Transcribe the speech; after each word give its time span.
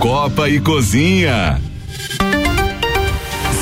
Copa 0.00 0.48
e 0.48 0.58
Cozinha. 0.58 1.60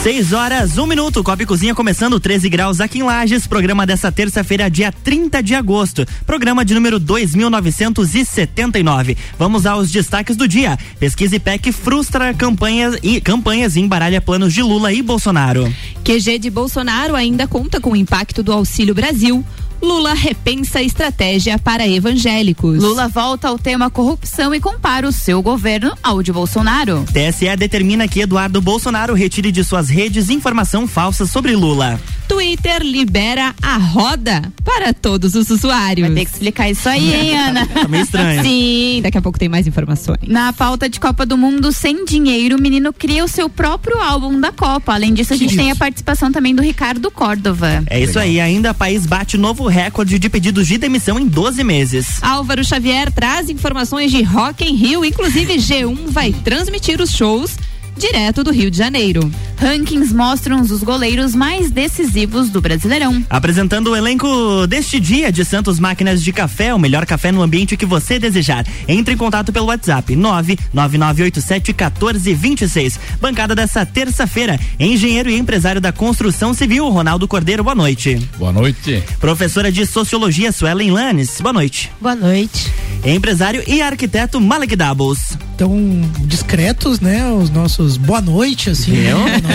6 0.05 0.33
horas, 0.33 0.79
1 0.79 0.83
um 0.83 0.87
minuto. 0.87 1.25
Copa 1.25 1.43
e 1.43 1.47
Cozinha 1.47 1.75
começando 1.75 2.21
13 2.21 2.49
graus 2.49 2.81
aqui 2.81 3.01
em 3.01 3.03
Lages. 3.03 3.49
Programa 3.49 3.85
dessa 3.85 4.13
terça-feira, 4.13 4.71
dia 4.71 4.93
30 4.93 5.43
de 5.43 5.57
agosto. 5.57 6.07
Programa 6.25 6.65
de 6.65 6.75
número 6.75 7.01
2979. 7.01 9.17
Vamos 9.37 9.67
aos 9.67 9.91
destaques 9.91 10.37
do 10.37 10.47
dia. 10.47 10.79
Pesquisa 11.01 11.35
IPEC 11.35 11.73
frustra 11.73 12.33
campanhas 12.33 12.97
e 13.03 13.21
campanhas 13.21 13.75
e 13.75 13.81
embaralha 13.81 14.21
planos 14.21 14.55
de 14.55 14.63
Lula 14.63 14.93
e 14.93 15.03
Bolsonaro. 15.03 15.69
QG 16.05 16.39
de 16.39 16.51
Bolsonaro 16.51 17.17
ainda 17.17 17.49
conta 17.49 17.81
com 17.81 17.91
o 17.91 17.97
impacto 17.97 18.45
do 18.45 18.53
Auxílio 18.53 18.95
Brasil. 18.95 19.45
Lula 19.81 20.13
repensa 20.13 20.83
estratégia 20.83 21.59
para 21.59 21.87
evangélicos. 21.87 22.83
Lula 22.83 23.09
volta 23.09 23.49
ao 23.49 23.59
tema 23.59 23.89
corrupção 23.89 24.55
e 24.55 24.61
compara 24.61 25.07
o 25.07 25.13
seu 25.13 25.41
governo 25.41 25.97
ao 26.03 26.23
de 26.23 26.33
Bolsonaro. 26.33 27.05
TSE 27.13 27.57
determina 27.57 28.09
que 28.09 28.21
Eduardo 28.21 28.61
Bolsonaro 28.61 29.15
retire 29.15 29.53
de 29.53 29.63
suas 29.63 29.89
redes 29.89 30.31
informação 30.31 30.87
falsa 30.87 31.27
sobre 31.27 31.55
Lula. 31.55 31.99
Twitter 32.27 32.83
libera 32.83 33.55
a 33.63 33.79
roda 33.79 34.53
para 34.63 34.93
todos 34.93 35.35
os 35.35 35.49
usuários. 35.49 36.07
Vai 36.07 36.15
ter 36.15 36.25
que 36.27 36.31
explicar 36.33 36.71
isso 36.71 36.87
aí, 36.87 37.15
hein, 37.15 37.39
Ana? 37.39 37.67
tá 37.67 37.89
meio 37.89 38.03
estranho. 38.03 38.43
Sim, 38.43 39.01
daqui 39.03 39.17
a 39.17 39.23
pouco 39.23 39.39
tem 39.39 39.49
mais 39.49 39.67
informações. 39.67 40.19
Na 40.27 40.53
pauta 40.53 40.91
de 40.91 41.01
Copa 41.01 41.25
do 41.25 41.39
Mundo, 41.39 41.73
sem 41.73 42.05
dinheiro, 42.05 42.59
o 42.59 42.61
menino 42.61 42.93
cria 42.93 43.25
o 43.25 43.29
seu 43.29 43.49
próprio 43.49 43.99
álbum 44.03 44.39
da 44.39 44.53
Copa. 44.53 44.93
Além 44.93 45.15
disso, 45.15 45.33
a 45.33 45.37
gente 45.37 45.57
tem 45.57 45.71
a 45.71 45.77
participação 45.77 46.31
também 46.31 46.55
do 46.55 46.61
Ricardo 46.63 47.11
Córdova. 47.11 47.83
É 47.89 47.99
isso 47.99 48.19
aí, 48.19 48.39
ainda 48.39 48.73
o 48.73 48.75
país 48.75 49.07
bate 49.07 49.39
novo 49.39 49.68
recorde 49.69 50.19
de 50.19 50.29
pedidos 50.29 50.67
de 50.67 50.79
demissão 50.79 51.19
em 51.19 51.27
12 51.27 51.63
meses. 51.63 52.23
Álvaro 52.23 52.65
Xavier 52.65 53.13
traz 53.13 53.49
informações 53.49 54.11
de 54.11 54.23
Rock 54.23 54.65
em 54.65 54.75
Rio, 54.75 55.05
inclusive 55.05 55.55
G1 55.55 56.09
vai 56.09 56.33
transmitir 56.33 57.01
os 57.01 57.11
shows 57.11 57.57
direto 57.99 58.45
do 58.45 58.53
Rio 58.53 58.71
de 58.71 58.79
Janeiro. 58.79 59.29
Rankings 59.61 60.15
mostram 60.15 60.61
os 60.61 60.85
goleiros 60.85 61.35
mais 61.35 61.69
decisivos 61.71 62.49
do 62.49 62.61
Brasileirão. 62.61 63.25
Apresentando 63.29 63.91
o 63.91 63.97
elenco 63.97 64.69
deste 64.69 65.01
dia 65.01 65.33
de 65.33 65.45
Santos 65.45 65.81
Máquinas 65.81 66.23
de 66.23 66.33
Café, 66.33 66.73
o 66.73 66.79
melhor 66.79 67.05
café 67.05 67.33
no 67.33 67.43
ambiente 67.43 67.77
que 67.77 67.85
você 67.85 68.21
desejar. 68.21 68.65
Entre 68.87 69.15
em 69.15 69.17
contato 69.17 69.53
pelo 69.53 69.67
WhatsApp 69.67 70.15
999871426. 70.15 73.01
Bancada 73.21 73.57
dessa 73.57 73.85
terça-feira, 73.85 74.61
engenheiro 74.79 75.29
e 75.29 75.37
empresário 75.37 75.81
da 75.81 75.91
construção 75.91 76.55
civil, 76.55 76.89
Ronaldo 76.89 77.27
Cordeiro, 77.27 77.65
boa 77.65 77.75
noite. 77.75 78.25
Boa 78.39 78.53
noite. 78.53 79.03
Professora 79.19 79.73
de 79.73 79.85
Sociologia, 79.85 80.53
Suelen 80.53 80.93
Lanes, 80.93 81.41
boa 81.41 81.53
noite. 81.53 81.91
Boa 82.01 82.15
noite. 82.15 82.73
Empresário 83.05 83.65
e 83.67 83.83
arquiteto 83.83 84.41
Malek 84.41 84.77
Doubles. 84.77 85.37
Tão 85.57 85.77
discretos, 86.21 87.01
né? 87.01 87.27
Os 87.33 87.51
nossos 87.51 87.88
boa 87.97 88.21
noite, 88.21 88.71
assim. 88.71 88.97
Eu? 88.97 89.19
Né? 89.19 89.39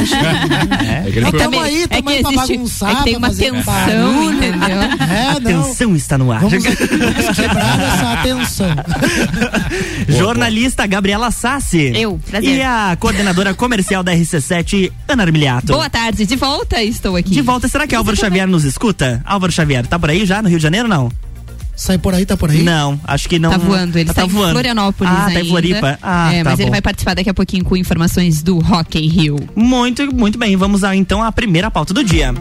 É, 0.83 1.19
é, 1.19 1.31
tamo 1.31 1.59
aí, 1.59 1.87
tamo 1.87 2.09
é 2.09 2.13
aí 2.13 2.21
pra 2.21 2.31
existe, 2.31 2.53
bagunçar. 2.53 2.91
É 2.91 2.95
que 2.95 3.03
tem 3.03 3.17
uma 3.17 3.29
tensão, 3.29 4.33
entendeu? 4.33 4.77
É, 5.09 5.29
a 5.29 5.41
tensão 5.41 5.95
está 5.95 6.17
no 6.17 6.31
ar. 6.31 6.41
Vamos, 6.41 6.63
vamos 6.63 7.35
quebrar 7.35 7.79
essa 7.79 8.13
atenção. 8.13 8.67
Jornalista 10.07 10.85
Gabriela 10.85 11.31
Sassi. 11.31 11.91
Eu, 11.95 12.19
prazer. 12.29 12.57
E 12.57 12.61
a 12.61 12.95
coordenadora 12.99 13.53
comercial 13.53 14.03
da 14.03 14.13
RC7, 14.13 14.91
Ana 15.07 15.23
Armiliato. 15.23 15.73
Boa 15.73 15.89
tarde, 15.89 16.25
de 16.25 16.35
volta, 16.35 16.81
estou 16.81 17.15
aqui. 17.15 17.31
De 17.31 17.41
volta, 17.41 17.67
será 17.67 17.87
que 17.87 17.95
Álvaro 17.95 18.17
Xavier 18.17 18.47
nos 18.47 18.63
escuta? 18.63 19.21
Álvaro 19.25 19.51
Xavier, 19.51 19.85
tá 19.85 19.99
por 19.99 20.09
aí 20.09 20.25
já 20.25 20.41
no 20.41 20.49
Rio 20.49 20.57
de 20.57 20.63
Janeiro 20.63 20.87
não? 20.87 21.11
Sai 21.75 21.97
por 21.97 22.13
aí, 22.13 22.25
tá 22.25 22.38
por 22.38 22.52
aí? 22.52 22.61
Não, 22.61 22.99
acho 23.03 23.27
que 23.27 23.39
não. 23.39 23.49
Tá 23.49 23.57
voando, 23.57 23.97
ele 23.97 24.05
tá, 24.05 24.21
tá, 24.21 24.25
voando. 24.25 24.49
em 24.49 24.53
Florianópolis 24.53 25.11
ah, 25.11 25.25
ainda. 25.25 25.39
tá 25.39 25.45
em 25.45 25.49
Floripa. 25.49 25.99
Ah, 26.02 26.33
é, 26.33 26.43
tá 26.43 26.49
mas 26.52 26.57
bom. 26.57 26.63
ele 26.63 26.71
vai 26.71 26.81
participar 26.81 27.16
daqui 27.16 27.29
a 27.29 27.33
pouquinho 27.33 27.66
com 27.66 27.75
informações 27.75 28.43
do 28.43 28.59
Rock 28.59 28.99
em 28.99 29.07
Rio. 29.07 29.38
Muito, 29.55 30.13
muito 30.16 30.38
bem. 30.38 30.55
Vamos 30.55 30.83
a, 30.83 30.95
então 30.95 31.23
à 31.23 31.31
primeira 31.31 31.71
pauta 31.71 31.94
do 31.94 32.03
dia. 32.03 32.33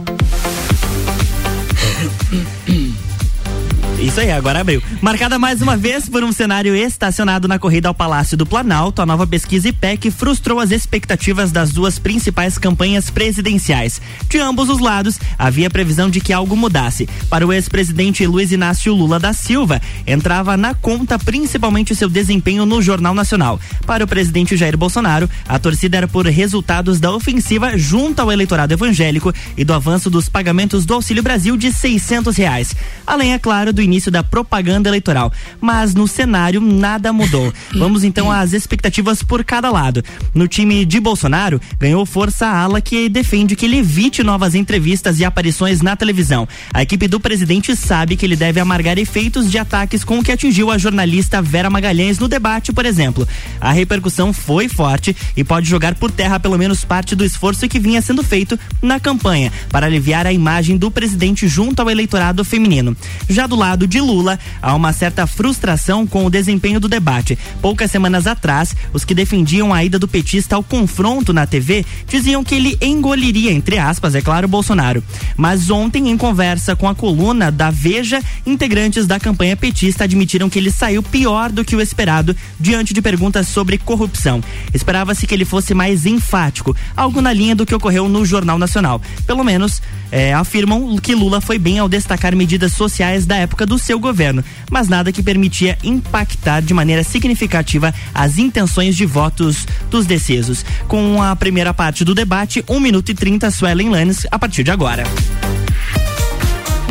Isso 4.02 4.18
aí, 4.18 4.32
agora 4.32 4.60
abriu. 4.60 4.82
Marcada 5.00 5.38
mais 5.38 5.62
uma 5.62 5.76
vez 5.76 6.08
por 6.08 6.24
um 6.24 6.32
cenário 6.32 6.74
estacionado 6.74 7.46
na 7.46 7.56
corrida 7.56 7.86
ao 7.86 7.94
Palácio 7.94 8.36
do 8.36 8.44
Planalto, 8.44 9.00
a 9.00 9.06
nova 9.06 9.28
pesquisa 9.28 9.68
IPEC 9.68 10.10
frustrou 10.10 10.58
as 10.58 10.72
expectativas 10.72 11.52
das 11.52 11.70
duas 11.70 12.00
principais 12.00 12.58
campanhas 12.58 13.10
presidenciais. 13.10 14.02
De 14.28 14.38
ambos 14.38 14.68
os 14.68 14.80
lados, 14.80 15.20
havia 15.38 15.70
previsão 15.70 16.10
de 16.10 16.20
que 16.20 16.32
algo 16.32 16.56
mudasse. 16.56 17.08
Para 17.30 17.46
o 17.46 17.52
ex-presidente 17.52 18.26
Luiz 18.26 18.50
Inácio 18.50 18.92
Lula 18.92 19.20
da 19.20 19.32
Silva, 19.32 19.80
entrava 20.04 20.56
na 20.56 20.74
conta 20.74 21.16
principalmente 21.16 21.94
seu 21.94 22.08
desempenho 22.08 22.66
no 22.66 22.82
Jornal 22.82 23.14
Nacional. 23.14 23.60
Para 23.86 24.02
o 24.02 24.08
presidente 24.08 24.56
Jair 24.56 24.76
Bolsonaro, 24.76 25.30
a 25.46 25.60
torcida 25.60 25.98
era 25.98 26.08
por 26.08 26.26
resultados 26.26 26.98
da 26.98 27.12
ofensiva 27.12 27.78
junto 27.78 28.20
ao 28.20 28.32
eleitorado 28.32 28.74
evangélico 28.74 29.32
e 29.56 29.62
do 29.62 29.72
avanço 29.72 30.10
dos 30.10 30.28
pagamentos 30.28 30.84
do 30.84 30.94
Auxílio 30.94 31.22
Brasil 31.22 31.56
de 31.56 31.72
600 31.72 32.36
reais. 32.36 32.74
Além, 33.06 33.32
é 33.32 33.38
claro, 33.38 33.72
do 33.72 33.80
início 33.80 33.91
da 34.10 34.22
propaganda 34.22 34.88
eleitoral. 34.88 35.32
Mas 35.60 35.94
no 35.94 36.06
cenário 36.06 36.60
nada 36.60 37.12
mudou. 37.12 37.52
Vamos 37.74 38.04
então 38.04 38.30
às 38.30 38.52
expectativas 38.52 39.22
por 39.22 39.44
cada 39.44 39.70
lado. 39.70 40.02
No 40.34 40.48
time 40.48 40.84
de 40.84 41.00
Bolsonaro, 41.00 41.60
ganhou 41.78 42.04
força 42.06 42.46
a 42.46 42.58
ala 42.60 42.80
que 42.80 43.08
defende 43.08 43.56
que 43.56 43.66
ele 43.66 43.78
evite 43.78 44.22
novas 44.22 44.54
entrevistas 44.54 45.18
e 45.18 45.24
aparições 45.24 45.80
na 45.80 45.96
televisão. 45.96 46.48
A 46.72 46.82
equipe 46.82 47.08
do 47.08 47.20
presidente 47.20 47.74
sabe 47.76 48.16
que 48.16 48.24
ele 48.24 48.36
deve 48.36 48.60
amargar 48.60 48.98
efeitos 48.98 49.50
de 49.50 49.58
ataques 49.58 50.04
com 50.04 50.18
o 50.18 50.22
que 50.22 50.32
atingiu 50.32 50.70
a 50.70 50.78
jornalista 50.78 51.42
Vera 51.42 51.70
Magalhães 51.70 52.18
no 52.18 52.28
debate, 52.28 52.72
por 52.72 52.86
exemplo. 52.86 53.26
A 53.60 53.72
repercussão 53.72 54.32
foi 54.32 54.68
forte 54.68 55.16
e 55.36 55.44
pode 55.44 55.68
jogar 55.68 55.94
por 55.94 56.10
terra 56.10 56.40
pelo 56.40 56.58
menos 56.58 56.84
parte 56.84 57.14
do 57.14 57.24
esforço 57.24 57.68
que 57.68 57.78
vinha 57.78 58.00
sendo 58.02 58.22
feito 58.22 58.58
na 58.80 58.98
campanha 58.98 59.52
para 59.70 59.86
aliviar 59.86 60.26
a 60.26 60.32
imagem 60.32 60.76
do 60.76 60.90
presidente 60.90 61.48
junto 61.48 61.80
ao 61.80 61.90
eleitorado 61.90 62.44
feminino. 62.44 62.96
Já 63.28 63.46
do 63.46 63.56
lado 63.56 63.81
de 63.86 64.00
Lula, 64.00 64.38
há 64.60 64.74
uma 64.74 64.92
certa 64.92 65.26
frustração 65.26 66.06
com 66.06 66.24
o 66.24 66.30
desempenho 66.30 66.80
do 66.80 66.88
debate. 66.88 67.38
Poucas 67.60 67.90
semanas 67.90 68.26
atrás, 68.26 68.74
os 68.92 69.04
que 69.04 69.14
defendiam 69.14 69.72
a 69.72 69.84
ida 69.84 69.98
do 69.98 70.08
petista 70.08 70.56
ao 70.56 70.62
confronto 70.62 71.32
na 71.32 71.46
TV 71.46 71.84
diziam 72.06 72.44
que 72.44 72.54
ele 72.54 72.76
engoliria, 72.80 73.52
entre 73.52 73.78
aspas, 73.78 74.14
é 74.14 74.20
claro, 74.20 74.48
Bolsonaro. 74.48 75.02
Mas 75.36 75.70
ontem, 75.70 76.10
em 76.10 76.16
conversa 76.16 76.76
com 76.76 76.88
a 76.88 76.94
coluna 76.94 77.50
da 77.50 77.70
Veja, 77.70 78.20
integrantes 78.46 79.06
da 79.06 79.18
campanha 79.18 79.56
petista 79.56 80.04
admitiram 80.04 80.48
que 80.48 80.58
ele 80.58 80.70
saiu 80.70 81.02
pior 81.02 81.50
do 81.50 81.64
que 81.64 81.76
o 81.76 81.80
esperado 81.80 82.36
diante 82.58 82.94
de 82.94 83.02
perguntas 83.02 83.48
sobre 83.48 83.78
corrupção. 83.78 84.42
Esperava-se 84.74 85.26
que 85.26 85.34
ele 85.34 85.44
fosse 85.44 85.74
mais 85.74 86.06
enfático, 86.06 86.76
algo 86.96 87.20
na 87.20 87.32
linha 87.32 87.54
do 87.54 87.66
que 87.66 87.74
ocorreu 87.74 88.08
no 88.08 88.24
Jornal 88.24 88.58
Nacional. 88.58 89.00
Pelo 89.26 89.44
menos, 89.44 89.82
é, 90.10 90.32
afirmam 90.32 90.96
que 90.98 91.14
Lula 91.14 91.40
foi 91.40 91.58
bem 91.58 91.78
ao 91.78 91.88
destacar 91.88 92.36
medidas 92.36 92.72
sociais 92.72 93.26
da 93.26 93.36
época 93.36 93.64
do 93.64 93.71
seu 93.78 93.98
governo, 93.98 94.44
mas 94.70 94.88
nada 94.88 95.12
que 95.12 95.22
permitia 95.22 95.78
impactar 95.82 96.60
de 96.60 96.74
maneira 96.74 97.04
significativa 97.04 97.94
as 98.14 98.38
intenções 98.38 98.96
de 98.96 99.06
votos 99.06 99.66
dos 99.90 100.06
decisos. 100.06 100.64
Com 100.88 101.22
a 101.22 101.34
primeira 101.36 101.72
parte 101.72 102.04
do 102.04 102.14
debate, 102.14 102.64
1 102.68 102.80
minuto 102.80 103.10
e 103.10 103.14
30, 103.14 103.50
Suelen 103.50 103.90
Lannes, 103.90 104.26
a 104.30 104.38
partir 104.38 104.62
de 104.64 104.70
agora. 104.70 105.04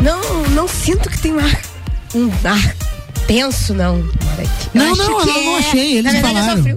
Não, 0.02 0.48
não 0.50 0.68
sinto 0.68 1.08
que 1.08 1.18
tem 1.18 1.32
um 1.32 1.72
um 2.14 2.30
ar 2.44 2.91
tenso, 3.26 3.74
não. 3.74 3.96
Não, 4.74 4.94
não, 4.96 5.20
eu 5.20 5.26
não 5.26 5.56
é- 5.56 5.58
achei, 5.58 5.96
eles 5.98 6.12
verdade, 6.12 6.34
falaram. 6.34 6.52
É 6.52 6.56
só 6.56 6.62
frio. 6.62 6.76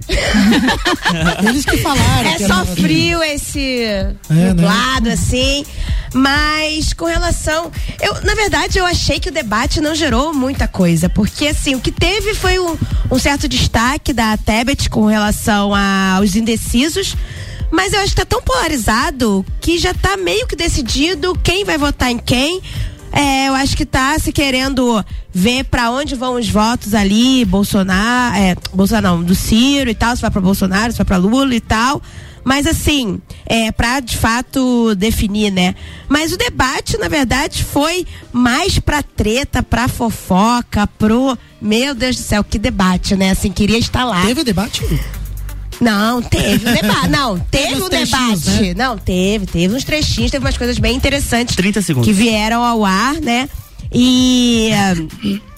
Eles 1.49 1.65
que 1.65 1.77
falaram. 1.77 2.29
É 2.29 2.33
que 2.35 2.47
só 2.47 2.53
era- 2.55 2.65
frio 2.65 3.23
esse 3.23 3.85
né? 4.29 4.47
nublado, 4.49 5.09
assim. 5.09 5.65
Mas 6.13 6.93
com 6.93 7.05
relação. 7.05 7.71
Eu, 8.01 8.21
na 8.21 8.35
verdade, 8.35 8.77
eu 8.77 8.85
achei 8.85 9.19
que 9.19 9.29
o 9.29 9.31
debate 9.31 9.79
não 9.81 9.95
gerou 9.95 10.33
muita 10.33 10.67
coisa. 10.67 11.07
Porque, 11.09 11.47
assim, 11.47 11.75
o 11.75 11.79
que 11.79 11.91
teve 11.91 12.33
foi 12.33 12.59
um, 12.59 12.77
um 13.11 13.19
certo 13.19 13.47
destaque 13.47 14.11
da 14.13 14.37
Tebet 14.37 14.89
com 14.89 15.05
relação 15.05 15.71
aos 15.73 16.35
indecisos. 16.35 17.15
Mas 17.71 17.93
eu 17.93 17.99
acho 17.99 18.09
que 18.09 18.15
tá 18.17 18.25
tão 18.25 18.41
polarizado 18.41 19.45
que 19.59 19.77
já 19.77 19.93
tá 19.93 20.15
meio 20.17 20.45
que 20.47 20.55
decidido 20.55 21.37
quem 21.43 21.63
vai 21.65 21.77
votar 21.77 22.11
em 22.11 22.17
quem. 22.17 22.61
É, 23.11 23.47
eu 23.47 23.53
acho 23.53 23.77
que 23.77 23.85
tá 23.85 24.17
se 24.19 24.31
querendo 24.31 25.03
ver 25.33 25.63
para 25.65 25.89
onde 25.89 26.15
vão 26.15 26.35
os 26.35 26.49
votos 26.49 26.93
ali, 26.93 27.45
Bolsonaro, 27.45 28.35
é, 28.35 28.55
Bolsonaro 28.73 29.17
não, 29.17 29.23
do 29.23 29.33
Ciro 29.33 29.89
e 29.89 29.95
tal, 29.95 30.15
se 30.15 30.21
vai 30.21 30.31
para 30.31 30.41
Bolsonaro, 30.41 30.91
se 30.91 30.97
vai 30.97 31.05
para 31.05 31.17
Lula 31.17 31.55
e 31.55 31.61
tal. 31.61 32.01
Mas 32.43 32.67
assim, 32.67 33.19
é 33.45 33.71
para 33.71 33.99
de 33.99 34.15
fato 34.15 34.93
definir, 34.93 35.51
né? 35.51 35.73
Mas 36.07 36.31
o 36.31 36.37
debate, 36.37 36.95
na 36.97 37.07
verdade, 37.07 37.63
foi 37.63 38.05
mais 38.31 38.77
pra 38.77 39.01
treta, 39.01 39.63
pra 39.63 39.87
fofoca, 39.87 40.85
pro 40.85 41.35
meu 41.59 41.95
Deus 41.95 42.17
do 42.17 42.21
céu, 42.21 42.43
que 42.43 42.59
debate, 42.59 43.15
né? 43.15 43.31
Assim, 43.31 43.51
queria 43.51 43.79
estar 43.79 44.05
lá. 44.05 44.23
Teve 44.23 44.43
debate? 44.43 44.83
Não, 45.81 46.21
teve 46.21 46.69
um 46.69 46.73
debate. 46.73 47.09
Não, 47.09 47.39
teve 47.39 47.75
uns 47.75 47.83
um 47.83 47.89
debate. 47.89 48.49
né? 48.49 48.73
Não, 48.75 48.97
teve, 48.97 49.45
teve 49.45 49.75
uns 49.75 49.83
trechinhos, 49.83 50.31
teve 50.31 50.43
umas 50.45 50.57
coisas 50.57 50.77
bem 50.77 50.95
interessantes 50.95 51.55
30 51.55 51.81
segundos. 51.81 52.07
que 52.07 52.13
vieram 52.13 52.63
ao 52.63 52.85
ar, 52.85 53.15
né? 53.15 53.49
E 53.91 54.69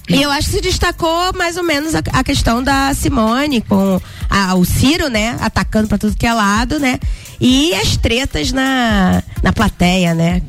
E 0.09 0.21
eu 0.21 0.31
acho 0.31 0.49
que 0.49 0.55
se 0.55 0.61
destacou 0.61 1.33
mais 1.35 1.57
ou 1.57 1.63
menos 1.63 1.93
a, 1.93 2.01
a 2.13 2.23
questão 2.23 2.63
da 2.63 2.93
Simone 2.93 3.61
com 3.61 3.99
a, 4.29 4.55
o 4.55 4.63
Ciro, 4.63 5.09
né? 5.09 5.37
Atacando 5.41 5.87
para 5.87 5.97
tudo 5.97 6.15
que 6.15 6.25
é 6.25 6.33
lado, 6.33 6.79
né? 6.79 6.99
E 7.41 7.73
as 7.75 7.97
tretas 7.97 8.51
na, 8.51 9.21
na 9.43 9.51
plateia, 9.51 10.13
né? 10.13 10.41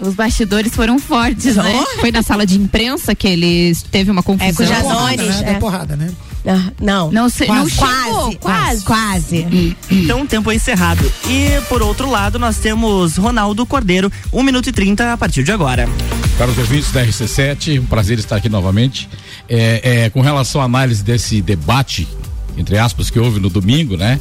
Os 0.00 0.14
bastidores 0.14 0.74
foram 0.74 0.98
fortes, 0.98 1.56
né? 1.56 1.84
Foi 2.00 2.10
na 2.10 2.22
sala 2.22 2.44
de 2.44 2.56
imprensa 2.56 3.14
que 3.14 3.28
eles 3.28 3.82
teve 3.82 4.10
uma 4.10 4.22
confusão. 4.22 4.48
É, 4.48 4.52
com 4.52 4.62
o 4.62 4.66
Janones, 4.66 5.20
Porrada, 5.20 5.26
né? 5.26 5.40
é. 5.40 5.50
Deu 5.50 5.60
porrada, 5.60 5.96
né? 5.96 6.10
Ah, 6.46 6.70
Não. 6.80 7.10
Não, 7.10 7.28
se, 7.28 7.46
não 7.46 7.66
Quase. 7.68 7.70
chegou, 7.70 8.36
Quase, 8.36 8.82
quase. 8.84 8.84
quase. 8.84 9.76
Então, 9.90 10.26
tempo 10.26 10.52
encerrado. 10.52 11.10
E 11.28 11.60
por 11.68 11.82
outro 11.82 12.10
lado, 12.10 12.38
nós 12.38 12.58
temos 12.58 13.16
Ronaldo 13.16 13.64
Cordeiro, 13.64 14.12
1 14.32 14.42
minuto 14.42 14.68
e 14.68 14.72
30 14.72 15.12
a 15.12 15.16
partir 15.16 15.42
de 15.42 15.52
agora. 15.52 15.88
Caros 16.36 16.58
ouvintes 16.58 16.90
da 16.92 17.04
RC7, 17.04 17.80
um 17.80 17.86
prazer 17.86 18.18
estar 18.18 18.36
aqui 18.36 18.48
novamente. 18.48 19.08
É, 19.48 20.04
é, 20.04 20.10
com 20.10 20.20
relação 20.20 20.60
à 20.60 20.64
análise 20.64 21.02
desse 21.02 21.40
debate, 21.40 22.06
entre 22.56 22.78
aspas, 22.78 23.10
que 23.10 23.18
houve 23.18 23.40
no 23.40 23.50
domingo, 23.50 23.96
né? 23.96 24.20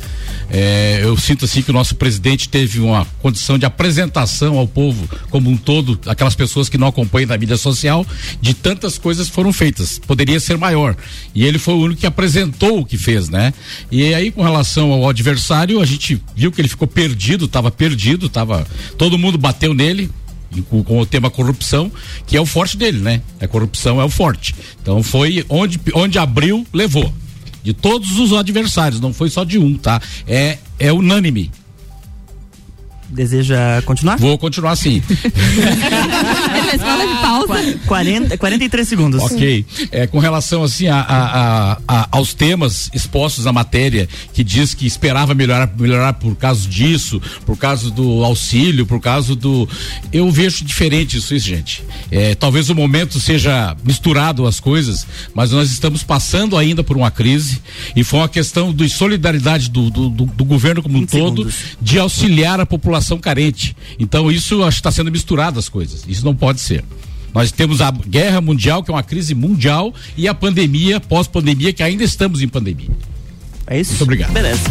É, 0.49 0.99
eu 1.03 1.17
sinto 1.17 1.45
assim 1.45 1.61
que 1.61 1.69
o 1.69 1.73
nosso 1.73 1.95
presidente 1.95 2.49
teve 2.49 2.79
uma 2.79 3.05
condição 3.21 3.57
de 3.57 3.65
apresentação 3.65 4.57
ao 4.57 4.67
povo 4.67 5.07
como 5.29 5.49
um 5.49 5.57
todo, 5.57 5.99
aquelas 6.05 6.35
pessoas 6.35 6.69
que 6.69 6.77
não 6.77 6.87
acompanham 6.87 7.27
da 7.27 7.37
mídia 7.37 7.57
social, 7.57 8.05
de 8.41 8.53
tantas 8.53 8.97
coisas 8.97 9.29
foram 9.29 9.53
feitas. 9.53 9.99
Poderia 9.99 10.39
ser 10.39 10.57
maior. 10.57 10.95
E 11.33 11.45
ele 11.45 11.57
foi 11.57 11.73
o 11.73 11.81
único 11.81 12.01
que 12.01 12.07
apresentou 12.07 12.79
o 12.79 12.85
que 12.85 12.97
fez, 12.97 13.29
né? 13.29 13.53
E 13.91 14.13
aí, 14.13 14.31
com 14.31 14.43
relação 14.43 14.91
ao 14.91 15.09
adversário, 15.09 15.81
a 15.81 15.85
gente 15.85 16.21
viu 16.35 16.51
que 16.51 16.61
ele 16.61 16.67
ficou 16.67 16.87
perdido, 16.87 17.45
estava 17.45 17.71
perdido, 17.71 18.29
tava. 18.29 18.65
Todo 18.97 19.17
mundo 19.17 19.37
bateu 19.37 19.73
nele, 19.73 20.09
com, 20.69 20.83
com 20.83 20.99
o 20.99 21.05
tema 21.05 21.31
corrupção, 21.31 21.91
que 22.27 22.37
é 22.37 22.41
o 22.41 22.45
forte 22.45 22.77
dele, 22.77 22.99
né? 22.99 23.21
A 23.39 23.47
corrupção 23.47 23.99
é 23.99 24.03
o 24.03 24.09
forte. 24.09 24.53
Então 24.81 25.01
foi 25.01 25.45
onde, 25.49 25.79
onde 25.95 26.19
abriu, 26.19 26.65
levou. 26.73 27.11
De 27.63 27.73
todos 27.73 28.19
os 28.19 28.33
adversários, 28.33 28.99
não 28.99 29.13
foi 29.13 29.29
só 29.29 29.43
de 29.43 29.57
um, 29.57 29.75
tá? 29.77 30.01
É, 30.27 30.57
é 30.77 30.91
unânime. 30.91 31.49
Deseja 33.09 33.81
continuar? 33.83 34.17
Vou 34.17 34.37
continuar 34.37 34.71
assim. 34.71 35.01
Fez 36.79 36.81
uma 37.05 37.21
pausa. 37.21 37.47
Qua- 37.47 37.73
40, 37.87 38.37
43 38.37 38.87
segundos. 38.87 39.21
Ok. 39.23 39.65
É, 39.91 40.07
com 40.07 40.19
relação 40.19 40.63
assim 40.63 40.87
a, 40.87 40.99
a- 40.99 41.71
a- 41.73 41.77
a- 41.87 42.07
aos 42.11 42.33
temas 42.33 42.89
expostos 42.93 43.45
na 43.45 43.51
matéria, 43.53 44.07
que 44.33 44.43
diz 44.43 44.73
que 44.73 44.85
esperava 44.85 45.33
melhorar, 45.33 45.69
melhorar 45.77 46.13
por 46.13 46.35
causa 46.35 46.67
disso, 46.67 47.21
por 47.45 47.57
causa 47.57 47.89
do 47.91 48.23
auxílio, 48.23 48.85
por 48.85 48.99
causa 48.99 49.35
do. 49.35 49.67
Eu 50.11 50.29
vejo 50.31 50.63
diferente 50.63 51.17
isso, 51.17 51.33
isso, 51.35 51.47
gente. 51.47 51.83
É, 52.11 52.35
talvez 52.35 52.69
o 52.69 52.75
momento 52.75 53.19
seja 53.19 53.75
misturado 53.83 54.45
as 54.47 54.59
coisas, 54.59 55.05
mas 55.33 55.51
nós 55.51 55.71
estamos 55.71 56.03
passando 56.03 56.57
ainda 56.57 56.83
por 56.83 56.95
uma 56.97 57.11
crise 57.11 57.61
e 57.95 58.03
foi 58.03 58.19
uma 58.19 58.29
questão 58.29 58.73
de 58.73 58.87
solidariedade 58.89 59.69
do, 59.69 59.89
do, 59.89 60.09
do- 60.09 60.25
do 60.25 60.45
governo 60.45 60.81
como 60.81 60.97
um 60.97 61.01
20 61.01 61.09
todo 61.09 61.35
segundos. 61.37 61.55
de 61.81 61.99
auxiliar 61.99 62.59
a 62.59 62.65
população 62.65 63.17
carente. 63.19 63.75
Então 63.99 64.31
isso 64.31 64.63
acho 64.63 64.77
que 64.77 64.79
está 64.81 64.91
sendo 64.91 65.11
misturado 65.11 65.59
as 65.59 65.69
coisas. 65.69 66.03
Isso 66.07 66.23
não 66.25 66.35
pode 66.35 66.59
ser. 66.63 66.83
Nós 67.33 67.51
temos 67.51 67.81
a 67.81 67.91
guerra 67.91 68.39
mundial, 68.41 68.83
que 68.83 68.91
é 68.91 68.93
uma 68.93 69.03
crise 69.03 69.33
mundial, 69.33 69.93
e 70.15 70.27
a 70.27 70.33
pandemia, 70.33 70.99
pós-pandemia, 70.99 71.73
que 71.73 71.81
ainda 71.81 72.03
estamos 72.03 72.41
em 72.41 72.47
pandemia. 72.47 72.89
É 73.65 73.79
isso? 73.79 73.91
Muito 73.91 74.03
obrigado. 74.03 74.33
Beleza. 74.33 74.61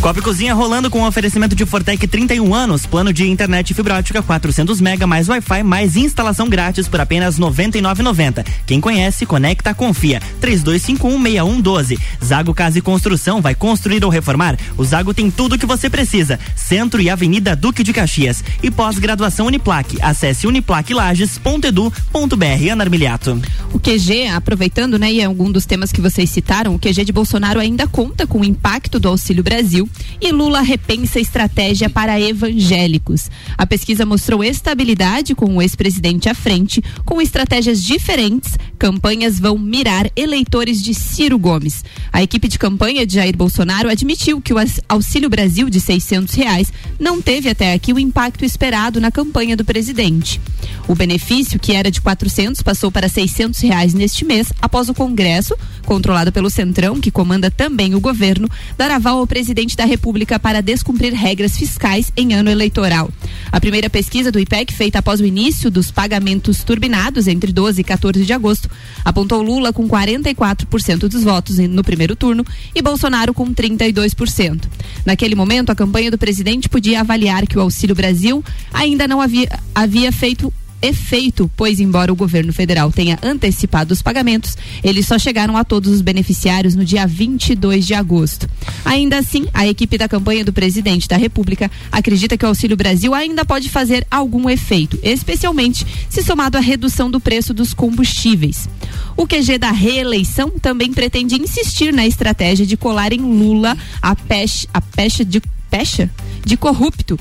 Copa 0.00 0.20
e 0.20 0.22
Cozinha 0.22 0.54
rolando 0.54 0.88
com 0.88 1.02
oferecimento 1.02 1.56
de 1.56 1.66
Fortec 1.66 2.06
31 2.06 2.54
anos, 2.54 2.86
plano 2.86 3.12
de 3.12 3.28
internet 3.28 3.74
fibra 3.74 3.96
ótica 3.96 4.22
400 4.22 4.80
mega 4.80 5.08
mais 5.08 5.28
Wi-Fi 5.28 5.64
mais 5.64 5.96
instalação 5.96 6.48
grátis 6.48 6.86
por 6.86 7.00
apenas 7.00 7.36
99,90. 7.36 8.46
Quem 8.64 8.80
conhece, 8.80 9.26
conecta, 9.26 9.74
confia. 9.74 10.22
32516112. 10.40 11.98
Zago 12.24 12.54
Casa 12.54 12.78
e 12.78 12.80
Construção 12.80 13.42
vai 13.42 13.56
construir 13.56 14.04
ou 14.04 14.10
reformar? 14.10 14.56
O 14.76 14.84
Zago 14.84 15.12
tem 15.12 15.32
tudo 15.32 15.56
o 15.56 15.58
que 15.58 15.66
você 15.66 15.90
precisa. 15.90 16.38
Centro 16.54 17.00
e 17.00 17.10
Avenida 17.10 17.56
Duque 17.56 17.82
de 17.82 17.92
Caxias. 17.92 18.44
E 18.62 18.70
pós-graduação 18.70 19.46
Uniplaque. 19.46 19.98
Acesse 20.00 20.46
uniplaquilages.edu.br. 20.46 22.70
Ana 22.70 22.84
Armiliato. 22.84 23.42
O 23.72 23.80
QG, 23.80 24.28
aproveitando, 24.28 24.96
né, 24.96 25.12
e 25.12 25.20
é 25.20 25.24
algum 25.24 25.50
dos 25.50 25.66
temas 25.66 25.90
que 25.90 26.00
vocês 26.00 26.30
citaram, 26.30 26.76
o 26.76 26.78
QG 26.78 27.04
de 27.04 27.12
Bolsonaro 27.12 27.58
ainda 27.58 27.88
conta 27.88 28.28
com 28.28 28.40
o 28.40 28.44
impacto 28.44 29.00
do 29.00 29.08
Auxílio 29.08 29.42
Brasil 29.42 29.87
e 30.20 30.32
Lula 30.32 30.60
repensa 30.60 31.20
estratégia 31.20 31.88
para 31.88 32.20
evangélicos. 32.20 33.30
A 33.56 33.66
pesquisa 33.66 34.04
mostrou 34.04 34.42
estabilidade 34.42 35.34
com 35.34 35.56
o 35.56 35.62
ex-presidente 35.62 36.28
à 36.28 36.34
frente, 36.34 36.82
com 37.04 37.20
estratégias 37.20 37.82
diferentes, 37.82 38.56
campanhas 38.78 39.38
vão 39.38 39.58
mirar 39.58 40.10
eleitores 40.16 40.82
de 40.82 40.94
Ciro 40.94 41.38
Gomes. 41.38 41.84
A 42.12 42.22
equipe 42.22 42.48
de 42.48 42.58
campanha 42.58 43.06
de 43.06 43.14
Jair 43.14 43.36
Bolsonaro 43.36 43.90
admitiu 43.90 44.40
que 44.40 44.54
o 44.54 44.56
Auxílio 44.88 45.28
Brasil 45.28 45.68
de 45.68 45.80
600 45.80 46.34
reais 46.34 46.72
não 46.98 47.20
teve 47.20 47.48
até 47.48 47.72
aqui 47.72 47.92
o 47.92 47.98
impacto 47.98 48.44
esperado 48.44 49.00
na 49.00 49.10
campanha 49.10 49.56
do 49.56 49.64
presidente. 49.64 50.40
O 50.86 50.94
benefício, 50.94 51.58
que 51.58 51.72
era 51.72 51.90
de 51.90 52.00
400, 52.00 52.62
passou 52.62 52.90
para 52.90 53.08
600 53.08 53.60
reais 53.60 53.94
neste 53.94 54.24
mês, 54.24 54.52
após 54.60 54.88
o 54.88 54.94
Congresso, 54.94 55.54
controlado 55.88 56.30
pelo 56.30 56.50
Centrão, 56.50 57.00
que 57.00 57.10
comanda 57.10 57.50
também 57.50 57.94
o 57.94 58.00
governo, 58.00 58.46
dar 58.76 58.90
aval 58.90 59.20
ao 59.20 59.26
presidente 59.26 59.74
da 59.74 59.86
República 59.86 60.38
para 60.38 60.60
descumprir 60.60 61.14
regras 61.14 61.56
fiscais 61.56 62.12
em 62.14 62.34
ano 62.34 62.50
eleitoral. 62.50 63.10
A 63.50 63.58
primeira 63.58 63.88
pesquisa 63.88 64.30
do 64.30 64.38
IPEC, 64.38 64.74
feita 64.74 64.98
após 64.98 65.18
o 65.18 65.24
início 65.24 65.70
dos 65.70 65.90
pagamentos 65.90 66.62
turbinados 66.62 67.26
entre 67.26 67.50
12 67.52 67.80
e 67.80 67.84
14 67.84 68.26
de 68.26 68.32
agosto, 68.34 68.68
apontou 69.02 69.40
Lula 69.40 69.72
com 69.72 69.88
44% 69.88 71.08
dos 71.08 71.24
votos 71.24 71.56
no 71.56 71.82
primeiro 71.82 72.14
turno 72.14 72.44
e 72.74 72.82
Bolsonaro 72.82 73.32
com 73.32 73.46
32%. 73.46 74.64
Naquele 75.06 75.34
momento, 75.34 75.70
a 75.70 75.74
campanha 75.74 76.10
do 76.10 76.18
presidente 76.18 76.68
podia 76.68 77.00
avaliar 77.00 77.46
que 77.46 77.56
o 77.56 77.62
Auxílio 77.62 77.96
Brasil 77.96 78.44
ainda 78.74 79.08
não 79.08 79.22
havia, 79.22 79.48
havia 79.74 80.12
feito 80.12 80.52
efeito, 80.80 81.50
pois 81.56 81.80
embora 81.80 82.12
o 82.12 82.16
governo 82.16 82.52
federal 82.52 82.92
tenha 82.92 83.18
antecipado 83.22 83.92
os 83.92 84.02
pagamentos, 84.02 84.56
eles 84.82 85.06
só 85.06 85.18
chegaram 85.18 85.56
a 85.56 85.64
todos 85.64 85.92
os 85.92 86.00
beneficiários 86.00 86.74
no 86.74 86.84
dia 86.84 87.06
22 87.06 87.86
de 87.86 87.94
agosto. 87.94 88.48
Ainda 88.84 89.18
assim, 89.18 89.46
a 89.52 89.66
equipe 89.66 89.98
da 89.98 90.08
campanha 90.08 90.44
do 90.44 90.52
presidente 90.52 91.08
da 91.08 91.16
República 91.16 91.70
acredita 91.90 92.36
que 92.36 92.44
o 92.44 92.48
Auxílio 92.48 92.76
Brasil 92.76 93.14
ainda 93.14 93.44
pode 93.44 93.68
fazer 93.68 94.06
algum 94.10 94.48
efeito, 94.48 94.98
especialmente 95.02 95.86
se 96.08 96.22
somado 96.22 96.56
à 96.56 96.60
redução 96.60 97.10
do 97.10 97.20
preço 97.20 97.52
dos 97.52 97.74
combustíveis. 97.74 98.68
O 99.16 99.26
QG 99.26 99.58
da 99.58 99.72
reeleição 99.72 100.50
também 100.50 100.92
pretende 100.92 101.34
insistir 101.34 101.92
na 101.92 102.06
estratégia 102.06 102.64
de 102.64 102.76
colar 102.76 103.12
em 103.12 103.20
Lula 103.20 103.76
a 104.00 104.14
pecha, 104.14 104.66
a 104.72 104.80
pecha 104.80 105.24
de 105.24 105.42
pecha 105.70 106.10
de 106.44 106.56
corrupto 106.56 107.18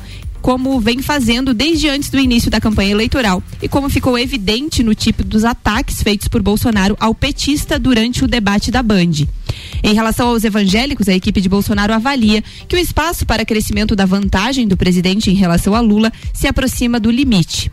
como 0.47 0.79
vem 0.79 1.01
fazendo 1.01 1.53
desde 1.53 1.89
antes 1.89 2.09
do 2.09 2.17
início 2.17 2.49
da 2.49 2.61
campanha 2.61 2.91
eleitoral 2.91 3.43
e 3.61 3.67
como 3.67 3.89
ficou 3.89 4.17
evidente 4.17 4.81
no 4.81 4.95
tipo 4.95 5.21
dos 5.21 5.43
ataques 5.43 6.01
feitos 6.01 6.29
por 6.29 6.41
Bolsonaro 6.41 6.95
ao 7.01 7.13
petista 7.13 7.77
durante 7.77 8.23
o 8.23 8.29
debate 8.29 8.71
da 8.71 8.81
Band. 8.81 9.27
Em 9.83 9.93
relação 9.93 10.29
aos 10.29 10.45
evangélicos, 10.45 11.09
a 11.09 11.13
equipe 11.13 11.41
de 11.41 11.49
Bolsonaro 11.49 11.93
avalia 11.93 12.41
que 12.65 12.77
o 12.77 12.79
espaço 12.79 13.25
para 13.25 13.43
crescimento 13.43 13.93
da 13.93 14.05
vantagem 14.05 14.65
do 14.65 14.77
presidente 14.77 15.29
em 15.29 15.33
relação 15.33 15.75
a 15.75 15.81
Lula 15.81 16.13
se 16.33 16.47
aproxima 16.47 16.97
do 16.97 17.11
limite. 17.11 17.69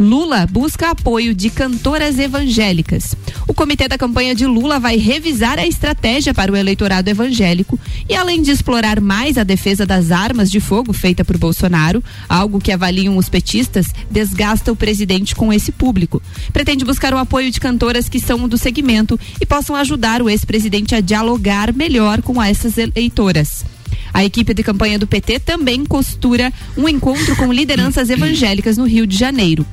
Lula 0.00 0.46
busca 0.46 0.92
apoio 0.92 1.34
de 1.34 1.50
cantoras 1.50 2.18
evangélicas. 2.18 3.14
O 3.46 3.52
comitê 3.52 3.86
da 3.86 3.98
campanha 3.98 4.34
de 4.34 4.46
Lula 4.46 4.80
vai 4.80 4.96
revisar 4.96 5.58
a 5.58 5.66
estratégia 5.66 6.32
para 6.32 6.50
o 6.50 6.56
eleitorado 6.56 7.10
evangélico 7.10 7.78
e, 8.08 8.14
além 8.14 8.40
de 8.40 8.50
explorar 8.50 8.98
mais 8.98 9.36
a 9.36 9.44
defesa 9.44 9.84
das 9.84 10.10
armas 10.10 10.50
de 10.50 10.58
fogo 10.58 10.94
feita 10.94 11.22
por 11.22 11.36
Bolsonaro, 11.36 12.02
algo 12.26 12.58
que 12.58 12.72
avaliam 12.72 13.18
os 13.18 13.28
petistas, 13.28 13.88
desgasta 14.10 14.72
o 14.72 14.76
presidente 14.76 15.34
com 15.36 15.52
esse 15.52 15.70
público. 15.70 16.22
Pretende 16.50 16.82
buscar 16.82 17.12
o 17.12 17.18
apoio 17.18 17.50
de 17.50 17.60
cantoras 17.60 18.08
que 18.08 18.18
são 18.18 18.48
do 18.48 18.56
segmento 18.56 19.20
e 19.38 19.44
possam 19.44 19.76
ajudar 19.76 20.22
o 20.22 20.30
ex-presidente 20.30 20.94
a 20.94 21.02
dialogar 21.02 21.74
melhor 21.74 22.22
com 22.22 22.42
essas 22.42 22.78
eleitoras. 22.78 23.66
A 24.14 24.24
equipe 24.24 24.54
de 24.54 24.62
campanha 24.62 24.98
do 24.98 25.06
PT 25.06 25.40
também 25.40 25.84
costura 25.84 26.50
um 26.74 26.88
encontro 26.88 27.36
com 27.36 27.52
lideranças 27.52 28.08
evangélicas 28.08 28.78
no 28.78 28.84
Rio 28.84 29.06
de 29.06 29.18
Janeiro. 29.18 29.66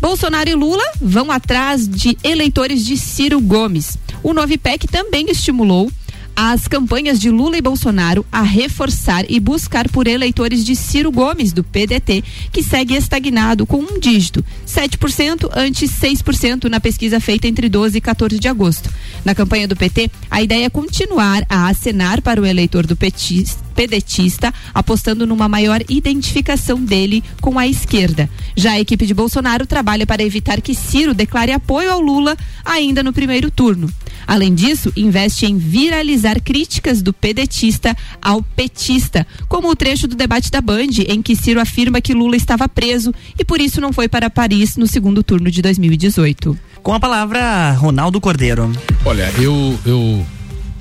Bolsonaro 0.00 0.48
e 0.48 0.54
Lula 0.54 0.84
vão 1.00 1.30
atrás 1.30 1.88
de 1.88 2.16
eleitores 2.22 2.84
de 2.86 2.96
Ciro 2.96 3.40
Gomes. 3.40 3.98
O 4.22 4.32
Novipec 4.32 4.86
também 4.86 5.28
estimulou 5.28 5.90
as 6.40 6.68
campanhas 6.68 7.18
de 7.18 7.32
Lula 7.32 7.58
e 7.58 7.60
Bolsonaro 7.60 8.24
a 8.30 8.42
reforçar 8.42 9.24
e 9.28 9.40
buscar 9.40 9.88
por 9.88 10.06
eleitores 10.06 10.64
de 10.64 10.76
Ciro 10.76 11.10
Gomes, 11.10 11.52
do 11.52 11.64
PDT, 11.64 12.22
que 12.52 12.62
segue 12.62 12.94
estagnado 12.94 13.66
com 13.66 13.78
um 13.78 13.98
dígito, 13.98 14.44
7% 14.64 15.50
antes 15.52 15.90
6% 15.90 16.66
na 16.66 16.78
pesquisa 16.78 17.18
feita 17.18 17.48
entre 17.48 17.68
12 17.68 17.98
e 17.98 18.00
14 18.00 18.38
de 18.38 18.46
agosto. 18.46 18.88
Na 19.24 19.34
campanha 19.34 19.66
do 19.66 19.74
PT, 19.74 20.12
a 20.30 20.40
ideia 20.40 20.66
é 20.66 20.70
continuar 20.70 21.44
a 21.48 21.66
acenar 21.66 22.22
para 22.22 22.40
o 22.40 22.46
eleitor 22.46 22.86
do 22.86 22.94
petista 22.94 23.66
pedetista, 23.78 24.52
apostando 24.74 25.24
numa 25.24 25.48
maior 25.48 25.80
identificação 25.88 26.82
dele 26.82 27.22
com 27.40 27.56
a 27.60 27.68
esquerda. 27.68 28.28
Já 28.56 28.72
a 28.72 28.80
equipe 28.80 29.06
de 29.06 29.14
Bolsonaro 29.14 29.68
trabalha 29.68 30.04
para 30.04 30.24
evitar 30.24 30.60
que 30.60 30.74
Ciro 30.74 31.14
declare 31.14 31.52
apoio 31.52 31.92
ao 31.92 32.00
Lula 32.00 32.36
ainda 32.64 33.04
no 33.04 33.12
primeiro 33.12 33.52
turno. 33.52 33.88
Além 34.26 34.54
disso, 34.54 34.92
investe 34.96 35.46
em 35.46 35.56
viralizar 35.56 36.40
críticas 36.40 37.02
do 37.02 37.12
pedetista 37.12 37.96
ao 38.20 38.42
petista, 38.42 39.26
como 39.48 39.68
o 39.68 39.76
trecho 39.76 40.06
do 40.06 40.16
debate 40.16 40.50
da 40.50 40.60
Band, 40.60 41.02
em 41.08 41.22
que 41.22 41.36
Ciro 41.36 41.60
afirma 41.60 42.00
que 42.00 42.14
Lula 42.14 42.36
estava 42.36 42.68
preso 42.68 43.12
e 43.38 43.44
por 43.44 43.60
isso 43.60 43.80
não 43.80 43.92
foi 43.92 44.08
para 44.08 44.30
Paris 44.30 44.76
no 44.76 44.86
segundo 44.86 45.22
turno 45.22 45.50
de 45.50 45.62
2018. 45.62 46.58
Com 46.82 46.94
a 46.94 47.00
palavra, 47.00 47.72
Ronaldo 47.72 48.20
Cordeiro. 48.20 48.70
Olha, 49.04 49.32
eu, 49.38 49.78
eu 49.84 50.24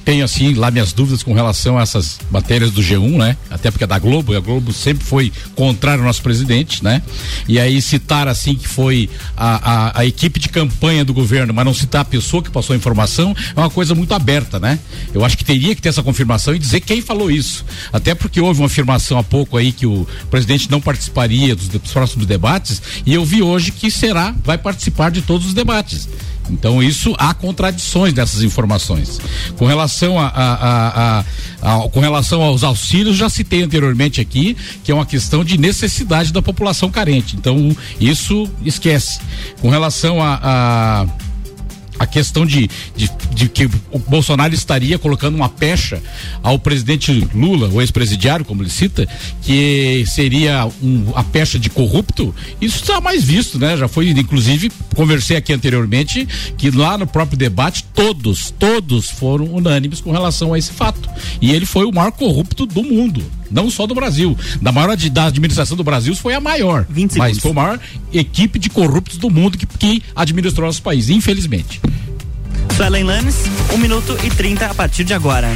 tenho 0.08 0.24
assim 0.24 0.54
lá 0.54 0.72
minhas 0.72 0.94
dúvidas 0.94 1.22
com 1.22 1.34
relação 1.34 1.78
a 1.78 1.82
essas 1.82 2.18
matérias 2.32 2.72
do 2.72 2.82
G1, 2.82 3.18
né? 3.18 3.36
Até 3.50 3.70
porque 3.70 3.84
é 3.84 3.88
da 3.88 4.00
Globo, 4.00 4.34
e 4.34 4.38
a 4.38 4.40
Globo 4.40 4.72
sempre 4.72 5.04
foi 5.04 5.34
contrário 5.54 6.00
ao 6.00 6.08
nosso 6.08 6.22
presidente, 6.22 6.82
né? 6.82 7.02
E 7.46 7.60
aí 7.60 7.82
citar 7.82 8.26
assim 8.26 8.56
que 8.56 8.70
foi 8.70 9.10
a, 9.36 9.90
a, 9.90 10.00
a, 10.00 10.06
equipe 10.06 10.40
de 10.40 10.48
campanha 10.48 11.04
do 11.04 11.14
governo, 11.14 11.54
mas 11.54 11.66
não 11.66 11.74
citar 11.74 12.04
a 12.04 12.06
pessoa 12.06 12.42
que 12.42 12.50
passou 12.50 12.74
a 12.74 12.78
informação, 12.78 13.36
é 13.54 13.60
uma 13.60 13.70
coisa 13.70 13.94
muito 13.94 14.14
aberta, 14.14 14.62
né? 14.62 14.80
Eu 15.14 15.26
acho 15.26 15.38
que 15.38 15.44
teria 15.44 15.76
que 15.76 15.82
ter 15.82 15.90
essa 15.90 16.02
confirmação 16.02 16.56
e 16.56 16.60
dizer 16.60 16.80
quem 16.80 17.02
falou 17.02 17.30
isso. 17.30 17.66
Até 17.92 18.16
porque 18.16 18.40
houve 18.40 18.62
uma 18.62 18.68
afirmação 18.68 19.18
há 19.18 19.24
pouco 19.24 19.58
aí 19.58 19.74
que 19.74 19.86
o 19.86 20.08
presidente 20.32 20.72
não 20.72 20.80
participaria 20.80 21.54
dos, 21.54 21.68
dos 21.68 21.92
próximos 21.92 22.26
debates, 22.26 22.82
e 23.06 23.14
eu 23.14 23.26
vi 23.26 23.42
hoje 23.42 23.74
que 23.74 23.92
será, 23.92 24.34
vai 24.42 24.58
participar 24.58 25.12
de 25.12 25.22
todos 25.22 25.48
os 25.48 25.54
debates. 25.54 26.08
Então, 26.50 26.82
isso 26.82 27.16
há 27.18 27.34
contradições 27.34 28.14
dessas 28.14 28.44
informações. 28.44 29.20
Com 29.58 29.66
relação 29.66 30.20
a, 30.20 30.28
a, 30.28 31.20
a, 31.20 31.26
a, 31.62 31.90
com 31.90 32.00
relação 32.00 32.42
aos 32.42 32.64
auxílios, 32.64 33.16
já 33.16 33.30
citei 33.30 33.64
anteriormente 33.64 34.22
aqui 34.22 34.56
que 34.84 34.92
é 34.92 34.96
uma 34.96 35.06
questão 35.06 35.44
de 35.44 35.58
necessidade 35.58 36.32
da 36.32 36.42
população 36.42 36.90
carente. 36.90 37.36
Então, 37.36 37.76
isso 38.00 38.50
esquece. 38.64 39.20
Com 39.62 39.70
relação 39.70 40.22
a 40.22 41.06
a 42.00 42.06
questão 42.06 42.46
de, 42.46 42.70
de, 42.96 43.10
de, 43.34 43.50
que 43.50 43.66
o 43.92 44.00
Bolsonaro 44.00 44.54
estaria 44.54 44.98
colocando 44.98 45.36
uma 45.36 45.50
pecha 45.50 46.02
ao 46.44 46.60
presidente 46.60 47.12
Lula, 47.34 47.70
o 47.70 47.82
ex-presidiário, 47.82 48.46
como 48.46 48.62
ele 48.62 48.70
cita, 48.70 49.08
que 49.42 50.04
seria 50.08 50.68
um, 50.82 51.12
a 51.16 51.24
pecha 51.24 51.58
de 51.58 51.70
corrupto, 51.70 52.34
isso 52.62 52.82
está 52.82 53.02
mais 53.02 53.24
visto, 53.24 53.60
né? 53.60 53.78
Já 53.78 53.88
foi, 53.88 54.10
inclusive, 54.10 54.72
conversei 54.96 55.38
aqui 55.38 55.54
anteriormente 55.54 56.28
que 56.58 56.70
lá 56.72 56.98
no 56.98 57.08
próprio 57.08 57.38
debate 57.38 57.84
todos, 57.94 58.52
todos 58.58 59.10
foram 59.10 59.46
unânimes 59.54 60.02
com 60.02 60.12
relação 60.12 60.54
a 60.54 60.60
esse 60.60 60.72
fato. 60.72 61.10
E 61.42 61.52
ele 61.52 61.66
foi 61.66 61.86
o 61.86 61.92
maior 61.94 62.12
corrupto 62.12 62.66
do 62.66 62.84
mundo 62.84 63.24
não 63.52 63.70
só 63.70 63.88
do 63.88 63.96
Brasil. 63.96 64.38
Da 64.62 64.72
maior 64.72 64.96
da 64.96 65.26
administração 65.26 65.78
do 65.78 65.84
Brasil 65.84 66.16
foi 66.16 66.34
a 66.34 66.40
maior. 66.40 66.86
mas 67.18 67.40
foi 67.40 67.52
a 67.52 67.54
maior 67.54 67.80
equipe 68.14 68.60
de 68.60 68.70
corruptos 68.70 69.18
do 69.18 69.30
mundo 69.30 69.58
que, 69.58 69.66
que 69.66 70.04
administrou 70.16 70.68
nosso 70.68 70.82
país, 70.82 71.10
infelizmente. 71.10 71.82
Suelen 72.76 73.04
Lanes, 73.04 73.36
1 73.72 73.76
um 73.76 73.78
minuto 73.78 74.18
e 74.24 74.30
30 74.30 74.68
a 74.68 74.74
partir 74.74 75.04
de 75.04 75.14
agora. 75.14 75.50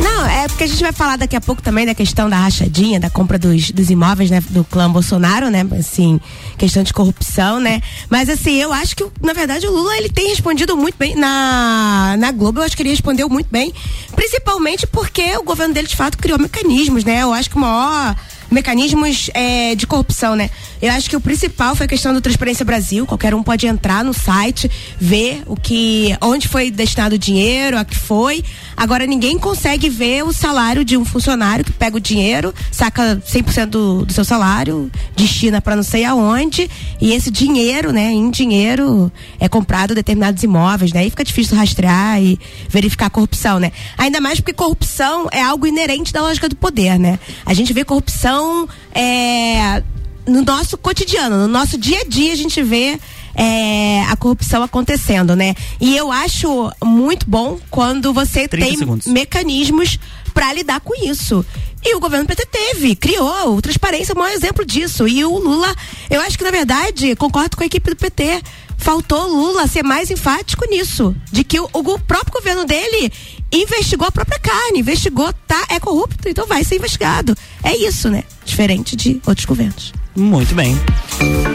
Não, 0.00 0.26
é 0.26 0.48
porque 0.48 0.64
a 0.64 0.66
gente 0.66 0.82
vai 0.82 0.92
falar 0.92 1.16
daqui 1.16 1.36
a 1.36 1.40
pouco 1.40 1.60
também 1.62 1.84
da 1.84 1.94
questão 1.94 2.28
da 2.28 2.36
rachadinha, 2.36 2.98
da 2.98 3.10
compra 3.10 3.38
dos, 3.38 3.70
dos 3.70 3.90
imóveis, 3.90 4.30
né, 4.30 4.42
do 4.50 4.64
clã 4.64 4.90
Bolsonaro, 4.90 5.50
né, 5.50 5.66
assim, 5.78 6.20
questão 6.56 6.82
de 6.82 6.92
corrupção, 6.92 7.60
né, 7.60 7.80
mas 8.08 8.28
assim, 8.28 8.54
eu 8.54 8.72
acho 8.72 8.96
que, 8.96 9.04
na 9.20 9.32
verdade, 9.32 9.66
o 9.66 9.70
Lula, 9.70 9.96
ele 9.96 10.08
tem 10.08 10.28
respondido 10.28 10.76
muito 10.76 10.96
bem 10.96 11.14
na, 11.14 12.16
na 12.18 12.32
Globo, 12.32 12.60
eu 12.60 12.64
acho 12.64 12.76
que 12.76 12.82
ele 12.82 12.90
respondeu 12.90 13.28
muito 13.28 13.48
bem, 13.50 13.72
principalmente 14.14 14.86
porque 14.86 15.36
o 15.36 15.42
governo 15.42 15.74
dele, 15.74 15.88
de 15.88 15.96
fato, 15.96 16.16
criou 16.18 16.38
mecanismos, 16.38 17.04
né, 17.04 17.22
eu 17.22 17.32
acho 17.32 17.50
que 17.50 17.56
o 17.56 17.60
maior 17.60 18.16
mecanismos 18.52 19.30
é, 19.34 19.74
de 19.74 19.86
corrupção, 19.86 20.36
né? 20.36 20.50
Eu 20.80 20.92
acho 20.92 21.08
que 21.08 21.16
o 21.16 21.20
principal 21.20 21.74
foi 21.74 21.86
a 21.86 21.88
questão 21.88 22.12
do 22.12 22.20
Transparência 22.20 22.64
Brasil. 22.64 23.06
Qualquer 23.06 23.34
um 23.34 23.42
pode 23.42 23.66
entrar 23.66 24.04
no 24.04 24.12
site, 24.12 24.70
ver 25.00 25.42
o 25.46 25.56
que, 25.56 26.16
onde 26.20 26.46
foi 26.48 26.70
destinado 26.70 27.14
o 27.14 27.18
dinheiro, 27.18 27.78
a 27.78 27.84
que 27.84 27.96
foi. 27.96 28.44
Agora 28.76 29.06
ninguém 29.06 29.38
consegue 29.38 29.88
ver 29.88 30.24
o 30.24 30.32
salário 30.32 30.84
de 30.84 30.96
um 30.96 31.04
funcionário 31.04 31.64
que 31.64 31.72
pega 31.72 31.96
o 31.96 32.00
dinheiro, 32.00 32.54
saca 32.70 33.22
100% 33.26 33.66
do, 33.66 34.04
do 34.04 34.12
seu 34.12 34.24
salário, 34.24 34.90
destina 35.16 35.60
para 35.60 35.76
não 35.76 35.82
sei 35.82 36.04
aonde, 36.04 36.68
e 37.00 37.12
esse 37.12 37.30
dinheiro, 37.30 37.92
né, 37.92 38.10
em 38.12 38.30
dinheiro 38.30 39.12
é 39.38 39.48
comprado 39.48 39.94
determinados 39.94 40.42
imóveis, 40.42 40.92
né? 40.92 41.00
Aí 41.00 41.10
fica 41.10 41.24
difícil 41.24 41.56
rastrear 41.56 42.22
e 42.22 42.38
verificar 42.68 43.06
a 43.06 43.10
corrupção, 43.10 43.58
né? 43.58 43.72
Ainda 43.96 44.20
mais 44.20 44.40
porque 44.40 44.52
corrupção 44.52 45.28
é 45.30 45.42
algo 45.42 45.66
inerente 45.66 46.12
da 46.12 46.22
lógica 46.22 46.48
do 46.48 46.56
poder, 46.56 46.98
né? 46.98 47.18
A 47.44 47.54
gente 47.54 47.72
vê 47.72 47.84
corrupção 47.84 48.68
é, 48.94 49.82
no 50.26 50.42
nosso 50.42 50.76
cotidiano, 50.78 51.36
no 51.36 51.48
nosso 51.48 51.76
dia 51.76 52.00
a 52.00 52.04
dia 52.04 52.32
a 52.32 52.36
gente 52.36 52.62
vê 52.62 52.98
é, 53.34 54.02
a 54.04 54.16
corrupção 54.16 54.62
acontecendo, 54.62 55.34
né? 55.34 55.54
E 55.80 55.96
eu 55.96 56.10
acho 56.12 56.70
muito 56.82 57.28
bom 57.28 57.58
quando 57.70 58.12
você 58.12 58.46
tem 58.48 58.76
segundos. 58.76 59.06
mecanismos 59.06 59.98
para 60.32 60.52
lidar 60.52 60.80
com 60.80 60.94
isso. 61.04 61.44
E 61.84 61.96
o 61.96 62.00
governo 62.00 62.26
PT 62.26 62.46
teve, 62.46 62.94
criou, 62.94 63.56
o 63.56 63.62
Transparência 63.62 64.12
é 64.12 64.14
o 64.14 64.18
maior 64.18 64.34
exemplo 64.34 64.64
disso. 64.64 65.08
E 65.08 65.24
o 65.24 65.36
Lula, 65.36 65.74
eu 66.08 66.20
acho 66.20 66.38
que 66.38 66.44
na 66.44 66.50
verdade, 66.50 67.16
concordo 67.16 67.56
com 67.56 67.62
a 67.64 67.66
equipe 67.66 67.90
do 67.90 67.96
PT, 67.96 68.40
faltou 68.76 69.28
Lula 69.28 69.66
ser 69.66 69.82
mais 69.82 70.10
enfático 70.10 70.68
nisso, 70.68 71.14
de 71.30 71.42
que 71.42 71.58
o, 71.58 71.68
o 71.72 71.98
próprio 71.98 72.34
governo 72.34 72.64
dele 72.64 73.12
investigou 73.52 74.06
a 74.08 74.12
própria 74.12 74.38
carne, 74.38 74.80
investigou, 74.80 75.32
tá, 75.46 75.66
é 75.68 75.78
corrupto, 75.78 76.28
então 76.28 76.46
vai 76.46 76.64
ser 76.64 76.76
investigado. 76.76 77.36
É 77.62 77.76
isso, 77.76 78.08
né? 78.08 78.24
Diferente 78.44 78.96
de 78.96 79.20
outros 79.26 79.44
governos. 79.44 79.92
Muito 80.14 80.54
bem. 80.54 80.78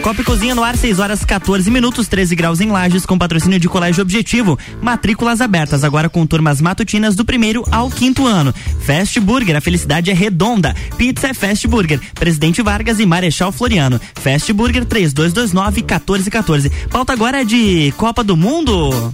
Copa 0.02 0.20
e 0.20 0.24
Cozinha 0.24 0.54
no 0.54 0.64
ar, 0.64 0.76
6 0.76 0.98
horas 0.98 1.24
14 1.24 1.70
minutos, 1.70 2.08
13 2.08 2.34
graus 2.34 2.60
em 2.60 2.70
Lages, 2.70 3.06
com 3.06 3.16
patrocínio 3.16 3.60
de 3.60 3.68
Colégio 3.68 4.02
Objetivo. 4.02 4.58
Matrículas 4.82 5.40
abertas 5.40 5.84
agora 5.84 6.08
com 6.08 6.26
turmas 6.26 6.60
matutinas 6.60 7.14
do 7.14 7.24
primeiro 7.24 7.64
ao 7.70 7.88
quinto 7.88 8.26
ano. 8.26 8.52
Fast 8.80 9.20
Burger, 9.20 9.56
a 9.56 9.60
felicidade 9.60 10.10
é 10.10 10.14
redonda. 10.14 10.74
Pizza 10.96 11.28
é 11.28 11.34
Fast 11.34 11.68
Burger. 11.68 12.00
Presidente 12.14 12.62
Vargas 12.62 12.98
e 12.98 13.06
Marechal 13.06 13.52
Floriano. 13.52 14.00
Fast 14.14 14.52
Burger 14.52 14.84
3229 14.84 15.82
1414. 15.82 16.70
Pauta 16.90 17.12
agora 17.12 17.44
de 17.44 17.92
Copa 17.96 18.24
do 18.24 18.36
Mundo. 18.36 19.12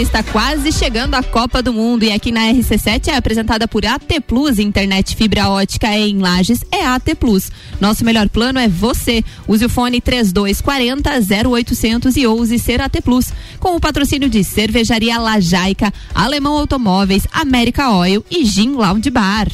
Está 0.00 0.22
quase 0.22 0.72
chegando 0.72 1.14
a 1.14 1.22
Copa 1.22 1.62
do 1.62 1.72
Mundo 1.72 2.02
e 2.04 2.12
aqui 2.12 2.32
na 2.32 2.40
RC7 2.52 3.08
é 3.08 3.16
apresentada 3.16 3.68
por 3.68 3.84
AT 3.84 4.20
Plus, 4.26 4.58
internet 4.58 5.14
fibra 5.14 5.48
ótica 5.48 5.86
em 5.88 6.18
Lages 6.18 6.64
é 6.70 6.86
AT 6.86 7.14
Plus. 7.18 7.50
Nosso 7.80 8.04
melhor 8.04 8.28
plano 8.28 8.58
é 8.58 8.68
você. 8.68 9.22
Use 9.46 9.64
o 9.64 9.68
fone 9.68 10.00
3240 10.00 11.10
0800 11.48 12.16
e 12.16 12.26
ouse 12.26 12.58
ser 12.58 12.80
AT 12.80 13.00
Plus. 13.02 13.32
Com 13.58 13.76
o 13.76 13.80
patrocínio 13.80 14.28
de 14.28 14.42
Cervejaria 14.42 15.18
Lajaica, 15.18 15.92
Alemão 16.14 16.56
Automóveis, 16.56 17.26
América 17.32 17.90
Oil 17.90 18.24
e 18.30 18.44
Gin 18.44 18.72
Lounge 18.72 19.10
Bar. 19.10 19.48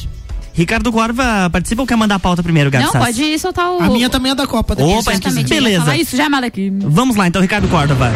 Ricardo 0.53 0.91
Corva 0.91 1.49
participa 1.49 1.81
ou 1.81 1.87
quer 1.87 1.95
mandar 1.95 2.15
a 2.15 2.19
pauta 2.19 2.43
primeiro, 2.43 2.69
Gabi 2.69 2.85
Não, 2.85 2.91
pode 2.91 3.39
soltar 3.39 3.71
o. 3.71 3.81
A 3.81 3.89
minha 3.89 4.09
também 4.09 4.31
é 4.31 4.35
da 4.35 4.47
Copa. 4.47 4.73
Opa, 4.73 5.11
beleza. 5.47 5.95
Isso 5.97 6.15
já, 6.15 6.29
Malek. 6.29 6.71
Vamos 6.81 7.15
lá, 7.15 7.27
então, 7.27 7.41
Ricardo 7.41 7.67
Córdova. 7.67 8.11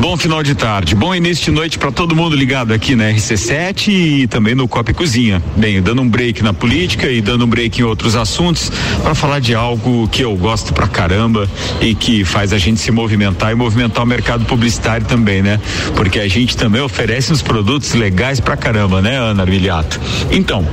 Bom 0.00 0.16
final 0.16 0.44
de 0.44 0.54
tarde, 0.54 0.94
bom 0.94 1.12
início 1.12 1.46
de 1.46 1.50
noite 1.50 1.76
para 1.76 1.90
todo 1.90 2.14
mundo 2.14 2.36
ligado 2.36 2.72
aqui 2.72 2.94
na 2.94 3.10
RC7 3.10 3.88
e 3.88 4.26
também 4.28 4.54
no 4.54 4.68
Copa 4.68 4.92
e 4.92 4.94
Cozinha. 4.94 5.42
Bem, 5.56 5.82
dando 5.82 6.00
um 6.02 6.08
break 6.08 6.40
na 6.40 6.52
política 6.52 7.10
e 7.10 7.20
dando 7.20 7.44
um 7.44 7.48
break 7.48 7.80
em 7.80 7.84
outros 7.84 8.14
assuntos 8.14 8.70
para 9.02 9.12
falar 9.14 9.40
de 9.40 9.56
algo 9.56 10.06
que 10.06 10.22
eu 10.22 10.36
gosto 10.36 10.72
pra 10.72 10.86
caramba 10.86 11.50
e 11.80 11.96
que 11.96 12.24
faz 12.24 12.52
a 12.52 12.58
gente 12.58 12.80
se 12.80 12.92
movimentar 12.92 13.50
e 13.50 13.56
movimentar 13.56 14.04
o 14.04 14.06
mercado 14.06 14.44
publicitário 14.44 15.04
também, 15.04 15.42
né? 15.42 15.60
Porque 15.96 16.20
a 16.20 16.28
gente 16.28 16.56
também 16.56 16.80
oferece 16.80 17.32
uns 17.32 17.42
produtos 17.42 17.92
legais 17.94 18.38
pra 18.38 18.56
caramba, 18.56 19.02
né, 19.02 19.16
Ana 19.16 19.42
Armiliato? 19.42 20.00
Então, 20.30 20.64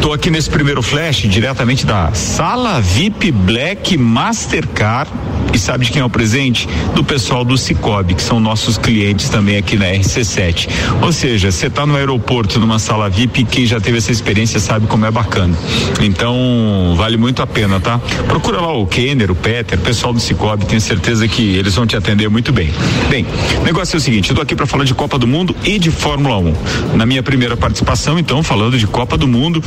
tô 0.00 0.14
aqui 0.14 0.30
nesse 0.30 0.48
primeiro 0.48 0.80
flash 0.80 1.28
diretamente 1.28 1.84
da 1.84 2.12
Sala 2.14 2.80
VIP 2.80 3.30
Black 3.30 3.98
Mastercard 3.98 5.10
E 5.52 5.58
sabe 5.58 5.84
de 5.84 5.92
quem 5.92 6.00
é 6.00 6.04
o 6.04 6.10
presente? 6.10 6.66
Do 6.94 7.04
pessoal 7.04 7.44
do 7.44 7.58
Cicobi, 7.58 8.14
que 8.14 8.22
são 8.22 8.40
nossos 8.70 8.78
clientes 8.78 9.28
também 9.28 9.56
aqui 9.56 9.76
na 9.76 9.86
RC7. 9.86 10.68
Ou 11.02 11.12
seja, 11.12 11.50
você 11.50 11.66
está 11.66 11.84
no 11.84 11.96
aeroporto, 11.96 12.60
numa 12.60 12.78
sala 12.78 13.08
VIP, 13.08 13.44
quem 13.44 13.66
já 13.66 13.80
teve 13.80 13.98
essa 13.98 14.12
experiência 14.12 14.60
sabe 14.60 14.86
como 14.86 15.04
é 15.04 15.10
bacana. 15.10 15.56
Então, 16.00 16.94
vale 16.96 17.16
muito 17.16 17.42
a 17.42 17.46
pena, 17.46 17.80
tá? 17.80 17.98
Procura 18.28 18.60
lá 18.60 18.72
o 18.72 18.86
Kenner, 18.86 19.30
o 19.30 19.34
Peter, 19.34 19.78
o 19.78 19.82
pessoal 19.82 20.12
do 20.12 20.20
Cicobi, 20.20 20.66
tenho 20.66 20.80
certeza 20.80 21.26
que 21.26 21.56
eles 21.56 21.74
vão 21.74 21.86
te 21.86 21.96
atender 21.96 22.28
muito 22.28 22.52
bem. 22.52 22.70
Bem, 23.08 23.26
o 23.60 23.64
negócio 23.64 23.96
é 23.96 23.98
o 23.98 24.00
seguinte, 24.00 24.30
eu 24.30 24.40
aqui 24.40 24.54
para 24.54 24.66
falar 24.66 24.84
de 24.84 24.94
Copa 24.94 25.18
do 25.18 25.26
Mundo 25.26 25.54
e 25.64 25.78
de 25.78 25.90
Fórmula 25.90 26.38
1. 26.38 26.54
Na 26.94 27.04
minha 27.04 27.22
primeira 27.22 27.56
participação, 27.56 28.18
então, 28.18 28.42
falando 28.42 28.78
de 28.78 28.86
Copa 28.86 29.16
do 29.16 29.26
Mundo 29.26 29.62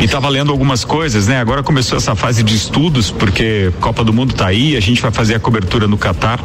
e 0.00 0.06
tava 0.06 0.28
lendo 0.28 0.52
algumas 0.52 0.84
coisas, 0.84 1.26
né? 1.26 1.40
Agora 1.40 1.62
começou 1.62 1.96
essa 1.96 2.14
fase 2.14 2.42
de 2.42 2.54
estudos, 2.54 3.10
porque 3.10 3.72
Copa 3.80 4.04
do 4.04 4.12
Mundo 4.12 4.34
tá 4.34 4.46
aí, 4.46 4.76
a 4.76 4.80
gente 4.80 5.00
vai 5.00 5.10
fazer 5.10 5.34
a 5.36 5.40
cobertura 5.40 5.88
no 5.88 5.96
Catar. 5.96 6.38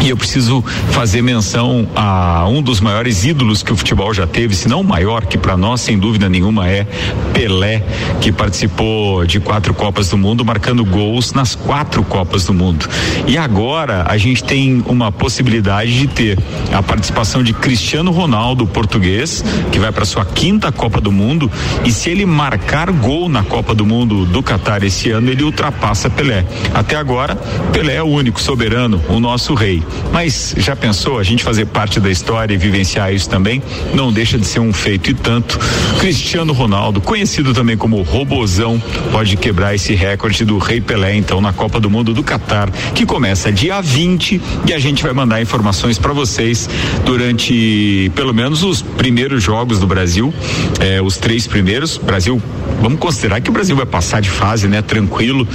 E 0.00 0.10
eu 0.10 0.16
preciso 0.16 0.62
fazer 0.90 1.22
menção 1.22 1.88
a 1.94 2.46
um 2.48 2.62
dos 2.62 2.80
maiores 2.80 3.24
ídolos 3.24 3.62
que 3.62 3.72
o 3.72 3.76
futebol 3.76 4.14
já 4.14 4.26
teve, 4.26 4.54
se 4.54 4.68
não 4.68 4.80
o 4.80 4.84
maior, 4.84 5.26
que 5.26 5.36
para 5.36 5.56
nós, 5.56 5.80
sem 5.80 5.98
dúvida 5.98 6.28
nenhuma, 6.28 6.68
é 6.68 6.86
Pelé, 7.32 7.84
que 8.20 8.30
participou 8.30 9.26
de 9.26 9.40
quatro 9.40 9.74
Copas 9.74 10.08
do 10.08 10.16
Mundo, 10.16 10.44
marcando 10.44 10.84
gols 10.84 11.32
nas 11.32 11.54
quatro 11.54 12.02
Copas 12.04 12.44
do 12.44 12.54
Mundo. 12.54 12.88
E 13.26 13.36
agora 13.36 14.04
a 14.08 14.16
gente 14.16 14.44
tem 14.44 14.82
uma 14.86 15.10
possibilidade 15.10 15.98
de 15.98 16.06
ter 16.06 16.38
a 16.72 16.82
participação 16.82 17.42
de 17.42 17.52
Cristiano 17.52 18.10
Ronaldo, 18.10 18.66
português, 18.66 19.44
que 19.72 19.78
vai 19.78 19.92
para 19.92 20.04
sua 20.04 20.24
quinta 20.24 20.70
Copa 20.70 21.00
do 21.00 21.10
Mundo, 21.10 21.50
e 21.84 21.90
se 21.90 22.08
ele 22.08 22.24
marcar 22.24 22.90
gol 22.92 23.28
na 23.28 23.42
Copa 23.42 23.74
do 23.74 23.84
Mundo 23.84 24.24
do 24.24 24.42
Catar 24.42 24.82
esse 24.84 25.10
ano, 25.10 25.28
ele 25.28 25.42
ultrapassa 25.42 26.08
Pelé. 26.08 26.44
Até 26.72 26.96
agora, 26.96 27.34
Pelé 27.72 27.96
é 27.96 28.02
o 28.02 28.06
único 28.06 28.40
soberano, 28.40 29.02
o 29.08 29.18
nosso 29.18 29.54
rei. 29.54 29.82
Mas 30.12 30.54
já 30.56 30.74
pensou 30.74 31.18
a 31.18 31.22
gente 31.22 31.44
fazer 31.44 31.66
parte 31.66 32.00
da 32.00 32.10
história 32.10 32.54
e 32.54 32.56
vivenciar 32.56 33.12
isso 33.12 33.28
também? 33.28 33.62
Não 33.94 34.12
deixa 34.12 34.38
de 34.38 34.46
ser 34.46 34.60
um 34.60 34.72
feito 34.72 35.10
e 35.10 35.14
tanto. 35.14 35.58
Cristiano 35.98 36.52
Ronaldo, 36.52 37.00
conhecido 37.00 37.52
também 37.52 37.76
como 37.76 38.02
Robozão, 38.02 38.82
pode 39.12 39.36
quebrar 39.36 39.74
esse 39.74 39.94
recorde 39.94 40.44
do 40.44 40.58
Rei 40.58 40.80
Pelé, 40.80 41.16
então, 41.16 41.40
na 41.40 41.52
Copa 41.52 41.80
do 41.80 41.90
Mundo 41.90 42.14
do 42.14 42.22
Catar, 42.22 42.70
que 42.94 43.04
começa 43.04 43.52
dia 43.52 43.80
20 43.80 44.40
e 44.66 44.72
a 44.72 44.78
gente 44.78 45.02
vai 45.02 45.12
mandar 45.12 45.40
informações 45.40 45.98
para 45.98 46.12
vocês 46.12 46.68
durante 47.04 48.10
pelo 48.14 48.32
menos 48.32 48.62
os 48.62 48.82
primeiros 48.82 49.42
jogos 49.42 49.78
do 49.78 49.86
Brasil, 49.86 50.32
eh, 50.80 51.00
os 51.00 51.16
três 51.16 51.46
primeiros. 51.46 51.96
Brasil, 51.98 52.40
vamos 52.80 52.98
considerar 52.98 53.40
que 53.40 53.50
o 53.50 53.52
Brasil 53.52 53.76
vai 53.76 53.86
passar 53.86 54.20
de 54.20 54.30
fase, 54.30 54.68
né? 54.68 54.82
Tranquilo. 54.82 55.46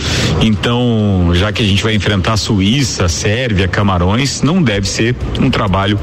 Então, 0.42 1.32
já 1.34 1.52
que 1.52 1.62
a 1.62 1.66
gente 1.66 1.84
vai 1.84 1.96
enfrentar 1.96 2.38
Suíça, 2.38 3.08
Sérvia, 3.08 3.68
Camarões, 3.68 4.23
não 4.44 4.62
deve 4.62 4.88
ser 4.88 5.16
um 5.40 5.50
trabalho 5.50 6.00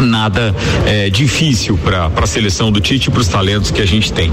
nada 0.00 0.54
é, 0.86 1.10
difícil 1.10 1.78
para 1.78 2.06
a 2.06 2.26
seleção 2.26 2.70
do 2.70 2.80
Tite 2.80 3.08
e 3.08 3.10
para 3.10 3.20
os 3.20 3.28
talentos 3.28 3.70
que 3.70 3.80
a 3.80 3.86
gente 3.86 4.12
tem. 4.12 4.32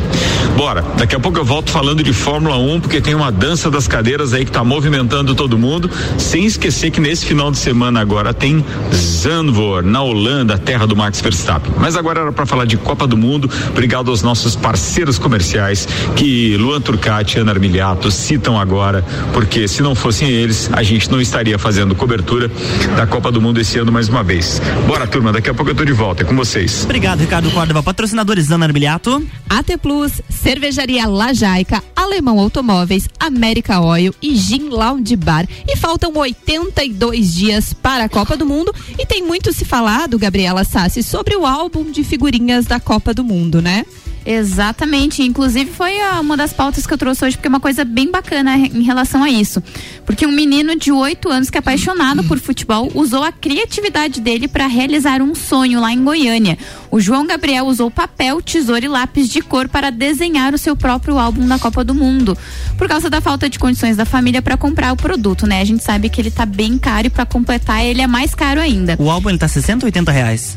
Bora, 0.55 0.83
daqui 0.97 1.15
a 1.15 1.19
pouco 1.19 1.37
eu 1.37 1.45
volto 1.45 1.71
falando 1.71 2.03
de 2.03 2.13
Fórmula 2.13 2.57
1, 2.57 2.81
porque 2.81 3.01
tem 3.01 3.15
uma 3.15 3.31
dança 3.31 3.69
das 3.69 3.87
cadeiras 3.87 4.33
aí 4.33 4.45
que 4.45 4.49
está 4.49 4.63
movimentando 4.63 5.35
todo 5.35 5.57
mundo, 5.57 5.89
sem 6.17 6.45
esquecer 6.45 6.91
que 6.91 6.99
nesse 6.99 7.25
final 7.25 7.51
de 7.51 7.57
semana 7.57 7.99
agora 7.99 8.33
tem 8.33 8.63
Zandvoort, 8.93 9.85
na 9.85 10.01
Holanda, 10.01 10.57
terra 10.57 10.85
do 10.85 10.95
Max 10.95 11.21
Verstappen. 11.21 11.73
Mas 11.77 11.95
agora 11.95 12.21
era 12.21 12.31
para 12.31 12.45
falar 12.45 12.65
de 12.65 12.77
Copa 12.77 13.07
do 13.07 13.17
Mundo. 13.17 13.49
Obrigado 13.69 14.11
aos 14.11 14.21
nossos 14.21 14.55
parceiros 14.55 15.17
comerciais 15.17 15.87
que 16.15 16.55
Luan 16.57 16.81
Turcati 16.81 17.37
e 17.37 17.41
Ana 17.41 17.51
Armiliato 17.51 18.11
citam 18.11 18.59
agora, 18.59 19.03
porque 19.33 19.67
se 19.67 19.81
não 19.81 19.95
fossem 19.95 20.29
eles, 20.29 20.69
a 20.73 20.83
gente 20.83 21.09
não 21.11 21.19
estaria 21.19 21.57
fazendo 21.57 21.95
cobertura 21.95 22.49
da 22.95 23.06
Copa 23.07 23.31
do 23.31 23.41
Mundo 23.41 23.59
esse 23.59 23.79
ano 23.79 23.91
mais 23.91 24.09
uma 24.09 24.23
vez. 24.23 24.61
Bora, 24.85 25.07
turma, 25.07 25.31
daqui 25.31 25.49
a 25.49 25.53
pouco 25.53 25.71
eu 25.71 25.75
tô 25.75 25.83
de 25.83 25.93
volta, 25.93 26.23
é 26.23 26.25
com 26.25 26.35
vocês. 26.35 26.83
Obrigado, 26.83 27.19
Ricardo 27.19 27.49
Córdova. 27.51 27.81
Patrocinadores 27.81 28.51
Ana 28.51 28.65
Armiliato. 28.65 29.25
AT 29.49 29.77
Plus, 29.81 30.21
Cervejaria 30.29 31.07
Lajaica, 31.07 31.81
Alemão 31.95 32.39
Automóveis, 32.39 33.07
América 33.19 33.79
Oil 33.79 34.13
e 34.21 34.35
Gin 34.35 34.69
Lounge 34.69 35.15
Bar. 35.15 35.47
E 35.67 35.75
faltam 35.75 36.11
82 36.15 37.33
dias 37.33 37.73
para 37.73 38.03
a 38.05 38.09
Copa 38.09 38.35
do 38.35 38.45
Mundo 38.45 38.73
e 38.99 39.05
tem 39.05 39.23
muito 39.23 39.53
se 39.53 39.65
falado, 39.65 40.19
Gabriela 40.19 40.63
Sassi, 40.63 41.01
sobre 41.01 41.35
o 41.35 41.45
álbum 41.45 41.89
de 41.91 42.03
figurinhas 42.03 42.65
da 42.65 42.79
Copa 42.79 43.13
do 43.13 43.23
Mundo, 43.23 43.61
né? 43.61 43.85
Exatamente. 44.29 45.23
Inclusive 45.23 45.71
foi 45.71 46.01
a- 46.01 46.19
uma 46.19 46.35
das 46.35 46.51
pautas 46.51 46.85
que 46.85 46.93
eu 46.93 46.97
trouxe 46.97 47.23
hoje, 47.23 47.37
porque 47.37 47.47
é 47.47 47.49
uma 47.49 47.61
coisa 47.61 47.85
bem 47.85 48.11
bacana 48.11 48.57
em 48.57 48.83
relação 48.83 49.23
a 49.23 49.29
isso. 49.29 49.63
Porque 50.05 50.27
um 50.27 50.31
menino 50.31 50.75
de 50.77 50.91
8 50.91 51.29
anos 51.29 51.49
que 51.49 51.57
é 51.57 51.59
apaixonado 51.59 52.23
por 52.25 52.37
futebol 52.37 52.91
usou 52.93 53.23
a 53.23 53.31
criatividade 53.31 54.19
dele 54.19 54.47
para 54.49 54.67
realizar 54.67 55.21
um 55.21 55.33
sonho 55.33 55.79
lá 55.79 55.93
em 55.93 56.03
Goiânia. 56.03 56.57
O 56.91 56.99
João 56.99 57.25
Gabriel 57.25 57.65
usou 57.67 57.89
papel, 57.89 58.41
tesoura 58.41 58.83
e 58.83 58.89
lápis 58.89 59.29
de 59.29 59.41
cor 59.41 59.69
para 59.69 59.89
desenhar 59.89 60.53
o 60.53 60.57
seu 60.57 60.75
próprio 60.75 61.17
álbum 61.17 61.47
da 61.47 61.57
Copa 61.57 61.83
do 61.83 61.95
Mundo. 61.95 62.37
Por 62.77 62.87
causa 62.89 63.09
da 63.09 63.21
falta 63.21 63.49
de 63.49 63.57
condições 63.57 63.95
da 63.95 64.03
família 64.05 64.41
para 64.41 64.57
comprar 64.57 64.91
o 64.91 64.97
produto, 64.97 65.47
né? 65.47 65.61
A 65.61 65.65
gente 65.65 65.83
sabe 65.83 66.09
que 66.09 66.19
ele 66.19 66.31
tá 66.31 66.45
bem 66.45 66.77
caro 66.77 67.07
e 67.07 67.09
para 67.09 67.25
completar 67.25 67.85
ele 67.85 68.01
é 68.01 68.07
mais 68.07 68.35
caro 68.35 68.59
ainda. 68.59 68.97
O 68.99 69.09
álbum 69.09 69.29
ele 69.29 69.37
tá 69.37 69.47
60 69.47 69.85
ou 69.85 69.87
80 69.87 70.11
reais? 70.11 70.53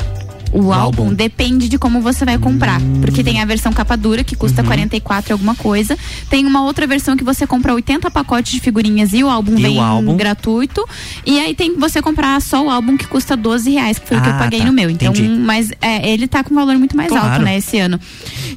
O 0.52 0.72
álbum, 0.72 1.02
álbum. 1.04 1.14
depende 1.14 1.68
de 1.68 1.78
como 1.78 2.00
você 2.00 2.24
vai 2.24 2.36
comprar. 2.38 2.80
Porque 3.00 3.22
tem 3.22 3.40
a 3.40 3.44
versão 3.44 3.72
capa 3.72 3.96
dura, 3.96 4.24
que 4.24 4.34
Uhum. 4.34 4.40
custa 4.40 4.62
44 4.64 5.30
e 5.30 5.32
alguma 5.32 5.54
coisa. 5.54 5.96
Tem 6.28 6.44
uma 6.46 6.62
outra 6.64 6.86
versão 6.86 7.16
que 7.16 7.22
você 7.24 7.46
compra 7.46 7.72
80 7.74 8.10
pacotes 8.10 8.52
de 8.52 8.60
figurinhas 8.60 9.12
e 9.12 9.22
o 9.22 9.28
álbum 9.30 9.56
E 9.58 9.62
vem 9.62 9.78
o 9.78 9.80
álbum? 9.80 10.16
gratuito. 10.16 10.84
E 11.24 11.38
aí 11.38 11.54
tem 11.54 11.74
que 11.74 11.80
você 11.80 12.02
comprar 12.02 12.40
só 12.42 12.64
o 12.64 12.70
álbum 12.70 12.96
que 12.96 13.06
custa 13.06 13.36
12 13.36 13.70
reais, 13.70 13.98
que 13.98 14.06
foi 14.08 14.16
o 14.18 14.22
que 14.22 14.28
eu 14.28 14.32
Ah, 14.34 14.38
paguei 14.38 14.60
tá. 14.60 14.66
no 14.66 14.72
meu. 14.72 14.90
Então, 14.90 15.12
Entendi. 15.12 15.28
mas 15.28 15.70
é, 15.80 16.10
ele 16.10 16.26
tá 16.26 16.42
com 16.42 16.52
um 16.52 16.56
valor 16.56 16.76
muito 16.78 16.96
mais 16.96 17.08
Claro. 17.08 17.28
alto, 17.34 17.42
né, 17.44 17.56
esse 17.58 17.78
ano. 17.78 17.98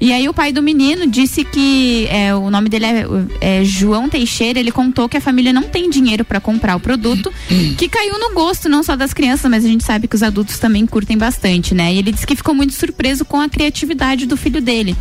E 0.03 0.11
aí 0.11 0.27
o 0.27 0.33
pai 0.33 0.51
do 0.51 0.61
menino 0.61 1.07
disse 1.07 1.45
que 1.45 2.09
é, 2.09 2.35
o 2.35 2.49
nome 2.49 2.67
dele 2.67 2.85
é, 2.85 3.05
é 3.39 3.63
João 3.63 4.09
Teixeira, 4.09 4.59
ele 4.59 4.69
contou 4.69 5.07
que 5.07 5.15
a 5.15 5.21
família 5.21 5.53
não 5.53 5.63
tem 5.63 5.89
dinheiro 5.89 6.25
para 6.25 6.41
comprar 6.41 6.75
o 6.75 6.79
produto, 6.81 7.31
que 7.79 7.87
caiu 7.87 8.19
no 8.19 8.33
gosto 8.33 8.67
não 8.67 8.83
só 8.83 8.97
das 8.97 9.13
crianças, 9.13 9.49
mas 9.49 9.63
a 9.63 9.67
gente 9.69 9.85
sabe 9.85 10.09
que 10.09 10.15
os 10.17 10.21
adultos 10.21 10.59
também 10.59 10.85
curtem 10.85 11.17
bastante, 11.17 11.73
né? 11.73 11.93
E 11.93 11.99
ele 11.99 12.11
disse 12.11 12.27
que 12.27 12.35
ficou 12.35 12.53
muito 12.53 12.73
surpreso 12.73 13.23
com 13.23 13.39
a 13.39 13.47
criatividade 13.47 14.25
do 14.25 14.35
filho 14.35 14.61
dele. 14.61 14.93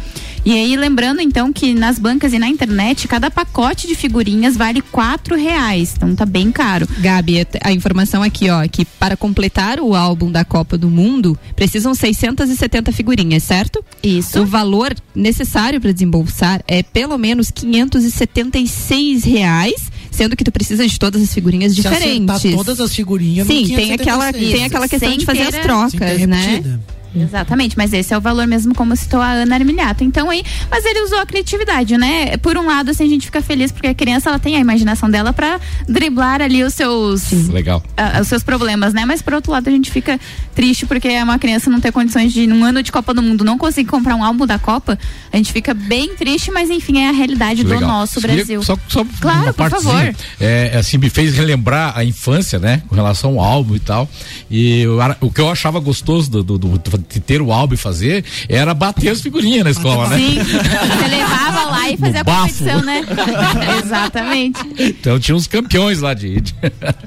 E 0.45 0.53
aí, 0.53 0.77
lembrando 0.77 1.21
então 1.21 1.53
que 1.53 1.73
nas 1.73 1.99
bancas 1.99 2.33
e 2.33 2.39
na 2.39 2.49
internet, 2.49 3.07
cada 3.07 3.31
pacote 3.31 3.87
de 3.87 3.95
figurinhas 3.95 4.57
vale 4.57 4.81
quatro 4.81 5.37
reais. 5.37 5.95
Então 5.97 6.15
tá 6.17 6.27
bem 6.27 6.51
caro. 6.51 6.87
Gabi, 6.99 7.47
a 7.63 7.73
informação 7.73 8.23
aqui, 8.23 8.51
ó, 8.51 8.67
que 8.67 8.85
para 8.85 9.17
completar 9.17 9.79
o 9.79 9.95
álbum 9.95 10.31
da 10.33 10.45
Copa 10.45 10.77
do 10.77 10.89
Mundo, 10.91 11.39
precisam 11.55 11.95
670 11.95 12.91
figurinhas, 12.93 13.45
certo? 13.45 13.85
Isso. 14.03 14.41
O 14.41 14.47
valor 14.47 14.95
necessário 15.15 15.81
para 15.81 15.93
desembolsar 15.93 16.63
é 16.67 16.83
pelo 16.83 17.17
menos 17.17 17.51
576 17.51 19.25
reais, 19.25 19.91
sendo 20.11 20.37
que 20.37 20.43
tu 20.43 20.51
precisa 20.51 20.87
de 20.87 20.99
todas 20.99 21.23
as 21.23 21.33
figurinhas 21.33 21.73
Se 21.73 21.83
diferentes. 21.83 22.43
todas 22.55 22.81
as 22.81 22.95
figurinhas 22.95 23.47
Sim, 23.47 23.65
tem 23.69 23.97
576. 23.97 24.01
aquela, 24.01 24.33
tem 24.33 24.65
aquela 24.65 24.89
questão 24.89 25.09
Sem 25.09 25.19
de 25.19 25.25
fazer 25.25 25.47
ter 25.47 25.59
as 25.59 25.63
trocas, 25.63 26.27
né? 26.27 26.81
Exatamente, 27.15 27.77
mas 27.77 27.93
esse 27.93 28.13
é 28.15 28.19
o 28.19 28.21
valor 28.21 28.47
mesmo 28.47 28.75
como 28.75 28.97
citou 28.97 29.21
a 29.21 29.31
Ana 29.33 29.55
Armiliato. 29.57 30.03
Então 30.05 30.31
aí, 30.31 30.43
mas 30.71 30.85
ele 30.85 31.01
usou 31.03 31.19
a 31.19 31.27
criatividade, 31.27 31.97
né? 31.99 32.37
Por 32.39 32.57
um 32.57 32.67
lado, 32.67 32.91
assim, 32.91 33.05
a 33.05 33.09
gente 33.09 33.27
fica 33.27 33.43
feliz 33.43 33.71
porque 33.71 33.87
a 33.89 33.95
criança 33.95 34.31
ela 34.31 34.39
tem 34.39 34.57
a 34.57 34.61
imaginação 34.61 35.11
dela 35.11 35.33
pra 35.33 35.61
driblar 35.89 36.41
ali 36.41 36.63
os 36.63 36.75
seus 36.75 37.31
Legal. 37.49 37.83
ah, 37.97 38.21
os 38.21 38.29
seus 38.29 38.43
problemas, 38.43 38.93
né? 38.95 39.05
Mas 39.05 39.21
por 39.23 39.35
outro 39.35 39.53
lado, 39.53 39.69
a 39.69 39.71
gente 39.73 39.91
fica 39.91 40.19
triste 40.55 40.87
porque 40.87 41.09
é 41.09 41.23
uma 41.23 41.39
criança 41.39 41.69
não 41.71 41.81
ter 41.81 41.93
condições 41.93 42.33
de 42.33 42.47
num 42.47 42.65
ano 42.65 42.83
de 42.83 42.91
Copa 42.93 43.13
do 43.15 43.23
Mundo 43.23 43.45
não 43.45 43.59
conseguir 43.59 43.91
comprar 43.91 44.15
um 44.17 44.25
álbum 44.25 44.47
da 44.47 44.59
Copa. 44.59 44.99
A 45.33 45.37
gente 45.37 45.53
fica 45.53 45.75
bem 45.75 46.15
triste, 46.17 46.51
mas 46.51 46.71
enfim, 46.71 46.99
é 47.01 47.09
a 47.09 47.13
realidade 47.13 47.63
do 47.63 47.71
Legal. 47.71 47.89
nosso 47.89 48.21
Queria 48.21 48.37
Brasil. 48.37 48.63
Só, 48.63 48.77
só 48.89 49.05
Claro, 49.21 49.53
por 49.55 49.71
favor. 49.71 50.15
É, 50.41 50.77
assim, 50.79 50.99
me 50.99 51.11
fez 51.11 51.35
relembrar 51.35 51.97
a 51.97 52.05
infância, 52.05 52.59
né? 52.59 52.83
Com 52.89 52.95
relação 52.95 53.39
ao 53.39 53.45
álbum 53.45 53.77
e 53.77 53.81
tal. 53.81 54.09
E 54.51 54.85
era- 55.03 55.17
o 55.21 55.31
que 55.31 55.41
eu 55.41 55.51
achava 55.51 55.79
gostoso 55.81 56.31
do, 56.31 56.43
do- 56.43 56.59
do- 56.59 57.02
de 57.09 57.21
ter 57.21 57.41
o 57.43 57.53
álbum 57.53 57.75
e 57.75 57.77
fazer 57.77 58.25
era 58.49 58.73
bater 58.75 59.09
as 59.11 59.21
figurinhas 59.21 59.65
na 59.65 59.71
escola, 59.71 60.09
né? 60.09 60.17
Sim, 60.19 60.39
você 60.43 61.09
levava 61.09 61.65
lá 61.71 61.91
e 61.91 61.97
fazia 61.97 62.21
a 62.21 62.25
competição, 62.25 62.83
né? 62.83 63.05
Exatamente. 63.85 64.61
Então 64.79 65.19
tinha 65.19 65.35
uns 65.37 65.47
campeões 65.47 66.01
lá 66.01 66.15
de. 66.15 66.41
de- 66.41 66.55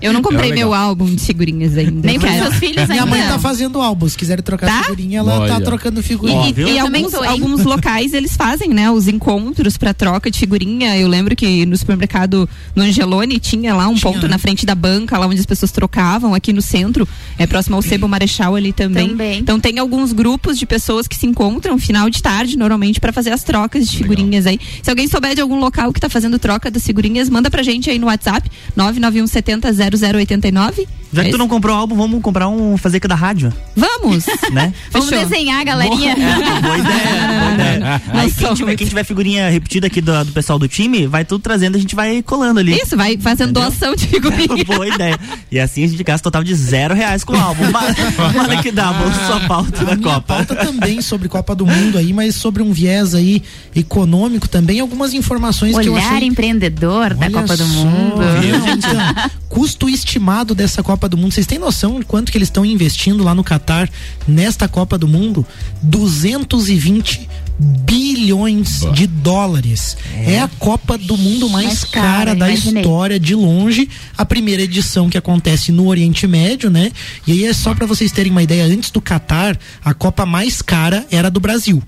Eu 0.02 0.14
não 0.14 0.22
comprei 0.22 0.52
meu 0.54 0.74
álbum 0.74 1.06
de 1.06 1.22
figurinhas 1.24 1.78
ainda. 1.78 2.08
Nem 2.08 2.20
para 2.20 2.34
seus 2.34 2.56
filhos 2.56 2.88
Minha 2.88 3.04
ainda. 3.04 3.06
mãe 3.06 3.22
tá 3.28 3.40
fazendo 3.40 3.82
álbum. 3.82 4.08
Se 4.08 4.18
quiserem 4.18 4.44
trocar 4.44 4.66
Tá? 4.68 4.84
figurinha, 4.84 5.20
ela 5.20 5.48
tá 5.48 5.56
Olha. 5.56 5.66
trocando 5.66 6.02
figurinha. 6.04 6.48
E, 6.48 6.50
e 6.50 6.54
também 6.82 7.04
alguns, 7.06 7.14
alguns 7.14 7.64
locais 7.64 8.14
eles 8.14 8.36
fazem, 8.36 8.70
né, 8.70 8.90
os 8.92 9.08
encontros 9.08 9.78
pra 9.78 9.94
troca 9.94 10.30
de 10.30 10.38
figurinha. 10.40 10.98
Eu 10.98 11.08
lembro 11.08 11.36
que 11.36 11.66
no 11.66 11.76
supermercado 11.78 12.50
no 12.76 12.84
Angelone 12.84 13.40
tinha 13.40 13.74
lá 13.76 13.88
um 13.88 13.96
Tinha, 13.96 14.12
ponto 14.12 14.24
né? 14.24 14.30
na 14.30 14.38
frente 14.38 14.66
da 14.66 14.76
banca, 14.76 15.18
lá 15.18 15.28
onde 15.28 15.40
as 15.40 15.46
pessoas 15.46 15.72
trocavam, 15.72 16.34
aqui 16.34 16.52
no 16.54 16.62
centro, 16.62 17.08
é 17.38 17.46
próximo 17.48 17.76
ao 17.76 17.82
Sebo 17.82 18.08
Marechal 18.08 18.56
ali 18.56 18.74
também. 18.74 19.10
Também. 19.10 19.40
Então 19.40 19.60
tem 19.60 19.80
alguns 19.86 20.12
grupos 20.12 20.58
de 20.58 20.66
pessoas 20.66 21.08
que 21.08 21.16
se 21.16 21.26
encontram 21.28 21.78
final 21.78 22.10
de 22.10 22.22
tarde, 22.22 22.58
normalmente, 22.58 23.00
para 23.00 23.14
fazer 23.14 23.32
as 23.32 23.44
trocas 23.44 23.88
de 23.88 23.98
figurinhas 23.98 24.46
aí. 24.48 24.60
Se 24.82 24.90
alguém 24.90 25.08
souber 25.08 25.36
de 25.36 25.42
algum 25.42 25.60
local 25.60 25.94
que 25.94 26.00
tá 26.00 26.10
fazendo 26.10 26.40
troca 26.40 26.72
das 26.72 26.84
figurinhas, 26.84 27.30
manda 27.30 27.50
pra 27.50 27.62
gente 27.62 27.90
aí 27.90 28.00
no 28.00 28.08
WhatsApp, 28.08 28.50
991 28.76 29.28
70 29.28 29.72
0089. 29.72 30.88
Já 31.14 31.24
que 31.24 31.30
tu 31.30 31.38
não 31.38 31.48
comprou 31.48 31.76
álbum, 31.76 31.96
vamos 31.96 32.22
comprar 32.22 32.50
um 32.50 32.76
fazer 32.78 32.98
aqui 32.98 33.08
da 33.08 33.16
rádio, 33.16 33.54
Vamos! 33.76 34.26
né? 34.52 34.74
Vamos 34.92 35.10
Fechou. 35.10 35.28
desenhar, 35.28 35.64
galerinha. 35.64 36.14
É, 36.14 36.62
boa 36.62 36.78
ideia, 36.78 37.40
boa 37.40 37.54
ideia. 37.54 38.02
Aí 38.14 38.32
quem 38.32 38.54
tiver, 38.54 38.76
quem 38.76 38.88
tiver 38.88 39.04
figurinha 39.04 39.50
repetida 39.50 39.88
aqui 39.88 40.02
do, 40.02 40.26
do 40.26 40.32
pessoal 40.32 40.60
do 40.60 40.68
time, 40.68 41.08
vai 41.08 41.24
tudo 41.24 41.42
trazendo, 41.42 41.76
a 41.76 41.80
gente 41.80 41.96
vai 41.96 42.22
colando 42.22 42.60
ali. 42.60 42.76
Isso, 42.76 42.98
vai 42.98 43.18
fazendo 43.18 43.52
Entendeu? 43.52 43.70
doação 43.70 43.96
de 43.96 44.08
figurinha. 44.08 44.64
Boa 44.66 44.88
ideia. 44.88 45.20
E 45.52 45.60
assim 45.60 45.84
a 45.84 45.88
gente 45.88 46.04
gasta 46.04 46.24
total 46.24 46.44
de 46.44 46.54
zero 46.56 46.94
reais 46.94 47.24
com 47.24 47.34
o 47.34 47.40
álbum. 47.40 47.64
Mas, 47.72 47.96
olha 48.38 48.62
que 48.62 48.72
dá, 48.72 48.92
bolsa 48.94 49.26
só 49.28 49.40
pauta 49.48 49.75
A 49.82 49.84
da 49.84 49.96
minha 49.96 50.14
Copa. 50.14 50.22
pauta 50.22 50.56
também 50.56 51.02
sobre 51.02 51.28
Copa 51.28 51.56
do 51.56 51.66
Mundo 51.66 51.98
aí, 51.98 52.14
mas 52.14 52.36
sobre 52.36 52.62
um 52.64 52.72
viés 52.72 53.14
aí 53.14 53.42
econômico 53.76 54.48
também, 54.48 54.80
algumas 54.80 55.14
informações 55.14 55.78
que 55.78 55.88
eu 55.88 55.94
Olhar 55.94 56.14
achei 56.14 56.28
empreendedor 56.28 57.14
da 57.14 57.26
Olha 57.26 57.42
Copa 57.42 57.58
do 57.58 57.66
só, 57.66 57.74
Mundo. 57.74 58.22
viu? 58.42 58.56
Então, 58.56 59.32
custo 59.50 59.90
estimado 59.90 60.54
dessa 60.56 60.82
Copa 60.84 61.08
do 61.10 61.18
Mundo, 61.18 61.34
vocês 61.34 61.48
têm 61.48 61.60
noção 61.60 62.00
de 62.00 62.06
quanto 62.06 62.32
que 62.32 62.38
eles 62.38 62.48
estão 62.48 62.66
investindo 62.66 63.24
lá 63.24 63.34
no 63.36 63.44
Catar 63.44 63.90
nesta 64.28 64.68
Copa 64.68 64.98
do 64.98 65.08
Mundo? 65.08 65.46
220 65.84 67.28
bilhões 67.60 68.82
de 68.94 69.08
dólares. 69.08 69.98
É. 70.26 70.40
a 70.40 70.48
Copa 70.60 70.98
do 70.98 71.18
Mundo 71.18 71.50
mais, 71.50 71.68
Mais 71.68 71.84
cara, 71.86 72.08
cara, 72.08 72.36
da 72.36 72.50
imaginei. 72.50 72.82
história 72.82 73.20
de 73.20 73.36
longe. 73.36 73.90
A 74.18 74.26
primeira 74.26 74.62
edição 74.64 75.10
que 75.10 75.18
acontece 75.18 75.72
no 75.72 75.88
Oriente 75.88 76.28
Médio, 76.28 76.70
né? 76.70 76.92
E 77.26 77.32
aí 77.32 77.46
é 77.46 77.54
só 77.54 77.74
para 77.74 77.86
vocês 77.86 78.12
terem 78.12 78.32
uma 78.32 78.44
ideia, 78.44 78.66
antes 78.66 78.90
do 78.92 79.02
Catar, 79.02 79.58
a 79.84 79.94
Copa 79.94 80.26
mais 80.26 80.62
cara 80.62 81.06
era 81.10 81.30
do 81.30 81.40
Brasil. 81.40 81.82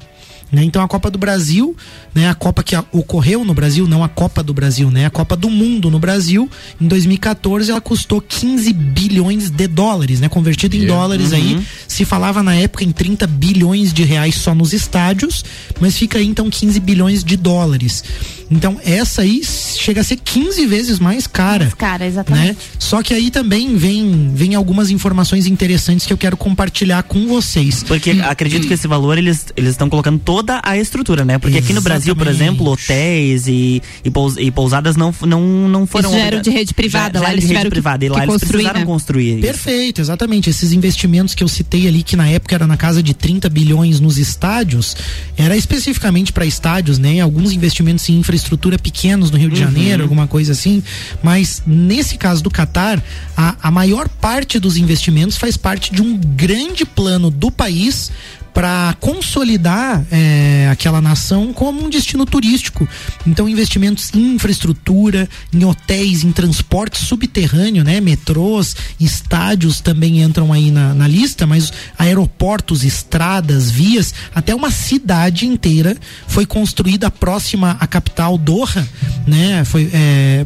Né? 0.51 0.63
Então 0.63 0.81
a 0.81 0.87
Copa 0.87 1.11
do 1.11 1.17
Brasil, 1.17 1.75
né, 2.15 2.29
a 2.29 2.35
Copa 2.35 2.63
que 2.63 2.73
ocorreu 2.93 3.43
no 3.43 3.53
Brasil, 3.53 3.85
não 3.85 4.01
a 4.01 4.07
Copa 4.07 4.41
do 4.41 4.53
Brasil, 4.53 4.89
né, 4.89 5.05
a 5.05 5.09
Copa 5.09 5.35
do 5.35 5.49
Mundo 5.49 5.91
no 5.91 5.99
Brasil, 5.99 6.49
em 6.79 6.87
2014 6.87 7.69
ela 7.69 7.81
custou 7.81 8.21
15 8.21 8.71
bilhões 8.71 9.49
de 9.49 9.67
dólares, 9.67 10.21
né, 10.21 10.29
convertido 10.29 10.77
em 10.77 10.85
dólares 10.85 11.33
aí, 11.33 11.61
se 11.85 12.05
falava 12.05 12.41
na 12.41 12.55
época 12.55 12.85
em 12.85 12.91
30 12.91 13.27
bilhões 13.27 13.91
de 13.91 14.03
reais 14.03 14.35
só 14.35 14.55
nos 14.55 14.71
estádios, 14.71 15.43
mas 15.81 15.97
fica 15.97 16.17
aí 16.17 16.25
então 16.25 16.49
15 16.49 16.79
bilhões 16.79 17.23
de 17.25 17.35
dólares. 17.35 18.03
Então 18.49 18.79
essa 18.83 19.21
aí 19.23 19.41
chega 19.43 20.01
a 20.01 20.03
ser 20.03 20.15
15 20.17 20.65
vezes 20.67 20.99
mais 20.99 21.27
cara 21.27 21.71
Cara, 21.77 22.05
exatamente. 22.05 22.47
né? 22.47 22.55
Só 22.79 23.03
que 23.03 23.13
aí 23.13 23.29
também 23.29 23.75
vem, 23.75 24.31
vem 24.33 24.55
algumas 24.55 24.89
informações 24.89 25.45
interessantes 25.45 26.05
que 26.05 26.13
eu 26.13 26.17
quero 26.17 26.37
compartilhar 26.37 27.03
com 27.03 27.27
vocês. 27.27 27.83
Porque 27.83 28.11
acredito 28.23 28.65
que 28.67 28.73
esse 28.73 28.87
valor 28.87 29.17
eles 29.17 29.47
eles 29.57 29.71
estão 29.71 29.89
colocando 29.89 30.17
toda 30.19 30.61
a 30.63 30.77
estrutura, 30.77 31.25
né? 31.25 31.37
Porque 31.37 31.57
aqui 31.57 31.73
no 31.73 31.81
Brasil, 31.81 32.15
por 32.15 32.25
Exatamente. 32.27 32.51
exemplo, 32.53 32.71
hotéis 32.71 33.47
e, 33.47 33.81
e, 34.05 34.09
pous- 34.09 34.37
e 34.37 34.49
pousadas 34.49 34.95
não, 34.95 35.13
não, 35.25 35.41
não 35.67 35.85
foram. 35.85 36.09
Eles 36.13 36.23
eram 36.25 36.41
de 36.41 36.49
rede 36.49 36.73
privada, 36.73 37.19
já, 37.19 37.23
lá 37.23 37.27
já 37.27 37.33
eles 37.33 37.41
de 37.41 37.47
rede 37.47 37.53
tiveram 37.59 37.69
que- 37.69 37.75
privada. 37.75 38.05
e 38.05 38.09
lá 38.09 38.17
eles 38.23 38.27
construir, 38.33 38.49
precisaram 38.51 38.79
né? 38.79 38.85
construir. 38.85 39.31
isso. 39.33 39.41
Perfeito, 39.41 39.99
exatamente. 40.01 40.49
Esses 40.49 40.71
investimentos 40.71 41.35
que 41.35 41.43
eu 41.43 41.47
citei 41.49 41.85
ali, 41.87 42.01
que 42.01 42.15
na 42.15 42.27
época 42.29 42.55
era 42.55 42.65
na 42.65 42.77
casa 42.77 43.03
de 43.03 43.13
30 43.13 43.49
bilhões 43.49 43.99
nos 43.99 44.17
estádios, 44.17 44.95
era 45.35 45.57
especificamente 45.57 46.31
para 46.31 46.45
estádios, 46.45 46.97
né? 46.97 47.19
Alguns 47.19 47.51
investimentos 47.51 48.07
em 48.07 48.13
infraestrutura 48.13 48.36
pequenos 48.79 49.31
no 49.31 49.37
Rio 49.37 49.49
de 49.49 49.59
Janeiro, 49.59 50.03
alguma 50.03 50.27
coisa 50.27 50.51
assim. 50.51 50.83
Mas 51.23 51.61
nesse 51.65 52.17
caso 52.17 52.43
do 52.43 52.49
Catar, 52.49 53.03
a, 53.35 53.55
a 53.61 53.71
maior 53.71 54.07
parte 54.07 54.59
dos 54.59 54.77
investimentos 54.77 55.37
faz 55.37 55.57
parte 55.57 55.93
de 55.93 56.01
um 56.01 56.17
grande 56.17 56.85
plano 56.85 57.29
do 57.29 57.51
país 57.51 58.11
para 58.57 58.95
consolidar 58.99 60.03
eh, 60.11 60.67
aquela 60.71 60.99
nação 60.99 61.53
como 61.53 61.85
um 61.85 61.89
destino 61.91 62.25
turístico. 62.25 62.89
Então, 63.27 63.47
investimentos 63.47 64.11
em 64.15 64.33
infraestrutura, 64.33 65.29
em 65.53 65.63
hotéis, 65.63 66.23
em 66.23 66.31
transporte 66.31 66.97
subterrâneo, 66.97 67.83
né? 67.83 68.01
Metrôs, 68.01 68.75
estádios 68.99 69.79
também 69.79 70.23
entram 70.23 70.51
aí 70.51 70.71
na, 70.71 70.91
na 70.95 71.07
lista, 71.07 71.45
mas 71.45 71.71
aeroportos, 71.99 72.83
estradas, 72.83 73.69
vias, 73.69 74.11
até 74.33 74.55
uma 74.55 74.71
cidade 74.71 75.45
inteira 75.45 75.95
foi 76.27 76.47
construída 76.47 77.11
próxima 77.11 77.77
à 77.79 77.85
capital 77.85 78.39
Doha, 78.39 78.87
né? 79.27 79.63
Foi 79.65 79.87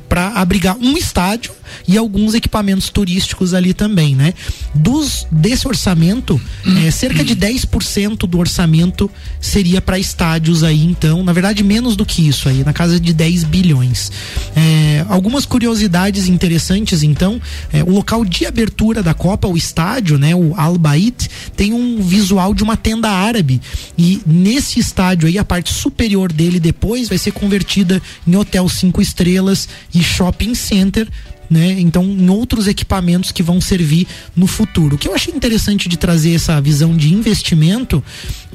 para 0.10 0.34
abrigar 0.34 0.76
um 0.76 0.98
estádio 0.98 1.54
e 1.88 1.98
alguns 1.98 2.34
equipamentos 2.34 2.90
turísticos 2.90 3.54
ali 3.54 3.74
também, 3.74 4.16
né? 4.16 4.34
Dos 4.74 5.28
desse 5.32 5.68
orçamento, 5.68 6.40
eh, 6.66 6.92
cerca 6.92 7.24
de 7.24 7.36
10% 7.36 8.28
do 8.28 8.40
orçamento 8.40 9.10
seria 9.40 9.82
para 9.82 9.98
estádios 10.00 10.64
aí, 10.64 10.84
então, 10.84 11.24
na 11.24 11.34
verdade 11.34 11.64
menos 11.64 11.96
do 11.96 12.06
que 12.06 12.28
isso 12.28 12.50
aí, 12.50 12.64
na 12.64 12.74
casa 12.74 13.00
de 13.00 13.14
10 13.14 13.44
bilhões. 13.44 14.12
Eh, 14.56 15.06
algumas 15.10 15.46
curiosidades 15.46 16.28
interessantes, 16.28 17.04
então, 17.04 17.42
eh, 17.72 17.84
o 17.84 17.92
local 17.92 18.24
de 18.26 18.46
abertura 18.46 19.02
da 19.02 19.14
Copa, 19.14 19.48
o 19.48 19.58
estádio, 19.58 20.18
né, 20.18 20.36
o 20.36 20.54
Al 20.56 20.78
Bait, 20.78 21.30
tem 21.56 21.74
um 21.74 22.02
visual 22.02 22.54
de 22.54 22.64
uma 22.64 22.78
tenda 22.78 23.10
árabe 23.10 23.62
e 23.98 24.22
nesse 24.26 24.80
estádio 24.80 25.28
aí 25.28 25.38
a 25.38 25.44
parte 25.44 25.72
superior 25.72 26.32
dele 26.32 26.60
depois 26.60 27.10
vai 27.10 27.18
ser 27.18 27.32
convertida 27.32 28.02
em 28.28 28.36
hotel 28.36 28.68
cinco 28.70 29.02
estrelas 29.02 29.68
e 29.94 30.04
shopping 30.04 30.56
center 30.56 31.08
né? 31.52 31.76
Então, 31.82 32.04
em 32.06 32.30
outros 32.30 32.66
equipamentos 32.66 33.32
que 33.34 33.44
vão 33.44 33.60
servir 33.60 34.08
no 34.34 34.48
futuro. 34.48 34.96
O 34.96 34.98
que 34.98 35.08
eu 35.10 35.14
achei 35.14 35.34
interessante 35.34 35.90
de 35.90 35.98
trazer 35.98 36.34
essa 36.34 36.60
visão 36.62 36.96
de 36.96 37.14
investimento 37.14 38.02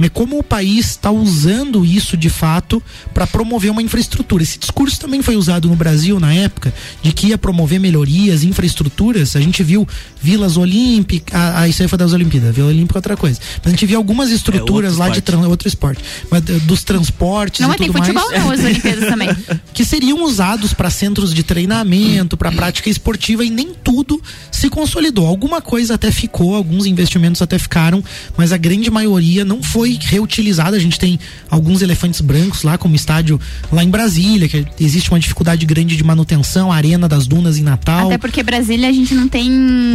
é 0.00 0.08
como 0.08 0.38
o 0.38 0.42
país 0.42 0.86
está 0.90 1.10
usando 1.10 1.84
isso 1.84 2.16
de 2.16 2.30
fato 2.30 2.82
para 3.12 3.26
promover 3.26 3.70
uma 3.70 3.82
infraestrutura. 3.82 4.42
Esse 4.42 4.58
discurso 4.58 4.98
também 4.98 5.20
foi 5.20 5.36
usado 5.36 5.68
no 5.68 5.76
Brasil 5.76 6.18
na 6.18 6.32
época 6.32 6.72
de 7.02 7.12
que 7.12 7.28
ia 7.28 7.38
promover 7.38 7.78
melhorias, 7.78 8.42
infraestruturas. 8.44 9.36
A 9.36 9.40
gente 9.40 9.62
viu 9.62 9.86
vilas 10.20 10.56
olímpicas, 10.56 11.34
ah, 11.38 11.60
ah, 11.60 11.68
isso 11.68 11.82
aí 11.82 11.88
foi 11.88 11.98
das 11.98 12.12
Olimpíadas, 12.14 12.54
Vila 12.54 12.68
Olímpica 12.68 12.96
é 12.96 13.00
outra 13.00 13.16
coisa. 13.16 13.38
Mas 13.58 13.66
a 13.66 13.70
gente 13.70 13.84
viu 13.86 13.98
algumas 13.98 14.30
estruturas 14.30 14.92
outro 14.92 15.00
lá 15.00 15.08
de 15.10 15.18
esporte. 15.18 15.22
tran- 15.38 15.48
outro 15.48 15.68
esporte, 15.68 16.02
mas 16.30 16.42
eh, 16.48 16.58
dos 16.60 16.82
transportes 16.82 17.60
Não, 17.60 17.68
e 17.68 17.70
mas 17.70 17.78
tem 17.78 17.86
tudo 17.88 17.98
mais 17.98 18.08
futebol 18.12 18.38
não, 18.40 18.50
as 18.50 18.60
Olimpíadas 18.64 19.08
também. 19.08 19.28
que 19.74 19.84
seriam 19.84 20.24
usados 20.24 20.72
para 20.72 20.88
centros 20.90 21.34
de 21.34 21.42
treinamento, 21.42 22.36
para 22.36 22.50
prática 22.56 22.85
esportiva 22.90 23.44
e 23.44 23.50
nem 23.50 23.72
tudo 23.84 24.20
se 24.50 24.68
consolidou. 24.68 25.26
Alguma 25.26 25.60
coisa 25.60 25.94
até 25.94 26.10
ficou, 26.10 26.54
alguns 26.54 26.86
investimentos 26.86 27.40
até 27.42 27.58
ficaram, 27.58 28.02
mas 28.36 28.52
a 28.52 28.56
grande 28.56 28.90
maioria 28.90 29.44
não 29.44 29.62
foi 29.62 29.98
reutilizada. 30.00 30.76
A 30.76 30.80
gente 30.80 30.98
tem 30.98 31.18
alguns 31.50 31.82
elefantes 31.82 32.20
brancos 32.20 32.62
lá, 32.62 32.76
como 32.78 32.94
estádio 32.94 33.40
lá 33.72 33.82
em 33.84 33.88
Brasília, 33.90 34.48
que 34.48 34.66
existe 34.80 35.10
uma 35.10 35.18
dificuldade 35.20 35.64
grande 35.66 35.96
de 35.96 36.04
manutenção, 36.04 36.72
a 36.72 36.76
Arena 36.76 37.08
das 37.08 37.26
Dunas 37.26 37.58
em 37.58 37.62
Natal. 37.62 38.06
Até 38.06 38.18
porque 38.18 38.42
Brasília 38.42 38.88
a 38.88 38.92
gente 38.92 39.14
não 39.14 39.28
tem 39.28 39.50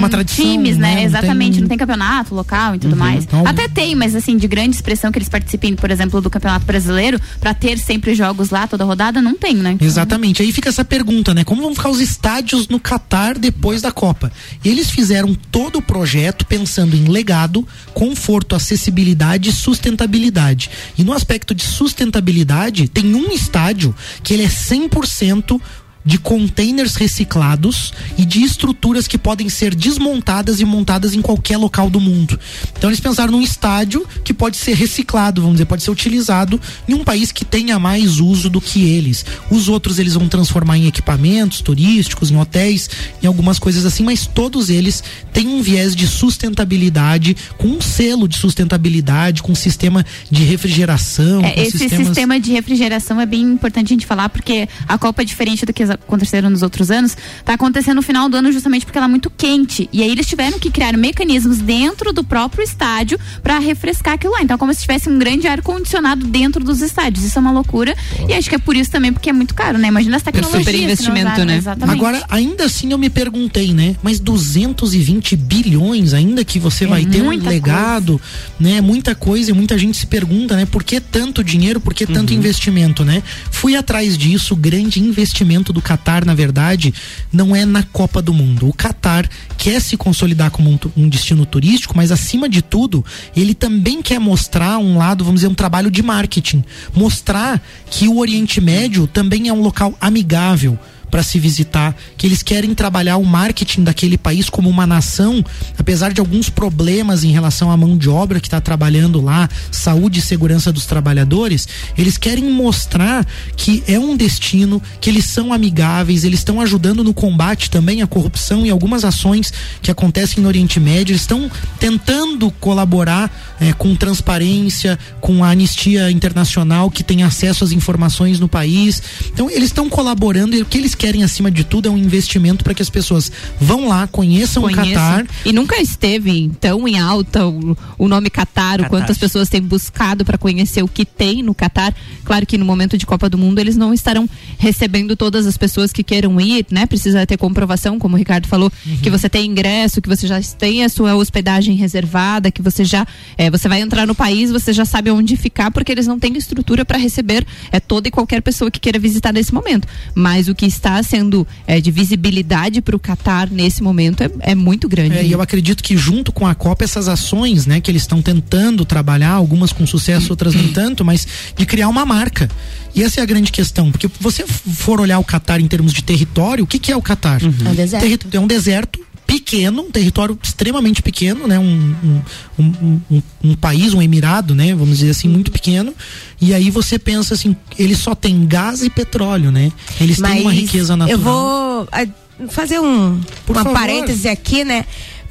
tradição, 0.10 0.46
times, 0.46 0.78
né? 0.78 0.96
né? 0.96 1.04
Exatamente, 1.04 1.54
tem- 1.54 1.62
não 1.62 1.68
tem 1.70 1.78
campeonato 1.78 2.36
local 2.36 2.76
e 2.76 2.80
tudo 2.80 2.96
mais. 2.96 3.24
Então- 3.24 3.46
Até 3.48 3.68
tem, 3.68 3.96
mas 3.96 4.14
assim, 4.16 4.38
de 4.38 4.48
grande 4.48 4.76
expressão 4.76 5.12
que 5.12 5.18
eles 5.18 5.30
participem, 5.30 5.76
por 5.76 5.90
exemplo, 5.90 6.20
do 6.22 6.30
Campeonato 6.30 6.66
Brasileiro, 6.66 7.20
pra 7.40 7.54
ter 7.54 7.78
sempre 7.80 8.14
jogos 8.14 8.50
lá 8.50 8.68
toda 8.68 8.84
rodada, 8.84 9.22
não 9.22 9.36
tem, 9.36 9.56
né? 9.56 9.78
Exatamente. 9.80 10.42
Aí 10.42 10.52
fica 10.52 10.70
essa 10.70 10.84
pergunta, 10.84 11.34
né? 11.34 11.44
Como 11.44 11.62
vão 11.62 11.74
ficar 11.74 11.90
os 11.90 12.02
estádios 12.02 12.68
no 12.68 12.80
Catar 12.82 13.38
depois 13.38 13.82
da 13.82 13.92
Copa? 13.92 14.32
Eles 14.66 14.90
fizeram 14.90 15.34
todo 15.34 15.78
o 15.78 15.82
projeto 15.82 16.46
pensando 16.46 16.96
em 16.96 17.06
legado, 17.06 17.66
conforto, 17.94 18.56
acessibilidade 18.56 19.50
e 19.50 19.54
sustentabilidade. 19.54 20.70
E 20.98 21.04
no 21.04 21.14
aspecto 21.14 21.56
de 21.56 21.64
sustentabilidade, 21.64 22.88
tem 22.88 23.16
um 23.16 23.32
estádio 23.32 23.96
que 24.24 24.34
ele 24.34 24.44
é 24.44 24.50
100% 24.50 25.62
de 26.04 26.18
containers 26.18 26.96
reciclados 26.96 27.94
e 28.18 28.26
de 28.26 28.42
estruturas 28.44 29.08
que 29.08 29.18
podem 29.18 29.50
ser 29.50 29.76
desmontadas 29.76 30.60
e 30.60 30.66
montadas 30.66 31.14
em 31.14 31.22
qualquer 31.22 31.58
local 31.58 31.90
do 31.90 32.00
mundo. 32.00 32.40
Então 32.78 32.90
eles 32.90 33.00
pensaram 33.00 33.32
num 33.32 33.42
estádio 33.42 34.06
que 34.24 34.34
pode 34.34 34.58
ser 34.58 34.76
reciclado, 34.76 35.42
vamos 35.42 35.58
dizer, 35.58 35.66
pode 35.66 35.84
ser 35.84 35.92
utilizado 35.92 36.60
em 36.88 36.94
um 36.94 37.04
país 37.04 37.32
que 37.32 37.46
tenha 37.46 37.78
mais 37.78 38.20
uso 38.20 38.50
do 38.50 38.60
que 38.60 38.84
eles. 38.84 39.26
Os 39.50 39.70
outros 39.70 40.00
eles 40.00 40.16
vão 40.16 40.28
transformar 40.28 40.78
em 40.78 40.88
equipamentos 40.88 41.62
turísticos, 41.62 42.32
em 42.32 42.38
hotéis, 42.38 42.90
em 43.22 43.28
algumas 43.28 43.60
coisas 43.60 43.86
assim, 43.86 44.04
mas 44.04 44.26
todos 44.26 44.70
eles 44.70 45.04
têm 45.32 45.48
um 45.48 45.62
viés 45.62 45.96
de 45.96 46.08
sustentabilidade, 46.08 47.38
com 47.58 47.68
um 47.68 47.82
selo 47.82 48.28
de 48.28 48.38
sustentabilidade, 48.38 49.44
com 49.44 49.52
um 49.52 49.56
sistema 49.56 50.06
de 50.30 50.44
refrigeração, 50.44 51.44
É, 51.44 51.62
esse 51.62 51.78
sistemas... 51.78 52.08
sistema 52.08 52.40
de 52.40 52.52
refrigeração 52.52 53.22
é 53.22 53.26
bem 53.26 53.42
importante 53.42 53.88
a 53.88 53.96
gente 53.96 54.06
falar, 54.06 54.30
porque 54.30 54.68
a 54.88 54.98
Copa 54.98 55.22
é 55.22 55.26
diferente 55.26 55.66
do 55.66 55.74
que 55.74 55.84
as 55.84 55.91
aconteceram 55.94 56.50
nos 56.50 56.62
outros 56.62 56.92
anos, 56.92 57.16
tá 57.44 57.54
acontecendo 57.54 57.96
no 57.98 58.02
final 58.02 58.30
do 58.30 58.38
ano 58.38 58.52
justamente 58.52 58.86
porque 58.86 58.98
ela 58.98 59.08
é 59.08 59.10
muito 59.10 59.30
quente. 59.30 59.90
E 59.92 60.02
aí 60.02 60.10
eles 60.12 60.26
tiveram 60.26 60.58
que 60.60 60.70
criar 60.72 60.96
mecanismos 60.98 61.58
dentro 61.60 62.14
do 62.14 62.24
próprio 62.24 62.64
estádio 62.64 63.20
para 63.44 63.60
refrescar 63.60 64.14
aquilo 64.16 64.34
lá. 64.34 64.42
Então, 64.42 64.58
como 64.58 64.74
se 64.74 64.82
tivesse 64.82 65.10
um 65.10 65.18
grande 65.20 65.48
ar-condicionado 65.48 66.26
dentro 66.26 66.64
dos 66.64 66.82
estádios. 66.82 67.24
Isso 67.26 67.38
é 67.38 67.42
uma 67.42 67.52
loucura. 67.52 67.96
E 68.28 68.34
acho 68.34 68.50
que 68.50 68.56
é 68.56 68.60
por 68.60 68.76
isso 68.76 68.90
também, 68.92 69.12
porque 69.14 69.30
é 69.30 69.34
muito 69.34 69.54
caro, 69.54 69.78
né? 69.78 69.88
Imagina 69.88 70.18
as 70.18 70.24
tecnologias. 70.24 70.64
Super 70.66 70.76
investimento, 70.80 71.46
né? 71.46 71.58
Exatamente. 71.58 71.96
Agora, 71.98 72.24
ainda 72.30 72.66
assim 72.66 72.92
eu 72.92 72.98
me 72.98 73.10
perguntei, 73.10 73.74
né? 73.74 73.96
Mas 74.02 74.20
220 74.20 75.36
bilhões, 75.36 76.14
ainda 76.14 76.44
que 76.44 76.60
você 76.60 76.86
É 76.86 76.88
vai 76.88 77.06
ter 77.06 77.22
um 77.22 77.30
legado, 77.30 78.20
né? 78.60 78.82
Muita 78.82 79.14
coisa 79.16 79.52
e 79.52 79.54
muita 79.54 79.78
gente 79.78 79.98
se 79.98 80.08
pergunta, 80.08 80.56
né? 80.56 80.66
Por 80.66 80.84
que 80.84 81.00
tanto 81.00 81.44
dinheiro, 81.44 81.80
por 81.80 81.94
que 81.94 82.06
Uhum. 82.06 82.14
tanto 82.14 82.34
investimento, 82.34 83.04
né? 83.06 83.22
Fui 83.50 83.76
atrás 83.76 84.18
disso, 84.18 84.54
o 84.54 84.58
grande 84.58 85.00
investimento 85.00 85.72
do 85.74 85.81
Catar, 85.82 86.26
na 86.26 86.34
verdade, 86.34 86.94
não 87.32 87.56
é 87.56 87.66
na 87.66 87.84
Copa 87.84 88.22
do 88.22 88.34
Mundo. 88.34 88.68
O 88.68 88.74
Catar 88.74 89.30
quer 89.58 89.82
se 89.82 89.98
consolidar 89.98 90.52
como 90.52 90.70
um, 90.70 90.80
um 90.96 91.10
destino 91.10 91.46
turístico, 91.46 91.96
mas 91.96 92.12
acima 92.12 92.48
de 92.48 92.62
tudo, 92.62 93.04
ele 93.36 93.54
também 93.54 94.02
quer 94.02 94.20
mostrar 94.20 94.78
um 94.78 94.98
lado, 94.98 95.24
vamos 95.24 95.42
dizer, 95.42 95.52
um 95.52 95.56
trabalho 95.56 95.92
de 95.92 96.02
marketing. 96.02 96.64
Mostrar 96.96 97.62
que 97.90 98.08
o 98.08 98.18
Oriente 98.18 98.62
Médio 98.62 99.08
também 99.08 99.48
é 99.48 99.54
um 99.54 99.62
local 99.62 99.94
amigável 100.00 100.80
para 101.12 101.22
se 101.22 101.38
visitar, 101.38 101.96
que 102.18 102.26
eles 102.26 102.42
querem 102.42 102.74
trabalhar 102.74 103.18
o 103.18 103.26
marketing 103.26 103.84
daquele 103.84 104.18
país 104.18 104.50
como 104.50 104.70
uma 104.70 104.88
nação, 104.88 105.44
apesar 105.78 106.14
de 106.14 106.22
alguns 106.22 106.50
problemas 106.50 107.26
em 107.26 107.32
relação 107.32 107.70
à 107.70 107.76
mão 107.76 107.98
de 107.98 108.10
obra 108.10 108.40
que 108.40 108.48
está 108.48 108.62
trabalhando 108.62 109.20
lá, 109.20 109.50
saúde 109.70 110.20
e 110.20 110.22
segurança 110.22 110.72
dos 110.72 110.86
trabalhadores, 110.86 111.68
eles 111.98 112.18
querem 112.18 112.50
mostrar 112.50 113.28
que 113.58 113.84
é 113.88 114.00
um 114.00 114.16
destino, 114.16 114.82
que 115.02 115.10
eles 115.10 115.26
são 115.26 115.52
amigáveis, 115.52 116.24
eles 116.24 116.40
estão 116.40 116.62
ajudando 116.62 117.04
no 117.04 117.14
combate 117.14 117.70
também 117.70 118.02
à 118.02 118.08
corrupção 118.08 118.66
e 118.66 118.70
algumas 118.70 119.04
ações 119.04 119.52
que 119.82 119.92
acontecem 119.92 120.42
no 120.42 120.48
Oriente 120.48 120.80
Médio, 120.80 121.12
eles 121.12 121.22
estão 121.22 121.52
tentando 121.78 122.50
colaborar 122.52 123.30
eh, 123.60 123.74
com 123.74 123.94
transparência, 123.96 124.98
com 125.20 125.44
a 125.44 125.50
anistia 125.50 126.10
internacional 126.10 126.90
que 126.90 127.04
tem 127.04 127.24
acesso 127.24 127.64
às 127.64 127.72
informações 127.72 128.40
no 128.40 128.48
país. 128.48 129.02
Então 129.34 129.50
eles 129.50 129.66
estão 129.66 129.90
colaborando 129.90 130.56
e 130.56 130.62
o 130.62 130.66
que 130.66 130.78
eles 130.78 130.96
querem 131.02 131.24
acima 131.24 131.50
de 131.50 131.64
tudo 131.64 131.90
é 131.90 131.92
um 131.92 131.98
investimento 131.98 132.64
para 132.64 132.76
que 132.76 132.82
as 132.84 132.90
pessoas 132.90 133.32
vão 133.60 133.88
lá, 133.88 134.06
conheçam 134.06 134.64
o. 134.66 134.72
Catar. 134.72 135.26
E 135.44 135.52
nunca 135.52 135.82
esteve 135.82 136.52
tão 136.62 136.88
em 136.88 137.00
alta 137.00 137.48
o, 137.48 137.76
o 137.98 138.08
nome 138.08 138.30
Catar, 138.30 138.82
o 138.82 138.88
quanto 138.88 139.12
as 139.12 139.18
pessoas 139.18 139.50
têm 139.50 139.60
buscado 139.64 140.24
para 140.24 140.38
conhecer 140.38 140.84
o 140.84 140.88
que 140.88 141.04
tem 141.04 141.42
no 141.42 141.56
Catar. 141.56 141.92
Claro 142.24 142.46
que 142.46 142.56
no 142.56 142.64
momento 142.64 143.00
de 143.00 143.08
Copa 143.08 143.28
do 143.28 143.36
Mundo 143.36 143.58
eles 143.58 143.76
não 143.76 143.96
estarão 143.96 144.30
recebendo 144.60 145.16
todas 145.16 145.48
as 145.48 145.58
pessoas 145.58 145.92
que 145.92 146.04
queiram 146.04 146.40
ir, 146.40 146.68
né? 146.70 146.86
Precisa 146.86 147.26
ter 147.26 147.36
comprovação, 147.36 147.98
como 147.98 148.14
o 148.14 148.20
Ricardo 148.20 148.48
falou, 148.48 148.72
que 149.02 149.10
você 149.10 149.28
tem 149.28 149.48
ingresso, 149.48 150.04
que 150.04 150.08
você 150.08 150.28
já 150.28 150.40
tem 150.60 150.84
a 150.84 150.90
sua 150.90 151.16
hospedagem 151.16 151.76
reservada, 151.76 152.52
que 152.52 152.62
você 152.62 152.86
já 152.86 153.08
eh, 153.40 153.50
você 153.50 153.68
vai 153.68 153.82
entrar 153.82 154.06
no 154.06 154.14
país, 154.14 154.52
você 154.52 154.72
já 154.72 154.86
sabe 154.86 155.10
onde 155.10 155.36
ficar, 155.36 155.72
porque 155.72 155.92
eles 155.92 156.06
não 156.06 156.20
têm 156.20 156.38
estrutura 156.38 156.86
para 156.86 157.00
receber 157.00 157.44
é 157.72 157.80
toda 157.80 158.08
e 158.08 158.12
qualquer 158.12 158.44
pessoa 158.44 158.70
que 158.70 158.80
queira 158.80 159.00
visitar 159.00 159.34
nesse 159.34 159.52
momento. 159.52 159.88
Mas 160.14 160.48
o 160.48 160.54
que 160.54 160.68
está 160.68 160.91
sendo 161.04 161.48
eh, 161.68 161.80
de 161.82 161.90
visibilidade 161.92 162.82
para 162.82 162.96
o 162.96 163.00
Catar 163.00 163.50
nesse 163.50 163.82
momento 163.84 164.22
é, 164.24 164.30
é 164.42 164.56
muito 164.56 164.88
grande. 164.90 165.18
É, 165.18 165.26
e 165.26 165.32
eu 165.32 165.42
acredito 165.42 165.82
que 165.84 165.96
junto 165.98 166.32
com 166.32 166.46
a 166.48 166.54
Copa 166.56 166.84
essas 166.84 167.08
ações, 167.08 167.66
né, 167.66 167.80
que 167.82 167.90
eles 167.90 168.04
estão 168.04 168.22
tentando 168.22 168.84
trabalhar, 168.86 169.32
algumas 169.32 169.72
com 169.74 169.86
sucesso, 169.88 170.32
outras 170.32 170.54
nem 170.56 170.68
tanto, 170.74 171.04
mas 171.06 171.28
de 171.56 171.66
criar 171.66 171.88
uma 171.90 172.06
marca. 172.06 172.50
E 172.94 173.04
essa 173.04 173.20
é 173.20 173.24
a 173.24 173.26
grande 173.26 173.52
questão, 173.52 173.92
porque 173.92 174.10
você 174.20 174.46
for 174.48 175.00
olhar 175.00 175.18
o 175.20 175.24
Catar 175.24 175.60
em 175.62 175.68
termos 175.68 175.94
de 175.94 176.04
território, 176.04 176.64
o 176.64 176.68
que, 176.68 176.78
que 176.80 176.92
é 176.92 176.96
o 176.98 177.02
Catar? 177.02 177.42
É 177.42 177.70
um 177.70 177.76
deserto. 177.76 178.04
Terri- 178.04 178.20
É 178.34 178.40
um 178.40 178.48
deserto 178.48 179.00
pequeno, 179.32 179.84
um 179.84 179.92
território 179.92 180.38
extremamente 180.44 181.02
pequeno, 181.02 181.48
né? 181.48 181.58
Um, 181.58 181.96
um, 182.04 182.64
um, 182.64 183.02
um- 183.12 183.22
um 183.44 183.56
país, 183.56 183.94
um 183.94 184.02
emirado, 184.02 184.54
né? 184.54 184.76
Vamos 184.76 184.98
dizer 185.00 185.12
assim, 185.12 185.28
muito 185.28 185.52
pequeno. 185.52 185.94
E 186.40 186.54
aí 186.54 186.70
você 186.70 187.00
pensa 187.00 187.34
assim, 187.34 187.56
ele 187.80 187.96
só 187.96 188.14
tem 188.14 188.46
gás 188.46 188.84
e 188.84 188.90
petróleo, 188.90 189.52
né? 189.52 189.72
Eles 190.00 190.18
têm 190.20 190.42
uma 190.42 190.52
riqueza 190.54 190.96
natural. 190.98 191.20
Eu 191.20 191.24
vou 191.24 191.88
ah, 191.92 192.06
fazer 192.50 192.80
um, 192.80 193.20
Por 193.46 193.56
uma 193.56 193.64
favor. 193.64 193.78
parêntese 193.80 194.28
aqui, 194.28 194.64
né? 194.64 194.86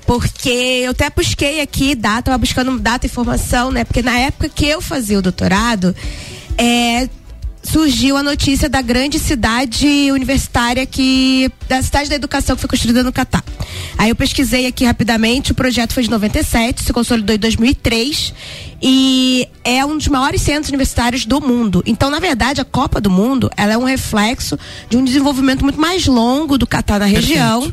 Porque 0.06 0.48
eu 0.84 0.90
até 0.92 1.08
busquei 1.10 1.60
aqui 1.60 1.94
data, 1.94 2.22
tava 2.22 2.38
buscando 2.38 2.76
data 2.78 3.06
e 3.06 3.08
informação, 3.08 3.70
né? 3.70 3.84
Porque 3.84 4.02
na 4.02 4.18
época 4.18 4.48
que 4.48 4.66
eu 4.66 4.80
fazia 4.80 5.18
o 5.18 5.22
doutorado, 5.22 5.94
é, 6.58 7.08
surgiu 7.62 8.16
a 8.16 8.22
notícia 8.22 8.68
da 8.68 8.80
grande 8.80 9.18
cidade 9.18 10.10
universitária 10.12 10.84
que 10.86 11.50
da 11.68 11.82
cidade 11.82 12.08
da 12.08 12.16
educação 12.16 12.56
que 12.56 12.60
foi 12.60 12.68
construída 12.68 13.02
no 13.02 13.12
Catar. 13.12 13.44
Aí 13.98 14.10
eu 14.10 14.16
pesquisei 14.16 14.66
aqui 14.66 14.84
rapidamente, 14.84 15.52
o 15.52 15.54
projeto 15.54 15.92
foi 15.92 16.02
de 16.02 16.10
97, 16.10 16.84
se 16.84 16.92
consolidou 16.92 17.36
em 17.36 17.38
2003 17.38 18.32
e 18.82 19.46
é 19.64 19.84
um 19.84 19.96
dos 19.96 20.08
maiores 20.08 20.40
centros 20.42 20.68
universitários 20.68 21.24
do 21.26 21.40
mundo. 21.40 21.82
Então, 21.86 22.10
na 22.10 22.18
verdade, 22.18 22.60
a 22.60 22.64
Copa 22.64 23.00
do 23.00 23.10
Mundo, 23.10 23.50
ela 23.56 23.72
é 23.72 23.78
um 23.78 23.84
reflexo 23.84 24.58
de 24.88 24.96
um 24.96 25.04
desenvolvimento 25.04 25.62
muito 25.62 25.80
mais 25.80 26.06
longo 26.06 26.56
do 26.56 26.66
Catar 26.66 26.98
na 26.98 27.04
região. 27.06 27.72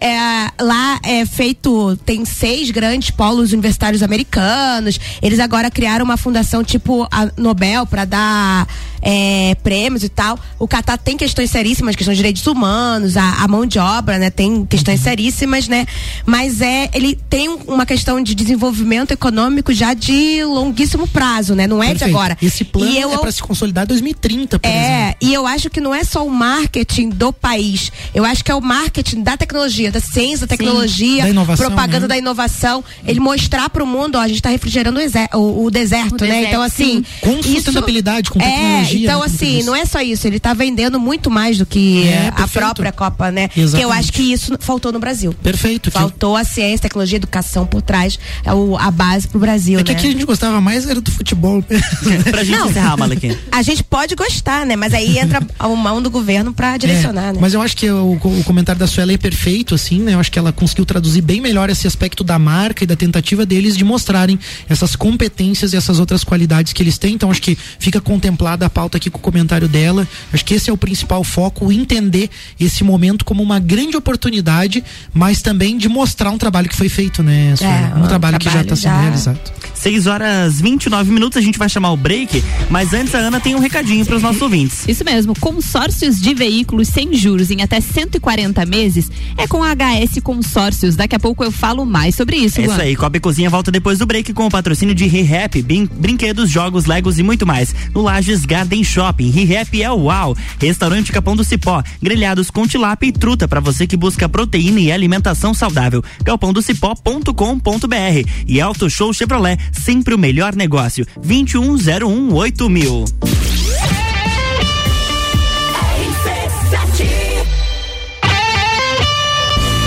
É, 0.00 0.52
lá 0.62 1.00
é 1.02 1.26
feito, 1.26 1.96
tem 2.06 2.24
seis 2.24 2.70
grandes 2.70 3.10
polos 3.10 3.52
universitários 3.52 4.00
americanos. 4.02 4.98
Eles 5.20 5.40
agora 5.40 5.70
criaram 5.72 6.04
uma 6.04 6.16
fundação 6.16 6.62
tipo 6.62 7.06
a 7.10 7.28
Nobel 7.36 7.84
para 7.84 8.04
dar 8.04 8.68
é, 9.02 9.56
prêmios 9.56 10.04
e 10.04 10.08
tal. 10.08 10.38
O 10.56 10.68
Catar 10.68 10.98
tem 10.98 11.16
questões 11.16 11.50
seríssimas, 11.50 11.96
questões 11.96 12.16
de 12.16 12.20
direitos 12.22 12.46
humanos, 12.46 13.16
a, 13.16 13.42
a 13.42 13.48
mão 13.48 13.66
de 13.66 13.80
obra, 13.80 14.18
né? 14.20 14.30
Tem 14.30 14.64
questões 14.66 15.00
seríssimas, 15.00 15.66
né? 15.66 15.84
Mas 16.24 16.60
é, 16.60 16.88
ele 16.94 17.18
tem 17.28 17.48
um- 17.48 17.58
uma 17.66 17.84
questão 17.84 18.22
de 18.22 18.36
desenvolvimento 18.36 19.10
econômico 19.10 19.72
já 19.72 19.94
de 19.94 20.44
longuíssimo 20.52 21.06
prazo, 21.06 21.54
né? 21.54 21.66
Não 21.66 21.82
é 21.82 21.88
de 21.88 21.92
Perfeito. 22.00 22.16
agora. 22.16 22.38
Esse 22.42 22.64
plano 22.64 22.92
E 22.92 22.98
eu- 23.00 23.12
é 23.12 23.18
para 23.18 23.30
se 23.32 23.42
consolidar 23.42 23.84
em 23.84 23.88
2030, 23.88 24.58
por 24.58 24.68
exemplo. 24.68 24.84
é, 24.86 25.16
e 25.20 25.32
eu 25.34 25.46
acho 25.46 25.70
que 25.70 25.80
não 25.80 25.94
é 25.94 26.04
só 26.04 26.26
o 26.26 26.30
marketing 26.30 27.10
do 27.10 27.32
país. 27.32 27.90
Eu 28.14 28.24
acho 28.24 28.44
que 28.44 28.50
é 28.50 28.54
o 28.54 28.60
marketing 28.60 29.22
da 29.22 29.36
tecnologia, 29.36 29.90
da 29.90 30.00
ciência, 30.00 30.46
da 30.46 30.56
tecnologia, 30.56 31.22
Da 31.24 31.30
inovação, 31.30 31.66
propaganda 31.66 32.00
né? 32.00 32.08
da 32.08 32.18
inovação. 32.18 32.84
Ele 33.06 33.20
mostrar 33.20 33.68
para 33.70 33.82
o 33.82 33.86
mundo, 33.86 34.16
ó, 34.16 34.20
a 34.20 34.28
gente 34.28 34.36
está 34.38 34.50
refrigerando 34.50 35.00
o, 35.00 35.38
o- 35.38 35.64
o 35.64 35.70
deserto, 35.70 36.22
O 36.22 36.24
né? 36.26 36.30
deserto, 36.34 36.48
Então, 36.48 36.62
assim. 36.62 37.04
sim. 37.04 37.04
Com 37.20 37.42
sustentabilidade, 37.42 38.30
com 38.30 38.40
É, 38.40 38.44
tecnologia. 38.44 38.98
então, 39.00 39.20
né, 39.20 39.24
como 39.26 39.38
tu 39.38 39.44
assim, 39.44 39.62
não 39.62 39.76
é 39.76 39.84
só 39.84 40.00
isso. 40.00 40.26
Ele 40.26 40.36
está 40.36 40.54
vendendo 40.54 40.98
muito 41.00 41.30
mais 41.30 41.58
do 41.58 41.66
que 41.66 42.04
É, 42.08 42.32
a 42.34 42.46
própria 42.48 42.92
Copa, 42.92 43.30
né? 43.30 43.48
Que 43.48 43.60
eu 43.60 43.64
Exatamente. 43.64 43.98
acho 43.98 44.12
que 44.12 44.22
isso 44.32 44.56
faltou 44.60 44.92
no 44.92 44.98
Brasil. 44.98 45.34
Perfeito. 45.42 45.90
que- 45.90 45.98
Faltou 45.98 46.36
a 46.36 46.44
ciência, 46.44 46.78
tecnologia, 46.80 47.16
educação 47.16 47.66
por 47.66 47.82
trás. 47.82 48.18
É 48.44 48.52
o, 48.52 48.76
a 48.76 48.90
base 48.90 49.26
pro 49.28 49.38
Brasil, 49.38 49.78
É 49.78 49.82
que 49.82 49.92
né? 49.92 49.98
aqui 49.98 50.08
a 50.08 50.10
gente 50.10 50.24
gostava 50.38 50.60
mais 50.60 50.88
era 50.88 51.00
do 51.00 51.10
futebol. 51.10 51.62
pra 52.30 52.44
gente 52.44 52.56
Não. 52.56 52.70
encerrar, 52.70 52.96
Malek. 52.96 53.36
A 53.50 53.60
gente 53.62 53.82
pode 53.82 54.14
gostar, 54.14 54.64
né? 54.64 54.76
Mas 54.76 54.94
aí 54.94 55.18
entra 55.18 55.44
a 55.58 55.68
mão 55.68 56.00
do 56.00 56.08
governo 56.10 56.52
para 56.54 56.76
direcionar, 56.76 57.30
É, 57.30 57.32
né? 57.32 57.38
Mas 57.40 57.54
eu 57.54 57.60
acho 57.60 57.76
que 57.76 57.90
o, 57.90 58.12
o 58.12 58.44
comentário 58.44 58.78
da 58.78 58.86
Suela 58.86 59.12
é 59.12 59.16
perfeito, 59.18 59.74
assim, 59.74 59.98
né? 60.00 60.14
Eu 60.14 60.20
acho 60.20 60.30
que 60.30 60.38
ela 60.38 60.52
conseguiu 60.52 60.86
traduzir 60.86 61.22
bem 61.22 61.40
melhor 61.40 61.68
esse 61.70 61.88
aspecto 61.88 62.22
da 62.22 62.38
marca 62.38 62.84
e 62.84 62.86
da 62.86 62.94
tentativa 62.94 63.44
deles 63.44 63.76
de 63.76 63.84
mostrarem 63.84 64.38
essas 64.68 64.94
competências 64.94 65.72
e 65.72 65.76
essas 65.76 65.98
outras 65.98 66.22
qualidades 66.22 66.72
que 66.72 66.82
eles 66.82 66.96
têm. 66.98 67.14
Então 67.14 67.30
acho 67.32 67.42
que 67.42 67.58
fica 67.80 68.00
contemplada 68.00 68.64
a 68.64 68.70
pauta 68.70 68.96
aqui 68.96 69.10
com 69.10 69.18
o 69.18 69.20
comentário 69.20 69.66
dela. 69.66 70.06
Acho 70.32 70.44
que 70.44 70.54
esse 70.54 70.70
é 70.70 70.72
o 70.72 70.76
principal 70.76 71.24
foco, 71.24 71.72
entender 71.72 72.30
esse 72.60 72.84
momento 72.84 73.24
como 73.24 73.42
uma 73.42 73.58
grande 73.58 73.96
oportunidade, 73.96 74.84
mas 75.12 75.42
também 75.42 75.76
de 75.76 75.88
mostrar 75.88 76.30
um 76.30 76.38
trabalho 76.38 76.68
que 76.68 76.76
foi 76.76 76.88
feito, 76.88 77.22
né, 77.24 77.56
Suela? 77.56 77.94
um, 77.96 78.04
um 78.04 78.06
trabalho, 78.06 78.38
que 78.38 78.44
já 78.44 78.50
trabalho 78.52 78.72
está 78.72 78.76
sendo 78.76 78.92
já- 78.94 79.00
realizado. 79.00 79.40
6 79.74 80.06
horas 80.06 80.27
29 80.60 81.10
minutos, 81.10 81.38
a 81.38 81.40
gente 81.40 81.58
vai 81.58 81.68
chamar 81.68 81.92
o 81.92 81.96
break, 81.96 82.42
mas 82.70 82.92
antes 82.92 83.14
a 83.14 83.18
Ana 83.18 83.40
tem 83.40 83.54
um 83.54 83.58
recadinho 83.60 84.04
para 84.04 84.16
os 84.16 84.22
nossos 84.22 84.42
ouvintes. 84.42 84.86
Isso 84.88 85.04
mesmo, 85.04 85.34
consórcios 85.38 86.20
de 86.20 86.34
veículos 86.34 86.88
sem 86.88 87.14
juros 87.14 87.50
em 87.50 87.62
até 87.62 87.80
140 87.80 88.64
meses 88.66 89.10
é 89.36 89.46
com 89.46 89.62
a 89.62 89.74
HS 89.74 90.20
Consórcios. 90.22 90.96
Daqui 90.96 91.14
a 91.16 91.18
pouco 91.18 91.44
eu 91.44 91.50
falo 91.52 91.84
mais 91.86 92.14
sobre 92.14 92.36
isso, 92.36 92.60
É 92.60 92.64
isso 92.64 92.80
aí, 92.80 92.96
Copa 92.96 93.16
e 93.16 93.20
Cozinha 93.20 93.50
volta 93.50 93.70
depois 93.70 93.98
do 93.98 94.06
break 94.06 94.32
com 94.32 94.46
o 94.46 94.50
patrocínio 94.50 94.94
de 94.94 95.06
ReHap, 95.06 95.60
brin- 95.62 95.88
brinquedos, 95.92 96.50
jogos, 96.50 96.84
legos 96.86 97.18
e 97.18 97.22
muito 97.22 97.46
mais. 97.46 97.74
No 97.94 98.02
Lages 98.02 98.44
Garden 98.44 98.82
Shopping, 98.84 99.30
ReHap 99.30 99.82
é 99.82 99.90
o 99.90 100.04
uau. 100.04 100.36
Restaurante 100.60 101.12
Capão 101.12 101.36
do 101.36 101.44
Cipó, 101.44 101.82
grelhados 102.02 102.50
com 102.50 102.66
tilápia 102.66 103.08
e 103.08 103.12
truta 103.12 103.46
para 103.48 103.60
você 103.60 103.86
que 103.86 103.96
busca 103.96 104.28
proteína 104.28 104.80
e 104.80 104.92
alimentação 104.92 105.54
saudável. 105.54 106.02
galpãodocipó.com.br 106.22 108.28
e 108.46 108.60
Auto 108.60 108.88
Show 108.90 109.12
Chevrolet, 109.12 109.58
sempre 109.72 110.14
o 110.18 110.20
melhor 110.20 110.54
negócio. 110.56 111.06
21018000. 111.24 112.68
mil. 112.68 113.04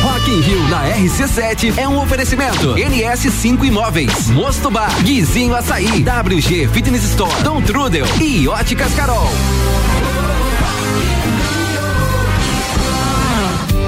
Rock 0.02 0.32
in 0.32 0.40
Rio 0.40 0.70
na 0.70 0.90
RC7 0.96 1.78
é 1.78 1.88
um 1.88 2.02
oferecimento. 2.02 2.76
NS5 2.76 3.66
Imóveis, 3.66 4.30
Mosto 4.30 4.72
Bar, 4.72 5.04
Guizinho 5.04 5.54
Açaí, 5.54 6.04
WG 6.04 6.68
Fitness 6.70 7.04
Store, 7.04 7.44
Dom 7.44 7.62
Trudel 7.62 8.06
e 8.20 8.48
Óticas 8.48 8.94
Carol. 8.94 9.30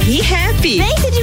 ReHap. 0.01 0.61
Vem 0.61 0.97
se 0.97 1.11
divertir. 1.11 1.22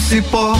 cipó 0.00 0.56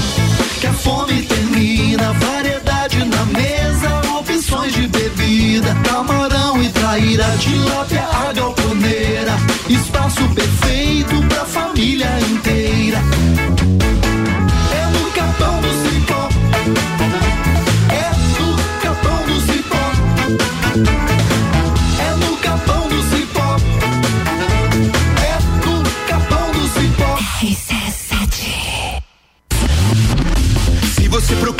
que 0.61 0.67
a 0.67 0.73
fome 0.73 1.23
termina. 1.23 2.13
Variedade 2.15 3.05
na 3.05 3.25
mesa, 3.27 4.01
opções 4.19 4.73
de 4.73 4.87
bebida. 4.89 5.75
Camarão 5.85 6.63
e 6.63 6.69
traíra, 6.71 7.25
tilápia, 7.39 8.03
a 8.03 8.33
galponeira. 8.33 9.37
Espaço 9.69 10.27
perfeito 10.31 11.23
pra 11.29 11.45
família 11.45 12.11
inteira. 12.31 12.99
É 14.73 14.99
no 14.99 15.11
capão 15.13 15.68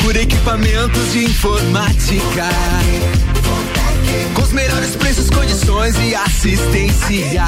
procura 0.09 0.23
equipamentos 0.23 1.11
de 1.11 1.25
informática, 1.25 2.49
com 4.33 4.41
os 4.41 4.51
melhores 4.51 4.95
preços, 4.95 5.29
condições 5.29 5.95
e 5.99 6.15
assistência. 6.15 7.45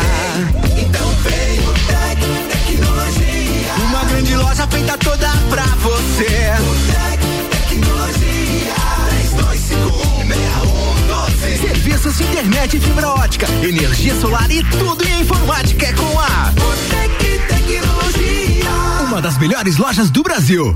Então 0.78 1.10
vem 1.24 1.60
o 1.60 1.74
Tec 1.88 2.19
Tecnologia. 2.52 3.74
Uma 3.88 4.06
grande 4.06 4.36
loja 4.36 4.67
feita 4.67 4.95
toda 5.00 5.28
pra 5.50 5.63
você. 5.63 6.54
O 6.60 6.76
Tec 6.91 7.19
Tecnologia. 7.50 8.76
3251 9.10 11.67
Serviços 11.67 12.15
de 12.17 12.24
internet 12.26 12.78
e 12.78 12.80
fibra 12.80 13.10
ótica, 13.10 13.47
energia 13.63 14.13
solar 14.19 14.52
e 14.52 14.63
tudo 14.65 15.04
em 15.08 15.21
informática 15.21 15.88
é 15.88 15.93
com 15.93 16.19
a 16.19 16.52
Botec 16.52 17.39
Tecnologia. 17.47 18.69
Uma 19.08 19.19
das 19.19 19.39
melhores 19.39 19.78
lojas 19.78 20.12
do 20.12 20.21
Brasil. 20.21 20.76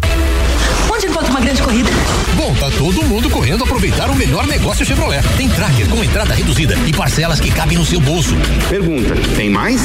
Uma 1.17 1.39
grande 1.39 1.62
corrida? 1.62 1.89
Bom, 2.36 2.54
tá 2.56 2.69
todo 2.78 3.04
mundo 3.04 3.30
correndo 3.30 3.63
aproveitar 3.63 4.10
o 4.10 4.15
melhor 4.15 4.45
negócio 4.45 4.86
Chevrolet. 4.86 5.21
Tem 5.38 5.47
tracker 5.47 5.88
com 5.88 6.04
entrada 6.04 6.34
reduzida 6.34 6.78
e 6.86 6.91
parcelas 6.91 7.39
que 7.39 7.49
cabem 7.51 7.78
no 7.78 7.86
seu 7.86 8.01
bolso. 8.01 8.36
Pergunta, 8.69 9.15
tem 9.36 9.49
mais? 9.49 9.82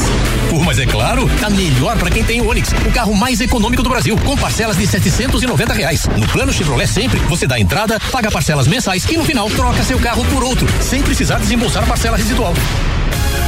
Pô, 0.49 0.59
mas 0.61 0.79
é 0.79 0.87
claro, 0.87 1.31
tá 1.41 1.49
melhor 1.49 1.97
para 1.99 2.11
quem 2.11 2.25
tem 2.25 2.41
Onix, 2.41 2.71
o 2.87 2.93
carro 2.93 3.15
mais 3.15 3.41
econômico 3.41 3.83
do 3.83 3.89
Brasil, 3.89 4.17
com 4.19 4.37
parcelas 4.37 4.77
de 4.77 4.87
790 4.87 5.73
reais. 5.73 6.09
No 6.17 6.27
plano 6.29 6.53
Chevrolet 6.53 6.89
sempre, 6.89 7.19
você 7.21 7.47
dá 7.47 7.59
entrada, 7.59 8.01
paga 8.11 8.31
parcelas 8.31 8.67
mensais 8.67 9.05
e 9.05 9.17
no 9.17 9.25
final 9.25 9.49
troca 9.51 9.83
seu 9.85 9.99
carro 10.01 10.25
por 10.27 10.43
outro, 10.43 10.67
sem 10.81 11.03
precisar 11.03 11.39
desembolsar 11.39 11.85
a 11.85 11.87
parcela 11.87 12.17
residual. 12.17 12.55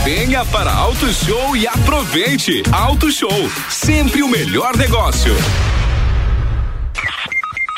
Venha 0.04 0.44
para 0.44 0.72
Auto 0.72 1.12
Show 1.12 1.56
e 1.56 1.66
aproveite. 1.66 2.62
Auto 2.70 3.10
Show, 3.10 3.50
sempre 3.68 4.22
o 4.22 4.28
melhor 4.28 4.76
negócio. 4.76 5.32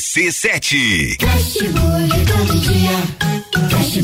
RC7. 0.00 1.18
Fast 1.20 1.62
Burger 1.62 2.24
todo 2.24 2.58
dia. 2.60 2.90
Fast 3.68 4.00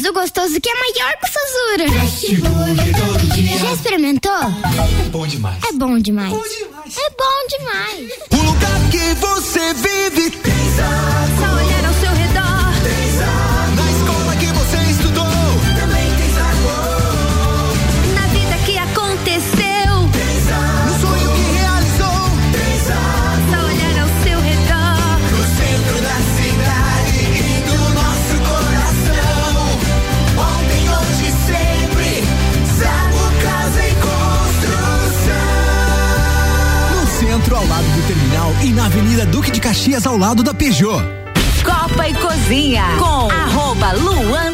15 0.00 0.04
anos, 0.04 0.04
o 0.04 0.12
gostoso 0.12 0.60
que 0.60 0.68
é 0.68 0.74
maior 0.74 1.16
que 1.20 2.42
todo 2.92 3.34
dia. 3.34 3.58
Já 3.58 3.72
experimentou? 3.72 4.32
É 4.32 5.08
bom 5.10 5.26
demais. 5.26 5.62
É 5.64 5.72
bom 5.72 5.98
demais. 5.98 6.32
É 6.32 7.10
bom 7.10 7.46
demais. 7.48 8.10
O 8.30 8.36
lugar 8.36 8.90
que 8.90 9.14
você 9.14 9.74
vive 9.74 10.30
tem 10.30 10.52
Só 10.76 11.79
de 39.60 39.68
Caxias, 39.68 40.06
ao 40.06 40.16
lado 40.16 40.42
da 40.42 40.54
Peugeot. 40.54 41.02
Copa 41.62 42.08
e 42.08 42.14
Cozinha 42.14 42.84
com 42.98 43.30
arroba 43.30 43.92
Luan 43.92 44.49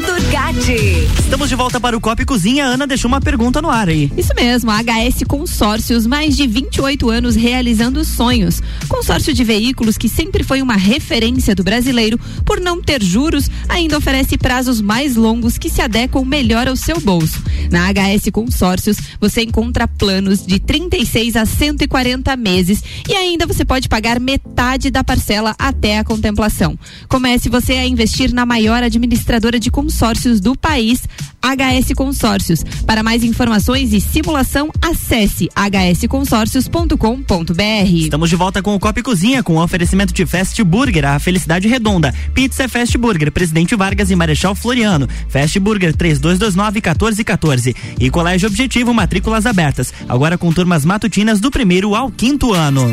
Estamos 1.18 1.48
de 1.48 1.54
volta 1.54 1.78
para 1.78 1.96
o 1.96 2.00
Copa 2.00 2.22
e 2.22 2.24
Cozinha. 2.24 2.64
A 2.64 2.68
Ana 2.68 2.86
deixou 2.86 3.08
uma 3.08 3.20
pergunta 3.20 3.60
no 3.62 3.70
ar 3.70 3.88
aí. 3.88 4.10
Isso 4.16 4.32
mesmo, 4.34 4.70
a 4.70 4.82
HS 4.82 5.24
Consórcios, 5.28 6.06
mais 6.06 6.36
de 6.36 6.46
28 6.46 7.10
anos 7.10 7.36
realizando 7.36 8.04
sonhos. 8.04 8.62
Consórcio 8.88 9.32
de 9.32 9.44
veículos 9.44 9.96
que 9.96 10.08
sempre 10.08 10.42
foi 10.42 10.62
uma 10.62 10.74
referência 10.74 11.54
do 11.54 11.62
brasileiro, 11.62 12.18
por 12.44 12.60
não 12.60 12.80
ter 12.80 13.02
juros, 13.02 13.50
ainda 13.68 13.98
oferece 13.98 14.38
prazos 14.38 14.80
mais 14.80 15.14
longos 15.14 15.58
que 15.58 15.68
se 15.68 15.80
adequam 15.80 16.24
melhor 16.24 16.66
ao 16.66 16.76
seu 16.76 17.00
bolso. 17.00 17.42
Na 17.70 17.88
HS 17.92 18.30
Consórcios, 18.32 18.96
você 19.20 19.42
encontra 19.42 19.86
planos 19.86 20.44
de 20.44 20.58
36 20.58 21.36
a 21.36 21.44
140 21.44 22.36
meses 22.36 22.82
e 23.08 23.14
ainda 23.14 23.46
você 23.46 23.64
pode 23.64 23.88
pagar 23.88 24.18
metade 24.18 24.90
da 24.90 25.04
parcela 25.04 25.54
até 25.58 25.98
a 25.98 26.04
contemplação. 26.04 26.78
Comece 27.08 27.48
você 27.48 27.74
a 27.74 27.86
investir 27.86 28.32
na 28.32 28.46
maior 28.46 28.82
administradora 28.82 29.60
de 29.60 29.70
consórcios 29.70 29.96
consórcios 29.96 30.40
do 30.46 30.56
país, 30.56 31.02
HS 31.42 31.92
Consórcios. 31.96 32.62
Para 32.86 33.02
mais 33.02 33.24
informações 33.24 33.92
e 33.92 34.00
simulação, 34.00 34.70
acesse 34.80 35.48
hsconsórcios.com.br. 35.56 37.92
Estamos 37.92 38.30
de 38.30 38.36
volta 38.36 38.62
com 38.62 38.72
o 38.72 38.78
Copa 38.78 39.00
e 39.00 39.02
Cozinha, 39.02 39.42
com 39.42 39.56
o 39.56 39.62
oferecimento 39.62 40.14
de 40.14 40.24
Fast 40.24 40.62
Burger, 40.62 41.04
a 41.04 41.18
felicidade 41.18 41.66
redonda. 41.66 42.14
Pizza 42.32 42.68
Fast 42.68 42.96
Burger, 42.96 43.32
Presidente 43.32 43.74
Vargas 43.74 44.12
e 44.12 44.14
Marechal 44.14 44.54
Floriano. 44.54 45.08
Fast 45.28 45.58
Burger 45.58 45.96
3229-1414. 45.96 47.74
E 47.98 48.08
Colégio 48.08 48.48
Objetivo, 48.48 48.94
matrículas 48.94 49.46
abertas. 49.46 49.92
Agora 50.08 50.38
com 50.38 50.52
turmas 50.52 50.84
matutinas 50.84 51.40
do 51.40 51.50
primeiro 51.50 51.96
ao 51.96 52.08
quinto 52.08 52.52
ano. 52.52 52.88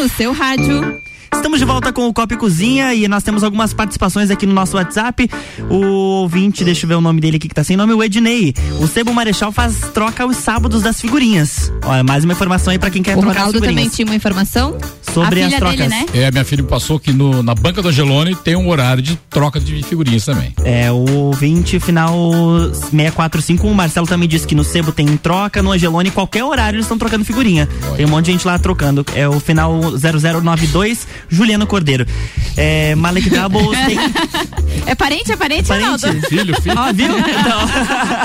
No 0.00 0.08
seu 0.08 0.32
rádio. 0.32 0.98
Estamos 1.34 1.58
de 1.58 1.64
volta 1.64 1.92
com 1.92 2.06
o 2.06 2.12
Copa 2.12 2.34
e 2.34 2.36
Cozinha 2.36 2.92
e 2.94 3.08
nós 3.08 3.22
temos 3.22 3.42
algumas 3.42 3.72
participações 3.72 4.30
aqui 4.30 4.46
no 4.46 4.52
nosso 4.52 4.76
WhatsApp. 4.76 5.28
O 5.70 5.76
ouvinte, 6.22 6.64
deixa 6.64 6.84
eu 6.84 6.88
ver 6.88 6.96
o 6.96 7.00
nome 7.00 7.20
dele 7.20 7.36
aqui 7.38 7.48
que 7.48 7.54
tá 7.54 7.64
sem 7.64 7.76
nome, 7.76 7.92
o 7.94 8.02
Ednei. 8.02 8.52
O 8.80 8.86
Sebo 8.86 9.12
Marechal 9.14 9.50
faz 9.50 9.76
troca 9.94 10.24
aos 10.24 10.36
sábados 10.36 10.82
das 10.82 11.00
figurinhas. 11.00 11.72
Olha, 11.84 12.02
mais 12.04 12.24
uma 12.24 12.32
informação 12.34 12.72
aí 12.72 12.78
pra 12.78 12.90
quem 12.90 13.02
quer 13.02 13.16
O 13.16 13.20
trocar 13.20 13.30
as 13.30 13.36
Ronaldo 13.38 13.52
figurinhas. 13.54 13.82
também 13.84 13.88
tinha 13.96 14.06
uma 14.06 14.14
informação 14.14 14.76
Sobre 15.14 15.42
A 15.42 15.46
as 15.48 15.54
trocas. 15.54 15.76
dele, 15.78 15.88
né? 15.88 16.06
É, 16.14 16.30
minha 16.30 16.44
filha 16.44 16.62
me 16.62 16.68
passou 16.68 17.00
que 17.00 17.12
no, 17.12 17.42
na 17.42 17.54
banca 17.54 17.80
do 17.82 17.88
Angelone 17.88 18.34
tem 18.36 18.54
um 18.54 18.68
horário 18.68 19.02
de 19.02 19.16
troca 19.28 19.58
de 19.58 19.82
figurinhas 19.82 20.24
também. 20.24 20.54
É, 20.64 20.90
o 20.92 21.32
20 21.32 21.80
final 21.80 22.12
6451, 22.90 23.70
o 23.70 23.74
Marcelo 23.74 24.06
também 24.06 24.28
disse 24.28 24.46
que 24.46 24.54
no 24.54 24.62
Sebo 24.62 24.92
tem 24.92 25.06
troca, 25.16 25.62
no 25.62 25.72
Angelone, 25.72 26.10
qualquer 26.10 26.44
horário 26.44 26.76
eles 26.76 26.84
estão 26.84 26.98
trocando 26.98 27.24
figurinha. 27.24 27.68
Tem 27.96 28.04
um 28.06 28.10
monte 28.10 28.26
de 28.26 28.32
gente 28.32 28.46
lá 28.46 28.58
trocando. 28.58 29.04
É 29.14 29.28
o 29.28 29.40
final 29.40 29.80
0092, 29.80 31.08
Juliano 31.28 31.66
Cordeiro. 31.66 32.06
É, 32.56 32.94
Malek 32.94 33.30
Doubles 33.30 33.78
tem. 33.86 33.98
É 34.86 34.94
parente, 34.94 35.32
é 35.32 35.36
parente, 35.36 35.68
Parente? 35.68 35.84
Ronaldo? 36.06 36.26
Filho, 36.28 36.60
filho. 36.62 36.74
Ó, 36.78 36.92
viu? 36.92 37.18
Então. 37.18 37.60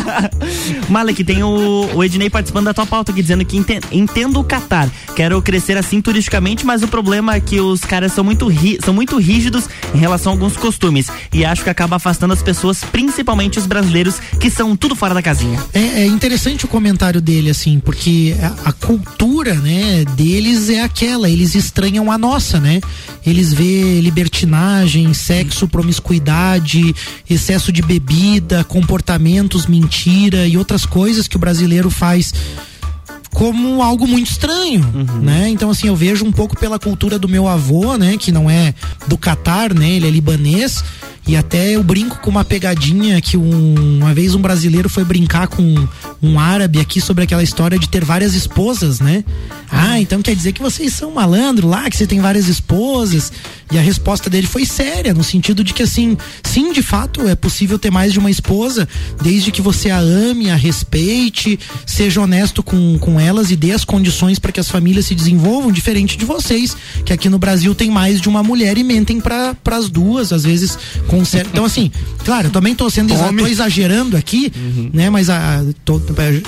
Malek, 0.90 1.24
tem 1.24 1.44
o, 1.44 1.90
o 1.94 2.04
Ednei 2.04 2.30
participando 2.30 2.66
da 2.66 2.74
tua 2.74 2.86
pauta 2.86 3.12
aqui, 3.12 3.22
dizendo 3.22 3.46
que 3.46 3.58
ente- 3.58 3.80
entendo 3.92 4.40
o 4.40 4.44
Catar. 4.44 4.90
Quero 5.16 5.42
crescer 5.42 5.78
assim 5.78 6.02
turisticamente, 6.02 6.66
mas 6.66 6.84
o 6.84 6.88
problema 6.88 7.36
é 7.36 7.40
que 7.40 7.60
os 7.60 7.82
caras 7.82 8.12
são 8.14 8.24
muito, 8.24 8.48
ri- 8.48 8.80
são 8.84 8.94
muito 8.94 9.18
rígidos 9.18 9.68
em 9.94 9.98
relação 9.98 10.32
a 10.32 10.36
alguns 10.36 10.56
costumes. 10.58 11.08
E 11.34 11.46
acho 11.46 11.64
que 11.64 11.70
acaba 11.70 11.96
afastando 11.98 12.34
as 12.34 12.42
pessoas, 12.42 12.84
principalmente 12.84 13.60
os 13.60 13.66
brasileiros, 13.66 14.16
que 14.40 14.50
são 14.50 14.76
tudo 14.76 14.96
fora 14.96 15.14
da 15.14 15.22
casinha. 15.22 15.60
É, 15.74 15.80
é 16.04 16.06
interessante 16.08 16.66
o 16.66 16.68
comentário 16.68 17.22
dele, 17.22 17.50
assim, 17.50 17.80
porque 17.80 18.36
a, 18.42 18.70
a 18.70 18.74
cultura, 18.74 19.56
né, 19.56 20.04
deles 20.16 20.70
é 20.70 20.82
aquela, 20.82 21.30
eles 21.30 21.56
estranham 21.56 22.12
a 22.12 22.18
nossa, 22.18 22.60
né? 22.60 22.82
Eles 23.26 23.52
vê 23.54 24.00
libertinagem, 24.02 25.14
sexo, 25.14 25.68
promiscuidade, 25.68 26.96
excesso 27.30 27.72
de 27.72 27.82
bebida, 27.82 28.64
comportamentos, 28.64 29.66
mentira 29.66 30.48
e 30.48 30.58
outras 30.58 30.86
coisas 30.86 31.28
que 31.28 31.36
o 31.36 31.40
brasileiro 31.40 31.90
faz 31.90 32.34
como 33.32 33.84
algo 33.84 34.08
muito 34.08 34.32
estranho, 34.32 34.82
né? 35.22 35.50
Então 35.50 35.70
assim, 35.70 35.88
eu 35.88 35.96
vejo 35.96 36.24
um 36.24 36.32
pouco 36.32 36.58
pela 36.58 36.80
cultura 36.80 37.20
do 37.20 37.28
meu 37.28 37.48
avô, 37.50 37.98
né, 37.98 38.16
que 38.18 38.32
não 38.32 38.50
é 38.50 38.74
do 39.08 39.18
Catar, 39.18 39.74
né? 39.74 39.90
Ele 39.90 40.08
é 40.08 40.10
libanês 40.10 40.82
e 41.28 41.36
até 41.36 41.72
eu 41.72 41.84
brinco 41.84 42.20
com 42.22 42.30
uma 42.30 42.46
pegadinha 42.46 43.20
que 43.20 43.36
um- 43.36 43.98
uma 43.98 44.14
vez 44.14 44.34
um 44.36 44.42
brasileiro 44.42 44.88
foi 44.88 45.04
brincar 45.04 45.48
com 45.48 45.86
um 46.22 46.40
árabe 46.40 46.80
aqui 46.80 47.00
sobre 47.02 47.24
aquela 47.24 47.44
história 47.44 47.78
de 47.78 47.88
ter 47.90 48.04
várias 48.04 48.34
esposas, 48.34 49.00
né? 49.00 49.24
Ah, 49.72 50.00
então 50.00 50.22
quer 50.22 50.36
dizer 50.36 50.52
que 50.54 50.62
vocês 50.62 50.94
são 50.94 51.12
malandro 51.12 51.68
lá, 51.68 51.90
que 51.90 51.98
você 51.98 52.08
tem 52.08 52.20
várias 52.20 52.48
esposas. 52.48 53.32
E 53.72 53.78
a 53.80 53.82
resposta 53.82 54.30
dele 54.30 54.46
foi 54.46 54.64
séria, 54.64 55.12
no 55.14 55.24
sentido 55.24 55.64
de 55.64 55.74
que 55.74 55.82
assim, 55.82 56.16
sim, 56.44 56.72
de 56.72 56.84
fato, 56.84 57.28
é 57.28 57.36
possível 57.36 57.80
ter 57.80 57.90
mais 57.92 58.14
de 58.14 58.20
uma 58.20 58.30
esposa, 58.30 58.88
desde 59.22 59.52
que 59.52 59.60
você 59.62 59.90
a 59.90 59.98
ame, 59.98 60.52
a 60.52 60.56
respeite, 60.56 61.60
seja 61.86 62.22
honesto 62.22 62.62
com, 62.62 62.98
com 63.00 63.20
elas 63.20 63.50
e 63.50 63.56
dê 63.56 63.72
as 63.72 63.84
condições 63.84 64.38
para 64.38 64.52
que 64.52 64.60
as 64.60 64.70
famílias 64.70 65.08
se 65.08 65.16
desenvolvam, 65.16 65.72
diferente 65.72 66.16
de 66.16 66.26
vocês, 66.26 66.78
que 67.04 67.12
aqui 67.12 67.28
no 67.28 67.40
Brasil 67.40 67.74
tem 67.74 67.90
mais 67.90 68.22
de 68.22 68.30
uma 68.30 68.44
mulher 68.44 68.78
e 68.78 68.84
mentem 68.84 69.20
para 69.20 69.56
as 69.72 69.90
duas, 69.90 70.32
às 70.32 70.44
vezes 70.44 70.78
com 71.08 71.26
cer- 71.26 71.48
Então, 71.52 71.66
assim, 71.66 71.92
claro, 72.24 72.48
eu 72.48 72.52
também 72.52 72.76
tô 72.76 72.88
sendo 72.90 73.14
tô 73.46 73.48
exagerando 73.52 74.16
aqui, 74.16 74.54
né? 74.94 75.10
Mas 75.10 75.28
a, 75.30 75.64
tô- 75.84 76.00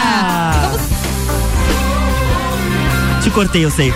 Te 3.20 3.28
cortei, 3.30 3.64
eu 3.64 3.70
sei. 3.72 3.92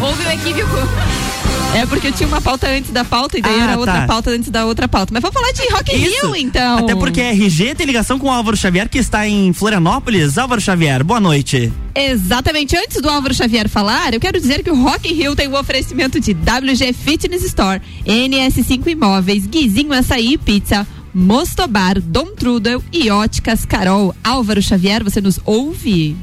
Houve 0.00 0.24
um 0.24 0.30
equívoco. 0.30 1.29
É 1.74 1.86
porque 1.86 2.08
eu 2.08 2.12
tinha 2.12 2.26
uma 2.28 2.40
pauta 2.40 2.68
antes 2.68 2.90
da 2.90 3.04
pauta 3.04 3.38
e 3.38 3.42
daí 3.42 3.58
Ah, 3.60 3.62
era 3.62 3.78
outra 3.78 4.00
tá. 4.00 4.06
pauta 4.06 4.30
antes 4.30 4.50
da 4.50 4.66
outra 4.66 4.88
pauta. 4.88 5.12
Mas 5.14 5.22
vamos 5.22 5.34
falar 5.40 5.52
de 5.52 5.62
Rock 5.72 5.94
in. 5.94 5.98
Rio, 5.98 6.36
então. 6.36 6.78
Até 6.78 6.94
porque 6.96 7.20
a 7.20 7.30
RG 7.30 7.74
tem 7.76 7.86
ligação 7.86 8.18
com 8.18 8.26
o 8.26 8.30
Álvaro 8.30 8.56
Xavier, 8.56 8.88
que 8.88 8.98
está 8.98 9.26
em 9.26 9.52
Florianópolis. 9.52 10.36
Álvaro 10.36 10.60
Xavier, 10.60 11.04
boa 11.04 11.20
noite. 11.20 11.72
Exatamente. 11.94 12.76
Antes 12.76 13.00
do 13.00 13.08
Álvaro 13.08 13.32
Xavier 13.32 13.68
falar, 13.68 14.12
eu 14.12 14.20
quero 14.20 14.40
dizer 14.40 14.64
que 14.64 14.70
o 14.70 14.82
Rock 14.82 15.08
in 15.10 15.14
Rio 15.14 15.36
tem 15.36 15.48
um 15.48 15.56
oferecimento 15.56 16.18
de 16.18 16.32
WG 16.32 16.92
Fitness 16.92 17.44
Store, 17.44 17.80
NS5 18.04 18.88
Imóveis, 18.88 19.46
Guizinho 19.46 19.92
Açaí 19.92 20.36
Pizza, 20.36 20.86
Mostobar, 21.14 22.00
Dom 22.00 22.34
Trudel 22.34 22.82
e 22.92 23.10
Óticas 23.10 23.64
Carol. 23.64 24.14
Álvaro 24.24 24.60
Xavier, 24.60 25.04
você 25.04 25.20
nos 25.20 25.38
ouve? 25.44 26.16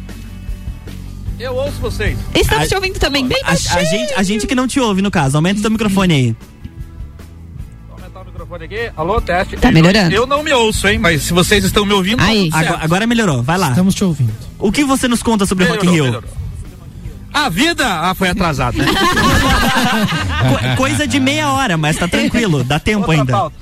Eu 1.40 1.56
ouço 1.56 1.80
vocês. 1.80 2.18
Estamos 2.34 2.66
A- 2.66 2.68
te 2.68 2.76
ouvindo 2.76 3.00
também, 3.00 3.28
bem 3.28 3.40
A, 3.44 3.52
a 3.52 3.56
gente, 3.84 4.14
a 4.16 4.24
gente 4.24 4.48
que 4.48 4.56
não 4.56 4.68
te 4.68 4.80
ouve, 4.80 5.02
no 5.02 5.12
caso. 5.12 5.38
Aumenta 5.38 5.60
o 5.60 5.62
teu 5.62 5.70
microfone 5.72 6.14
aí. 6.14 6.36
Aumentar 7.92 8.22
o 8.22 8.26
microfone 8.26 8.66
aqui. 8.66 8.92
Alô, 8.98 9.22
teste. 9.22 9.56
Tá 9.58 9.72
melhorando. 9.72 10.16
Eu 10.16 10.26
não 10.26 10.42
me 10.42 10.52
ouço, 10.52 10.88
hein? 10.88 10.98
Mas 10.98 11.22
se 11.24 11.34
vocês 11.34 11.64
estão 11.64 11.86
me 11.86 11.94
ouvindo, 11.94 12.18
tá 12.18 12.26
tudo 12.28 12.42
certo. 12.52 12.56
Agora, 12.56 12.84
agora 12.84 13.08
melhorou, 13.08 13.44
vai 13.44 13.58
lá. 13.58 13.70
Estamos 13.70 13.94
te 13.94 14.04
ouvindo. 14.04 14.34
O 14.58 14.72
que 14.72 14.84
você 14.84 15.08
nos 15.08 15.22
conta 15.22 15.46
sobre 15.46 15.66
Rock 15.66 15.86
in 15.86 15.92
Rio? 15.92 16.04
Melhorou, 16.06 16.30
A 17.34 17.50
vida. 17.50 17.86
Ah, 17.88 18.16
foi 18.16 18.30
atrasado, 18.30 18.78
né? 18.80 18.86
Co- 20.50 20.76
coisa 20.78 21.08
de 21.08 21.20
meia 21.20 21.52
hora, 21.52 21.78
mas 21.78 21.98
tá 21.98 22.08
tranquilo, 22.08 22.64
dá 22.64 22.80
tempo 22.80 23.02
Outra 23.02 23.16
ainda. 23.16 23.32
pauta. 23.32 23.56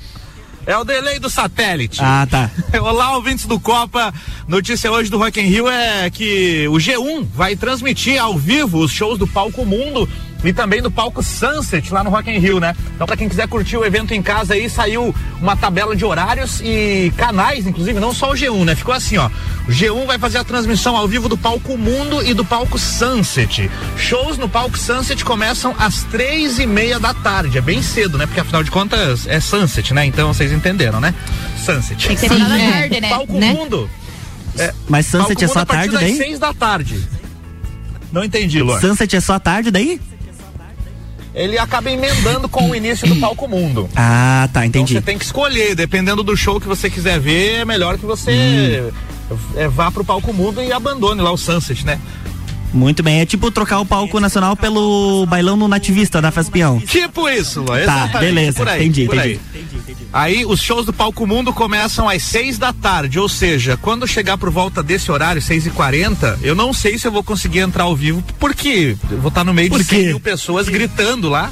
É 0.68 0.76
o 0.76 0.84
delay 0.84 1.20
do 1.20 1.30
satélite. 1.30 2.00
Ah, 2.02 2.28
tá. 2.30 2.50
Olá, 2.82 3.16
ouvintes 3.16 3.46
do 3.46 3.60
Copa. 3.60 4.14
Notícia 4.48 4.92
hoje 4.92 5.12
do 5.12 5.18
Rock 5.18 5.40
in 5.40 5.44
Rio 5.44 5.68
é 5.68 6.10
que 6.10 6.68
o 6.68 6.74
G1 6.74 7.26
vai 7.34 7.56
transmitir 7.56 8.20
ao 8.20 8.38
vivo 8.38 8.80
os 8.80 8.92
shows 8.92 9.20
do 9.20 9.28
Palco 9.28 9.64
Mundo 9.64 10.10
e 10.48 10.54
também 10.54 10.82
do 10.82 10.90
palco 10.92 11.22
Sunset 11.24 11.92
lá 11.94 12.04
no 12.04 12.10
Rock 12.10 12.30
in 12.30 12.38
Rio, 12.40 12.60
né? 12.60 12.76
Então 12.96 13.06
para 13.08 13.18
quem 13.18 13.28
quiser 13.30 13.48
curtir 13.48 13.78
o 13.78 13.86
evento 13.86 14.14
em 14.14 14.22
casa 14.22 14.54
aí, 14.54 14.70
saiu 14.70 15.14
uma 15.42 15.56
tabela 15.56 15.96
de 15.96 16.06
horários 16.06 16.62
e 16.64 17.12
canais, 17.18 17.66
inclusive, 17.68 18.00
não 18.00 18.14
só 18.14 18.32
o 18.32 18.34
G1, 18.34 18.64
né? 18.66 18.76
Ficou 18.76 18.94
assim, 18.94 19.18
ó. 19.18 19.28
O 19.68 19.72
G1 19.72 20.06
vai 20.06 20.18
fazer 20.20 20.38
a 20.38 20.44
transmissão 20.44 20.96
ao 20.96 21.08
vivo 21.08 21.28
do 21.28 21.38
palco 21.38 21.78
Mundo 21.78 22.24
e 22.24 22.34
do 22.34 22.46
palco 22.46 22.78
Sunset. 22.78 23.70
Shows 23.98 24.38
no 24.38 24.48
palco 24.48 24.78
Sunset 24.78 25.24
começam 25.26 25.76
às 25.80 26.04
três 26.04 26.60
e 26.60 26.66
meia 26.66 27.00
da 27.00 27.14
tarde. 27.14 27.58
É 27.58 27.62
bem 27.62 27.82
cedo, 27.82 28.18
né? 28.18 28.26
Porque 28.26 28.40
afinal 28.40 28.64
de 28.64 28.72
contas 28.72 29.26
é 29.28 29.40
Sunset, 29.40 29.94
né? 29.94 30.06
Então 30.06 30.34
vocês 30.34 30.52
entenderam, 30.52 31.00
né? 31.00 31.14
Sunset. 31.66 32.08
Tem 32.08 32.16
que 32.16 32.22
ser 32.22 32.30
final 32.30 32.50
da 32.50 32.58
tarde, 32.58 33.02
né? 33.02 33.10
Palco 33.10 33.34
Né? 33.34 33.54
Mundo. 33.54 33.90
É, 34.58 34.74
Mas 34.88 35.06
Sunset 35.08 35.28
palco 35.36 35.44
é 35.44 35.48
só 35.48 35.54
Mundo 35.60 35.64
a 35.64 35.66
partir 35.66 35.90
tarde 35.90 35.94
das 35.94 36.02
daí? 36.02 36.18
seis 36.18 36.40
da 36.40 36.54
tarde. 36.54 37.08
Não 38.12 38.24
entendi, 38.24 38.62
Lor. 38.62 38.80
Sunset 38.80 39.16
é 39.16 39.20
só 39.20 39.34
à 39.34 39.40
tarde 39.40 39.72
daí? 39.72 40.00
Ele 41.36 41.58
acaba 41.60 41.92
emendando 41.92 42.48
com 42.48 42.70
o 42.70 42.76
início 42.76 43.06
do 43.08 43.18
palco 43.18 43.48
mundo. 43.48 43.90
Ah, 43.96 44.48
tá, 44.54 44.66
Então 44.66 44.82
entendi. 44.82 44.94
você 44.94 45.02
tem 45.02 45.18
que 45.18 45.26
escolher, 45.26 45.76
dependendo 45.76 46.24
do 46.24 46.36
show 46.38 46.60
que 46.62 46.68
você 46.68 46.90
quiser 46.90 47.20
ver, 47.20 47.56
é 47.62 47.66
melhor 47.66 47.98
que 47.98 48.06
você 48.06 48.92
Hum. 49.30 49.36
é, 49.56 49.68
vá 49.68 49.90
pro 49.92 50.04
palco 50.06 50.32
mundo 50.34 50.62
e 50.62 50.72
abandone 50.72 51.22
lá 51.22 51.32
o 51.32 51.38
Sunset, 51.38 51.86
né? 51.86 52.00
Muito 52.76 53.02
bem, 53.02 53.22
é 53.22 53.26
tipo 53.26 53.50
trocar 53.50 53.80
o 53.80 53.86
palco 53.86 54.20
nacional 54.20 54.56
pelo 54.56 55.26
bailão 55.28 55.56
no 55.56 55.68
nativista 55.68 56.22
da 56.22 56.30
Fespião. 56.30 56.80
Tipo 56.80 57.30
isso, 57.30 57.64
Tá, 57.64 57.80
exatamente. 57.82 58.20
beleza, 58.20 58.58
por 58.58 58.68
aí, 58.68 58.82
entendi, 58.82 59.06
por 59.06 59.18
entendi. 59.18 59.40
Aí. 60.12 60.38
Aí 60.38 60.46
os 60.46 60.62
shows 60.62 60.86
do 60.86 60.94
Palco 60.94 61.26
Mundo 61.26 61.52
começam 61.54 62.08
às 62.08 62.22
seis 62.24 62.58
da 62.58 62.72
tarde, 62.72 63.20
ou 63.20 63.28
seja, 63.28 63.78
quando 63.78 64.08
chegar 64.08 64.38
por 64.38 64.50
volta 64.50 64.82
desse 64.84 65.12
horário, 65.12 65.42
seis 65.42 65.66
e 65.66 65.70
quarenta, 65.70 66.38
eu 66.42 66.56
não 66.56 66.72
sei 66.74 66.98
se 66.98 67.08
eu 67.08 67.12
vou 67.12 67.24
conseguir 67.24 67.60
entrar 67.60 67.84
ao 67.84 67.96
vivo, 67.96 68.24
porque 68.40 68.96
eu 69.12 69.20
vou 69.20 69.30
estar 69.30 69.44
no 69.44 69.54
meio 69.54 69.70
Por 69.70 69.80
de 69.80 69.86
quê? 69.86 69.96
100 69.96 70.06
mil 70.08 70.20
pessoas 70.20 70.68
gritando 70.70 71.30
lá. 71.30 71.52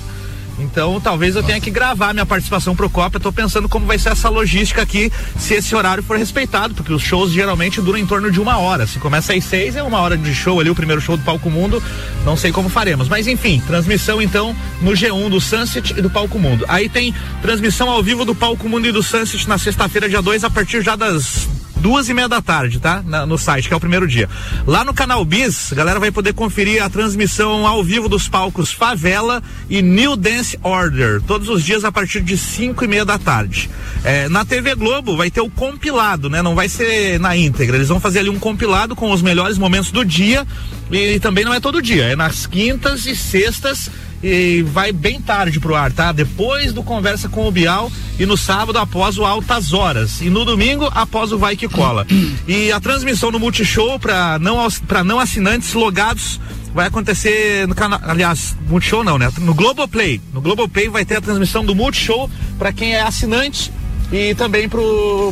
Então, 0.59 0.99
talvez 1.01 1.35
eu 1.35 1.43
tenha 1.43 1.59
que 1.59 1.71
gravar 1.71 2.13
minha 2.13 2.25
participação 2.25 2.75
pro 2.75 2.89
Copa. 2.89 3.17
Eu 3.17 3.21
tô 3.21 3.31
pensando 3.31 3.67
como 3.67 3.85
vai 3.85 3.97
ser 3.97 4.09
essa 4.09 4.29
logística 4.29 4.81
aqui, 4.81 5.11
se 5.37 5.55
esse 5.55 5.75
horário 5.75 6.03
for 6.03 6.17
respeitado, 6.17 6.73
porque 6.73 6.93
os 6.93 7.01
shows 7.01 7.31
geralmente 7.31 7.81
duram 7.81 7.97
em 7.97 8.05
torno 8.05 8.31
de 8.31 8.39
uma 8.39 8.57
hora. 8.57 8.85
Se 8.85 8.99
começa 8.99 9.33
às 9.33 9.43
seis, 9.43 9.75
é 9.75 9.83
uma 9.83 9.99
hora 9.99 10.17
de 10.17 10.33
show 10.33 10.59
ali, 10.59 10.69
o 10.69 10.75
primeiro 10.75 11.01
show 11.01 11.17
do 11.17 11.23
Palco 11.23 11.49
Mundo. 11.49 11.81
Não 12.25 12.37
sei 12.37 12.51
como 12.51 12.69
faremos. 12.69 13.07
Mas 13.07 13.27
enfim, 13.27 13.61
transmissão 13.65 14.21
então 14.21 14.55
no 14.81 14.91
G1 14.91 15.29
do 15.29 15.41
Sunset 15.41 15.93
e 15.97 16.01
do 16.01 16.09
Palco 16.09 16.37
Mundo. 16.37 16.65
Aí 16.67 16.87
tem 16.87 17.13
transmissão 17.41 17.89
ao 17.89 18.03
vivo 18.03 18.25
do 18.25 18.35
Palco 18.35 18.69
Mundo 18.69 18.87
e 18.87 18.91
do 18.91 19.01
Sunset 19.01 19.47
na 19.47 19.57
sexta-feira, 19.57 20.07
dia 20.07 20.21
2, 20.21 20.43
a 20.43 20.49
partir 20.49 20.81
já 20.81 20.95
das 20.95 21.47
duas 21.83 22.07
e 22.07 22.13
meia 22.13 22.29
da 22.29 22.41
tarde, 22.41 22.79
tá? 22.79 23.03
Na- 23.05 23.25
no 23.25 23.37
site, 23.37 23.67
que 23.67 23.73
é 23.73 23.77
o 23.77 23.79
primeiro 23.79 24.07
dia. 24.07 24.29
Lá 24.65 24.85
no 24.85 24.93
canal 24.93 25.23
Bis, 25.25 25.73
a 25.73 25.75
galera 25.75 25.99
vai 25.99 26.11
poder 26.11 26.33
conferir 26.33 26.81
a 26.81 26.89
transmissão 26.89 27.67
ao 27.67 27.83
vivo 27.83 28.07
dos 28.07 28.29
palcos 28.29 28.71
Favela 28.71 29.43
e 29.69 29.81
New 29.81 30.15
Dance 30.15 30.57
Order, 30.63 31.21
todos 31.21 31.49
os 31.49 31.61
dias 31.61 31.83
a 31.83 31.91
partir 31.91 32.21
de 32.21 32.37
cinco 32.37 32.85
e 32.85 32.87
meia 32.87 33.03
da 33.03 33.19
tarde. 33.19 33.69
É, 34.01 34.29
na 34.29 34.45
TV 34.45 34.75
Globo 34.75 35.17
vai 35.17 35.29
ter 35.29 35.41
o 35.41 35.49
compilado, 35.49 36.29
né? 36.29 36.41
Não 36.41 36.55
vai 36.55 36.69
ser 36.69 37.19
na 37.19 37.35
íntegra. 37.35 37.75
Eles 37.75 37.89
vão 37.89 37.99
fazer 37.99 38.19
ali 38.19 38.29
um 38.29 38.39
compilado 38.39 38.95
com 38.95 39.11
os 39.11 39.21
melhores 39.21 39.57
momentos 39.57 39.91
do 39.91 40.05
dia 40.05 40.47
e, 40.89 41.19
também 41.19 41.43
não 41.43 41.53
é 41.53 41.59
todo 41.59 41.81
dia, 41.81 42.05
é 42.05 42.15
nas 42.15 42.45
quintas 42.45 43.05
e 43.05 43.13
sextas 43.15 43.91
e 44.23 44.63
vai 44.63 44.93
bem 44.93 45.21
tarde 45.21 45.59
pro 45.59 45.75
ar, 45.75 45.91
tá? 45.91 46.11
Depois 46.11 46.71
do 46.71 46.81
Conversa 46.81 47.27
com 47.27 47.45
o 47.47 47.51
Bial 47.51 47.91
e 48.17 48.25
no 48.25 48.37
sábado 48.37 48.79
após 48.79 49.17
o 49.17 49.25
Altas 49.25 49.73
Horas 49.73 50.21
e 50.21 50.29
no 50.29 50.45
domingo 50.45 50.89
após 50.95 51.31
o 51.33 51.37
Vai 51.37 51.57
Que 51.57 51.67
Cola. 51.67 52.07
E 52.47 52.71
a 52.71 52.79
transmissão 52.79 53.31
no 53.31 53.39
Multishow 53.39 53.99
para 53.99 54.39
não 54.39 54.65
pra 54.87 55.03
não 55.03 55.19
assinantes 55.19 55.73
logados 55.73 56.39
vai 56.73 56.87
acontecer 56.87 57.67
no 57.67 57.75
canal, 57.75 57.99
aliás, 58.03 58.55
Multishow 58.67 59.03
não, 59.03 59.17
né? 59.17 59.31
No 59.39 59.53
Globoplay. 59.53 60.19
No 60.33 60.41
Globoplay 60.41 60.87
vai 60.89 61.05
ter 61.05 61.17
a 61.17 61.21
transmissão 61.21 61.63
do 61.63 61.75
Multishow 61.75 62.29
para 62.57 62.71
quem 62.71 62.95
é 62.95 63.01
assinante 63.01 63.71
e 64.11 64.33
também 64.35 64.69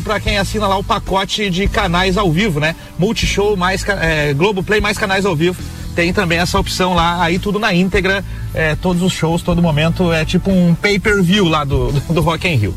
para 0.04 0.20
quem 0.20 0.38
assina 0.38 0.68
lá 0.68 0.78
o 0.78 0.84
pacote 0.84 1.50
de 1.50 1.68
canais 1.68 2.18
ao 2.18 2.32
vivo, 2.32 2.60
né? 2.60 2.76
Multishow 3.00 3.56
mais 3.56 3.88
é, 3.88 4.34
Globoplay 4.34 4.82
mais 4.82 4.98
canais 4.98 5.26
ao 5.26 5.36
vivo. 5.36 5.62
Tem 5.96 6.14
também 6.14 6.39
essa 6.39 6.60
opção 6.60 6.94
lá, 6.94 7.22
aí 7.24 7.38
tudo 7.38 7.60
na 7.60 7.74
íntegra, 7.74 8.24
é, 8.54 8.76
todos 8.76 9.02
os 9.02 9.14
shows, 9.14 9.42
todo 9.42 9.62
momento, 9.62 10.12
é 10.12 10.24
tipo 10.26 10.50
um 10.50 10.74
pay-per-view 10.74 11.46
lá 11.46 11.64
do, 11.64 11.92
do, 11.92 12.14
do 12.14 12.22
Rock 12.22 12.48
in 12.48 12.56
Rio. 12.56 12.76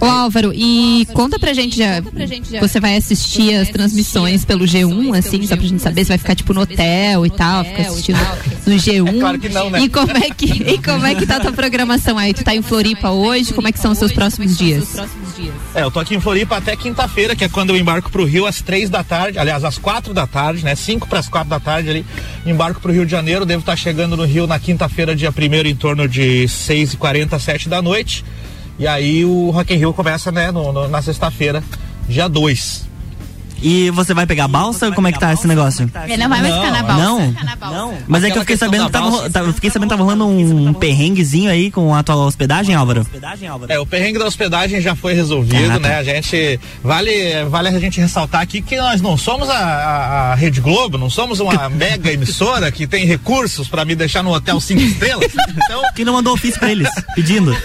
Ô 0.00 0.04
Álvaro, 0.04 0.52
e 0.54 1.06
conta 1.12 1.38
pra 1.38 1.52
gente 1.52 1.76
já, 1.76 2.00
você 2.60 2.78
vai 2.78 2.96
assistir 2.96 3.54
as 3.54 3.68
transmissões 3.68 4.44
pelo 4.44 4.64
G1, 4.64 5.18
assim, 5.18 5.44
só 5.44 5.56
pra 5.56 5.66
gente 5.66 5.82
saber 5.82 6.04
se 6.04 6.08
vai 6.08 6.18
ficar 6.18 6.36
tipo 6.36 6.54
no 6.54 6.60
hotel 6.60 7.26
e 7.26 7.30
tal, 7.30 7.64
ficar 7.64 7.82
assistindo 7.82 8.18
no 8.66 8.74
G1. 8.74 9.08
É 9.18 9.20
claro 9.20 9.38
que 9.38 9.48
não, 9.48 9.70
né? 9.70 9.80
E 9.80 9.88
como 9.88 10.16
é 10.16 10.30
que, 10.30 10.46
e 10.46 10.78
como 10.78 11.04
é 11.04 11.14
que 11.14 11.26
tá 11.26 11.36
a 11.36 11.40
tua 11.40 11.52
programação 11.52 12.16
aí? 12.16 12.32
Tu 12.32 12.44
tá 12.44 12.54
em 12.54 12.62
Floripa 12.62 13.10
hoje, 13.10 13.52
como 13.52 13.66
é 13.66 13.72
que 13.72 13.80
são 13.80 13.90
os 13.90 13.98
seus 13.98 14.12
próximos 14.12 14.56
dias? 14.56 14.96
É, 15.74 15.82
eu 15.82 15.90
tô 15.90 16.00
aqui 16.00 16.14
em 16.14 16.20
Floripa 16.20 16.56
até 16.56 16.74
quinta-feira, 16.74 17.36
que 17.36 17.44
é 17.44 17.48
quando 17.48 17.70
eu 17.70 17.76
embarco 17.76 18.10
pro 18.10 18.24
Rio 18.24 18.46
às 18.46 18.60
três 18.60 18.88
da 18.90 19.04
tarde, 19.04 19.38
aliás, 19.38 19.62
às 19.64 19.78
quatro 19.78 20.12
da 20.14 20.26
tarde, 20.26 20.64
né? 20.64 20.74
Cinco 20.74 21.06
para 21.08 21.18
as 21.20 21.28
quatro 21.28 21.48
da 21.50 21.60
tarde 21.60 21.88
ali, 21.90 22.06
embarco 22.46 22.80
pro 22.80 22.92
Rio 22.92 23.04
de 23.04 23.10
Janeiro, 23.12 23.46
devo 23.46 23.60
estar 23.60 23.76
chegando 23.76 24.16
no 24.16 24.24
Rio 24.24 24.46
na 24.46 24.58
quinta-feira, 24.58 25.14
dia 25.14 25.30
primeiro, 25.30 25.68
em 25.68 25.76
torno 25.76 26.08
de 26.08 26.48
seis 26.48 26.94
e 26.94 26.96
quarenta, 26.96 27.38
sete 27.38 27.68
da 27.68 27.80
noite. 27.82 28.24
E 28.78 28.86
aí 28.86 29.24
o 29.24 29.50
Rock 29.50 29.74
in 29.74 29.76
Rio 29.76 29.92
começa, 29.92 30.32
né, 30.32 30.50
no- 30.50 30.72
no- 30.72 30.88
na 30.88 31.02
sexta-feira, 31.02 31.62
dia 32.08 32.28
2. 32.28 32.87
E 33.60 33.90
você 33.90 34.14
vai 34.14 34.26
pegar 34.26 34.46
balsa? 34.48 34.90
Como 34.92 35.08
é 35.08 35.12
que 35.12 35.18
tá 35.18 35.32
esse 35.32 35.46
negócio? 35.46 35.90
Ele 36.04 36.16
não 36.16 36.28
vai 36.28 36.40
mais 36.42 36.54
ficar 36.54 36.70
na 36.70 36.82
balsa. 36.82 37.02
Não? 37.04 37.34
Não. 37.72 37.94
Mas 38.06 38.24
é 38.24 38.30
que 38.30 38.36
eu 38.38 38.42
fiquei 38.42 38.56
sabendo 38.56 38.86
que 38.86 38.92
tava, 38.92 39.30
tava- 39.30 39.46
eu 39.48 39.52
fiquei 39.52 39.70
sabendo 39.70 39.88
que 39.88 39.94
tava 39.96 40.02
rolando 40.04 40.26
um 40.28 40.72
perrenguezinho 40.72 41.50
aí 41.50 41.70
com 41.70 41.94
a 41.94 42.02
tua 42.02 42.16
hospedagem, 42.16 42.74
Álvaro. 42.74 43.06
É, 43.68 43.78
o 43.78 43.86
perrengue 43.86 44.18
da 44.18 44.26
hospedagem 44.26 44.80
já 44.80 44.94
foi 44.94 45.12
resolvido, 45.14 45.70
Ah, 45.72 45.80
tá. 45.80 45.88
né? 45.88 45.96
A 45.98 46.02
gente. 46.02 46.60
Vale, 46.82 47.44
vale 47.50 47.68
a 47.68 47.78
gente 47.80 48.00
ressaltar 48.00 48.40
aqui 48.42 48.62
que 48.62 48.76
nós 48.76 49.00
não 49.00 49.16
somos 49.16 49.48
a, 49.50 49.54
a- 49.58 50.32
a 50.32 50.34
Rede 50.34 50.60
Globo, 50.60 50.96
não 50.98 51.10
somos 51.10 51.40
uma 51.40 51.68
mega 51.70 52.12
emissora 52.12 52.70
que 52.70 52.86
tem 52.86 53.04
recursos 53.04 53.66
pra 53.68 53.84
me 53.84 53.94
deixar 53.94 54.22
no 54.22 54.32
hotel 54.32 54.60
cinco 54.60 54.82
estrelas. 54.82 55.32
Então, 55.64 55.82
que 55.94 56.04
não 56.04 56.12
mandou 56.14 56.34
ofício 56.34 56.58
pra 56.60 56.70
eles, 56.70 56.88
pedindo. 57.14 57.56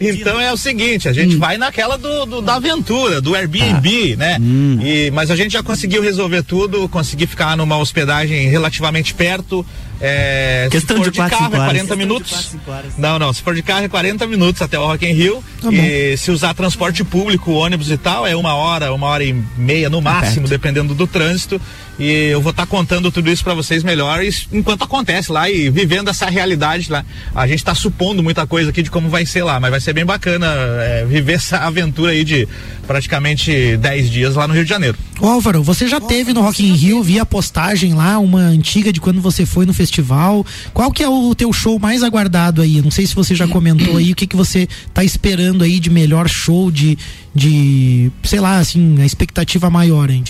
Então 0.00 0.40
é 0.40 0.52
o 0.52 0.56
seguinte, 0.56 1.08
a 1.08 1.12
gente 1.12 1.36
vai 1.36 1.56
naquela 1.56 1.96
do, 1.96 2.26
do- 2.26 2.42
da 2.42 2.54
aventura, 2.56 3.20
do 3.20 3.34
Airbnb, 3.34 4.16
né? 4.16 4.38
E, 4.82 5.10
mas 5.12 5.30
a 5.30 5.36
gente 5.36 5.52
já 5.52 5.62
conseguiu 5.62 6.02
resolver 6.02 6.42
tudo, 6.42 6.88
consegui 6.88 7.26
ficar 7.26 7.56
numa 7.56 7.76
hospedagem 7.76 8.48
relativamente 8.48 9.12
perto. 9.12 9.64
É, 10.00 10.66
Questão 10.70 10.96
se 10.96 11.04
for 11.04 11.10
de 11.12 11.18
quatro, 11.18 11.38
carro 11.38 11.54
é 11.54 11.58
horas. 11.58 11.72
40 11.72 11.96
minutos. 11.96 12.56
Não, 12.98 13.18
não, 13.18 13.32
se 13.32 13.42
for 13.42 13.54
de 13.54 13.62
carro 13.62 13.84
é 13.84 13.88
40 13.88 14.26
minutos 14.26 14.62
até 14.62 14.78
o 14.78 14.86
Rock 14.86 15.06
in 15.06 15.12
Rio. 15.12 15.44
e 15.70 16.16
se 16.16 16.30
usar 16.30 16.54
transporte 16.54 17.04
público, 17.04 17.52
ônibus 17.52 17.90
e 17.90 17.96
tal, 17.96 18.26
é 18.26 18.34
uma 18.34 18.54
hora, 18.54 18.92
uma 18.92 19.06
hora 19.06 19.22
e 19.22 19.32
meia 19.56 19.88
no 19.90 20.00
máximo, 20.00 20.48
dependendo 20.48 20.94
do 20.94 21.06
trânsito. 21.06 21.60
E 21.98 22.28
eu 22.30 22.40
vou 22.40 22.50
estar 22.50 22.66
contando 22.66 23.10
tudo 23.10 23.30
isso 23.30 23.44
para 23.44 23.54
vocês 23.54 23.82
melhor 23.82 24.20
enquanto 24.52 24.84
acontece 24.84 25.30
lá 25.30 25.50
e 25.50 25.70
vivendo 25.70 26.08
essa 26.08 26.26
realidade 26.26 26.90
lá. 26.90 27.04
A 27.34 27.46
gente 27.46 27.58
está 27.58 27.74
supondo 27.74 28.22
muita 28.22 28.46
coisa 28.46 28.70
aqui 28.70 28.82
de 28.82 28.90
como 28.90 29.08
vai 29.08 29.26
ser 29.26 29.42
lá, 29.42 29.60
mas 29.60 29.70
vai 29.70 29.80
ser 29.80 29.92
bem 29.92 30.04
bacana 30.04 30.46
é, 30.80 31.04
viver 31.04 31.34
essa 31.42 31.58
aventura 31.58 32.12
aí 32.12 32.24
de 32.24 32.48
praticamente 32.86 33.76
10 33.76 34.10
dias 34.10 34.34
lá 34.34 34.48
no 34.48 34.54
Rio 34.54 34.64
de 34.64 34.70
Janeiro. 34.70 34.96
Ô 35.20 35.28
Álvaro, 35.28 35.62
você 35.62 35.86
já 35.86 36.00
teve 36.00 36.32
no 36.32 36.40
Rock 36.40 36.66
in 36.66 36.72
Rio, 36.72 37.02
vi 37.02 37.20
a 37.20 37.24
postagem 37.24 37.94
lá, 37.94 38.18
uma 38.18 38.40
antiga 38.40 38.92
de 38.92 39.00
quando 39.00 39.20
você 39.20 39.46
foi 39.46 39.64
no 39.64 39.72
festival. 39.72 40.44
Qual 40.74 40.90
que 40.90 41.02
é 41.02 41.08
o 41.08 41.32
teu 41.34 41.52
show 41.52 41.78
mais 41.78 42.02
aguardado 42.02 42.60
aí? 42.60 42.82
Não 42.82 42.90
sei 42.90 43.06
se 43.06 43.14
você 43.14 43.34
já 43.34 43.46
comentou 43.46 43.98
aí, 43.98 44.10
o 44.10 44.16
que 44.16 44.26
que 44.26 44.34
você 44.34 44.68
tá 44.92 45.04
esperando 45.04 45.62
aí 45.62 45.78
de 45.78 45.90
melhor 45.90 46.28
show, 46.28 46.72
de, 46.72 46.98
de 47.32 48.10
sei 48.24 48.40
lá, 48.40 48.58
assim, 48.58 49.00
a 49.00 49.06
expectativa 49.06 49.70
maior, 49.70 50.10
hein? 50.10 50.22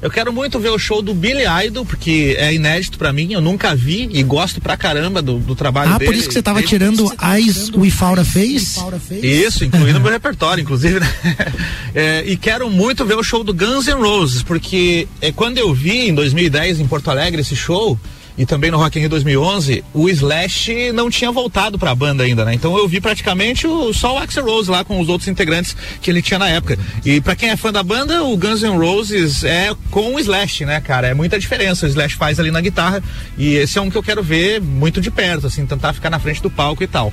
Eu 0.00 0.10
quero 0.10 0.32
muito 0.32 0.58
ver 0.58 0.67
o 0.70 0.78
show 0.78 1.00
do 1.02 1.14
Billy 1.14 1.44
Idol, 1.66 1.84
porque 1.84 2.34
é 2.38 2.52
inédito 2.54 2.98
pra 2.98 3.12
mim, 3.12 3.32
eu 3.32 3.40
nunca 3.40 3.74
vi 3.74 4.08
e 4.12 4.22
gosto 4.22 4.60
pra 4.60 4.76
caramba 4.76 5.20
do, 5.22 5.38
do 5.38 5.54
trabalho 5.54 5.92
Ah, 5.94 5.98
dele. 5.98 6.10
por 6.10 6.16
isso 6.18 6.28
que 6.28 6.34
você 6.34 6.42
tava 6.42 6.62
tirando 6.62 7.10
Eyes 7.34 7.70
Without 7.74 8.20
a 8.20 8.24
Face? 8.24 8.78
Isso, 9.22 9.64
incluindo 9.64 10.00
meu 10.00 10.10
repertório, 10.10 10.62
inclusive. 10.62 11.00
né? 11.00 11.08
É, 11.94 12.22
e 12.26 12.36
quero 12.36 12.70
muito 12.70 13.04
ver 13.04 13.16
o 13.16 13.22
show 13.24 13.42
do 13.42 13.52
Guns 13.52 13.86
N' 13.86 13.94
Roses, 14.00 14.42
porque 14.42 15.08
é, 15.20 15.32
quando 15.32 15.58
eu 15.58 15.72
vi 15.74 16.08
em 16.08 16.14
2010 16.14 16.78
em 16.80 16.86
Porto 16.86 17.10
Alegre 17.10 17.40
esse 17.40 17.56
show, 17.56 17.98
e 18.38 18.46
também 18.46 18.70
no 18.70 18.78
Rock 18.78 18.96
in 18.96 19.00
Rio 19.00 19.10
2011, 19.10 19.84
o 19.92 20.08
Slash 20.08 20.92
não 20.92 21.10
tinha 21.10 21.32
voltado 21.32 21.78
pra 21.78 21.94
banda 21.94 22.22
ainda, 22.22 22.44
né? 22.44 22.54
Então 22.54 22.78
eu 22.78 22.86
vi 22.86 23.00
praticamente 23.00 23.66
o, 23.66 23.92
só 23.92 24.14
o 24.14 24.18
Axl 24.18 24.42
Rose 24.42 24.70
lá 24.70 24.84
com 24.84 25.00
os 25.00 25.08
outros 25.08 25.28
integrantes 25.28 25.76
que 26.00 26.08
ele 26.08 26.22
tinha 26.22 26.38
na 26.38 26.48
época. 26.48 26.78
E 27.04 27.20
pra 27.20 27.34
quem 27.34 27.50
é 27.50 27.56
fã 27.56 27.72
da 27.72 27.82
banda, 27.82 28.22
o 28.22 28.36
Guns 28.36 28.62
N' 28.62 28.78
Roses 28.78 29.42
é 29.42 29.74
com 29.90 30.14
o 30.14 30.20
Slash, 30.20 30.64
né, 30.64 30.80
cara? 30.80 31.08
É 31.08 31.14
muita 31.14 31.38
diferença. 31.38 31.84
O 31.84 31.88
Slash 31.88 32.14
faz 32.14 32.38
ali 32.38 32.52
na 32.52 32.60
guitarra 32.60 33.02
e 33.36 33.54
esse 33.54 33.76
é 33.76 33.82
um 33.82 33.90
que 33.90 33.98
eu 33.98 34.02
quero 34.02 34.22
ver 34.22 34.60
muito 34.60 35.00
de 35.00 35.10
perto, 35.10 35.48
assim, 35.48 35.66
tentar 35.66 35.92
ficar 35.92 36.08
na 36.08 36.20
frente 36.20 36.40
do 36.40 36.50
palco 36.50 36.82
e 36.82 36.86
tal. 36.86 37.12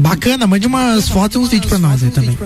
Bacana, 0.00 0.46
mande 0.46 0.66
umas 0.66 1.08
fotos 1.08 1.36
e 1.36 1.38
uns 1.38 1.50
vídeos 1.50 1.68
pra 1.68 1.78
nós 1.78 2.02
aí 2.02 2.10
também. 2.10 2.36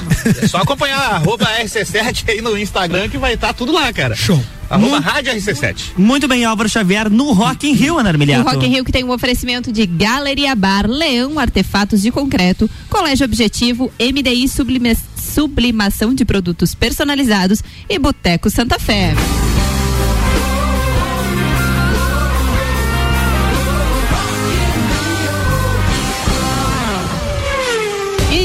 É 0.43 0.47
só 0.49 0.59
acompanhar 0.59 0.99
arroba 0.99 1.47
RC7 1.63 2.25
aí 2.29 2.41
no 2.43 2.59
Instagram 2.59 3.09
que 3.09 3.17
vai 3.17 3.35
estar 3.35 3.53
tudo 3.53 3.73
lá, 3.73 3.93
cara. 3.93 4.15
Show. 4.17 4.43
Arroba 4.69 4.99
Rádio 4.99 5.33
RC7. 5.35 5.77
Muito 5.97 6.27
bem, 6.27 6.45
Álvaro 6.45 6.69
Xavier, 6.69 7.09
no 7.09 7.33
Rock 7.33 7.69
in 7.69 7.75
Rio, 7.75 7.99
Ana 7.99 8.09
Armiliato. 8.09 8.49
Rock 8.49 8.67
in 8.67 8.71
Rio 8.71 8.85
que 8.85 8.91
tem 8.91 9.05
um 9.05 9.11
oferecimento 9.13 9.71
de 9.71 9.87
Galeria 9.87 10.55
Bar, 10.57 10.87
Leão 10.89 11.39
Artefatos 11.39 12.03
de 12.03 12.11
Concreto, 12.11 12.69
Colégio 12.91 13.25
Objetivo, 13.25 13.93
MDI 14.01 14.49
Sublima- 14.49 14.97
Sublimação 15.17 16.13
de 16.15 16.25
Produtos 16.25 16.75
Personalizados 16.75 17.63
e 17.89 17.99
Boteco 17.99 18.51
Santa 18.51 18.79
Fé. 18.79 19.15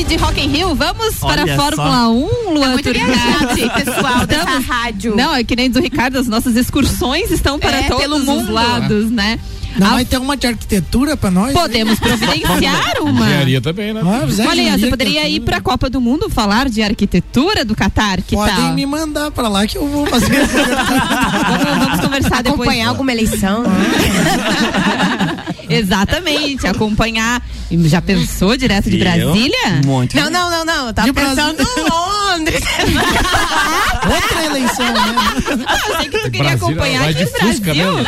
De 0.10 0.16
Rock 0.16 0.42
in 0.42 0.48
Rio, 0.50 0.74
vamos 0.74 1.16
para 1.20 1.44
Olha 1.44 1.54
a 1.54 1.56
Fórmula 1.56 1.98
só. 2.06 2.12
1, 2.12 2.54
Luan 2.54 2.62
Tá 2.62 2.70
muito 2.70 2.92
Turcati. 2.92 3.86
pessoal 3.86 4.26
dessa 4.26 4.60
rádio. 4.60 5.16
Não, 5.16 5.36
é 5.36 5.44
que 5.44 5.56
nem 5.56 5.70
do 5.70 5.80
Ricardo, 5.80 6.18
as 6.18 6.28
nossas 6.28 6.56
excursões 6.56 7.30
estão 7.30 7.60
para 7.60 7.78
É, 7.78 7.84
todos 7.84 8.02
pelo 8.02 8.16
os 8.42 8.50
lados, 8.50 9.12
né? 9.12 9.40
Não 9.78 9.88
A 9.88 9.90
vai 9.92 10.06
ter 10.06 10.18
uma 10.18 10.36
de 10.36 10.48
arquitetura 10.48 11.16
pra 11.16 11.32
nós? 11.32 11.54
Podemos 11.54 12.00
providenciar 12.00 13.02
uma. 13.02 13.26
Engenharia 13.26 13.62
também, 13.62 13.94
né? 13.94 14.02
Ah, 14.04 14.24
mas 14.26 14.40
é 14.40 14.48
Olha 14.48 14.78
você 14.78 14.88
poderia 14.88 15.28
ir 15.30 15.40
para 15.42 15.58
a 15.58 15.62
Copa 15.62 15.90
do 15.90 16.02
Mundo 16.02 16.30
falar 16.30 16.70
de 16.70 16.82
arquitetura 16.82 17.64
do 17.64 17.76
Catar, 17.76 18.22
que 18.22 18.36
Podem 18.36 18.56
tal? 18.56 18.74
me 18.74 18.86
mandar 18.86 19.32
pra 19.32 19.48
lá 19.48 19.66
que 19.68 19.78
eu 19.78 19.88
vou 19.88 20.06
fazer. 20.08 20.30
vamos, 20.46 21.80
vamos 21.86 22.00
conversar 22.00 22.42
depois. 22.44 22.60
Acompanhar 22.60 22.90
alguma 22.90 23.12
eleição. 23.12 23.64
Exatamente, 25.70 26.66
acompanhar. 26.66 27.42
Já 27.72 28.02
pensou 28.02 28.58
direto 28.58 28.90
de? 28.90 28.98
Brasília? 28.98 29.82
Muito. 29.86 30.16
Não, 30.16 30.30
não, 30.30 30.50
não, 30.50 30.66
não. 30.66 30.94
Tava 30.94 31.08
De 31.08 31.12
Brasília. 31.14 31.54
pensando 31.54 31.90
Londres. 31.90 32.62
Outra 34.12 34.46
eleição, 34.46 34.86
né? 34.86 35.16
Ah, 35.68 35.78
eu 35.90 35.98
sei 35.98 36.10
que 36.10 36.20
tu 36.20 36.32
queria 36.32 36.56
Brasília, 36.56 36.56
acompanhar 36.56 37.14
de 37.14 37.24
no 37.24 37.30
Fusca, 37.30 37.74
Brasil. 37.74 37.94
né? 37.94 38.06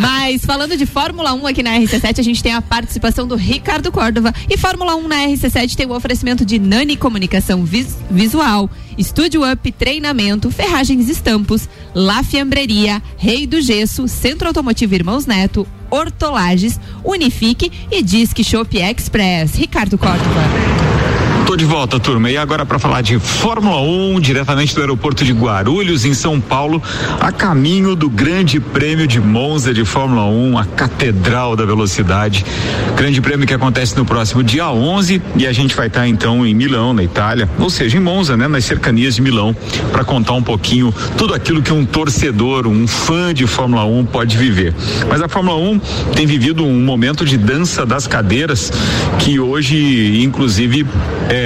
Mas 0.00 0.23
falando 0.44 0.76
de 0.76 0.86
Fórmula 0.86 1.32
1 1.34 1.46
aqui 1.46 1.62
na 1.62 1.72
RC7, 1.78 2.18
a 2.18 2.22
gente 2.22 2.42
tem 2.42 2.52
a 2.52 2.62
participação 2.62 3.26
do 3.26 3.36
Ricardo 3.36 3.90
Córdova. 3.92 4.32
E 4.48 4.56
Fórmula 4.56 4.94
1 4.96 5.08
na 5.08 5.16
RC7 5.26 5.74
tem 5.76 5.86
o 5.86 5.92
oferecimento 5.94 6.44
de 6.44 6.58
Nani 6.58 6.96
Comunicação 6.96 7.64
Vis- 7.64 7.96
Visual, 8.10 8.68
Estúdio 8.98 9.42
Up 9.50 9.70
Treinamento, 9.72 10.50
Ferragens 10.50 11.08
Estampos, 11.08 11.68
La 11.94 12.22
Fiambreria, 12.22 13.02
Rei 13.16 13.46
do 13.46 13.60
Gesso, 13.60 14.08
Centro 14.08 14.48
Automotivo 14.48 14.94
Irmãos 14.94 15.26
Neto, 15.26 15.66
Hortolages, 15.90 16.80
Unifique 17.04 17.70
e 17.90 18.02
Disque 18.02 18.42
Shop 18.42 18.76
Express. 18.76 19.54
Ricardo 19.54 19.96
Córdova. 19.98 20.83
Tô 21.54 21.58
de 21.58 21.64
volta, 21.66 22.00
turma. 22.00 22.28
E 22.32 22.36
agora 22.36 22.66
para 22.66 22.80
falar 22.80 23.00
de 23.00 23.16
Fórmula 23.16 23.80
1, 23.80 24.18
diretamente 24.18 24.74
do 24.74 24.80
aeroporto 24.80 25.24
de 25.24 25.32
Guarulhos, 25.32 26.04
em 26.04 26.12
São 26.12 26.40
Paulo, 26.40 26.82
a 27.20 27.30
caminho 27.30 27.94
do 27.94 28.10
Grande 28.10 28.58
Prêmio 28.58 29.06
de 29.06 29.20
Monza 29.20 29.72
de 29.72 29.84
Fórmula 29.84 30.24
1, 30.24 30.58
a 30.58 30.64
Catedral 30.64 31.54
da 31.54 31.64
Velocidade. 31.64 32.44
Grande 32.96 33.20
prêmio 33.20 33.46
que 33.46 33.54
acontece 33.54 33.96
no 33.96 34.04
próximo 34.04 34.42
dia 34.42 34.68
11 34.68 35.22
e 35.36 35.46
a 35.46 35.52
gente 35.52 35.76
vai 35.76 35.86
estar 35.86 36.08
então 36.08 36.44
em 36.44 36.52
Milão, 36.52 36.92
na 36.92 37.04
Itália, 37.04 37.48
ou 37.60 37.70
seja, 37.70 37.98
em 37.98 38.00
Monza, 38.00 38.36
né, 38.36 38.48
nas 38.48 38.64
cercanias 38.64 39.14
de 39.14 39.22
Milão, 39.22 39.54
para 39.92 40.02
contar 40.02 40.32
um 40.32 40.42
pouquinho 40.42 40.92
tudo 41.16 41.34
aquilo 41.34 41.62
que 41.62 41.72
um 41.72 41.86
torcedor, 41.86 42.66
um 42.66 42.88
fã 42.88 43.32
de 43.32 43.46
Fórmula 43.46 43.84
1 43.84 44.06
pode 44.06 44.36
viver. 44.36 44.74
Mas 45.08 45.22
a 45.22 45.28
Fórmula 45.28 45.56
1 45.56 45.78
tem 46.16 46.26
vivido 46.26 46.64
um 46.64 46.84
momento 46.84 47.24
de 47.24 47.38
dança 47.38 47.86
das 47.86 48.08
cadeiras 48.08 48.72
que 49.20 49.38
hoje, 49.38 50.20
inclusive, 50.20 50.84
é, 51.28 51.43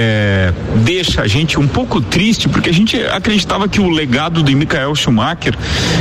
deixa 0.83 1.21
a 1.21 1.27
gente 1.27 1.59
um 1.59 1.67
pouco 1.67 2.01
triste, 2.01 2.49
porque 2.49 2.69
a 2.69 2.73
gente 2.73 2.97
acreditava 2.97 3.67
que 3.67 3.79
o 3.79 3.89
legado 3.89 4.41
de 4.41 4.55
Michael 4.55 4.95
Schumacher 4.95 5.53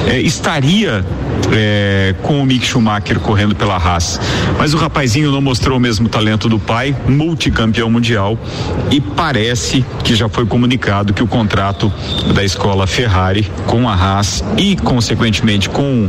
é, 0.07 0.21
estaria 0.21 1.05
é, 1.53 2.15
com 2.23 2.41
o 2.41 2.47
Mick 2.47 2.67
Schumacher 2.67 3.19
correndo 3.21 3.55
pela 3.55 3.77
Haas. 3.77 4.21
Mas 4.59 4.75
o 4.75 4.77
rapazinho 4.77 5.31
não 5.31 5.41
mostrou 5.41 5.77
o 5.77 5.81
mesmo 5.81 6.09
talento 6.09 6.49
do 6.49 6.59
pai, 6.59 6.95
multicampeão 7.07 7.91
mundial, 7.91 8.39
e 8.91 9.01
parece 9.01 9.85
que 10.05 10.15
já 10.15 10.29
foi 10.29 10.47
comunicado 10.47 11.13
que 11.13 11.23
o 11.23 11.27
contrato 11.27 11.93
da 12.35 12.45
escola 12.45 12.87
Ferrari 12.87 13.51
com 13.67 13.89
a 13.89 13.95
Haas 13.95 14.45
e, 14.57 14.77
consequentemente, 14.77 15.69
com 15.69 16.09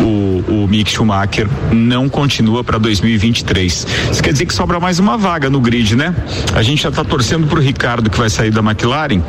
o, 0.00 0.64
o 0.64 0.68
Mick 0.68 0.90
Schumacher 0.90 1.48
não 1.72 2.08
continua 2.08 2.62
para 2.62 2.78
2023. 2.78 3.86
Isso 4.10 4.22
quer 4.22 4.32
dizer 4.32 4.46
que 4.46 4.54
sobra 4.54 4.78
mais 4.78 4.98
uma 4.98 5.16
vaga 5.16 5.48
no 5.48 5.60
grid, 5.60 5.96
né? 5.96 6.14
A 6.54 6.62
gente 6.62 6.82
já 6.82 6.88
está 6.88 7.04
torcendo 7.04 7.21
pro 7.46 7.60
Ricardo 7.60 8.10
que 8.10 8.18
vai 8.18 8.28
sair 8.28 8.50
da 8.50 8.60
McLaren. 8.60 9.22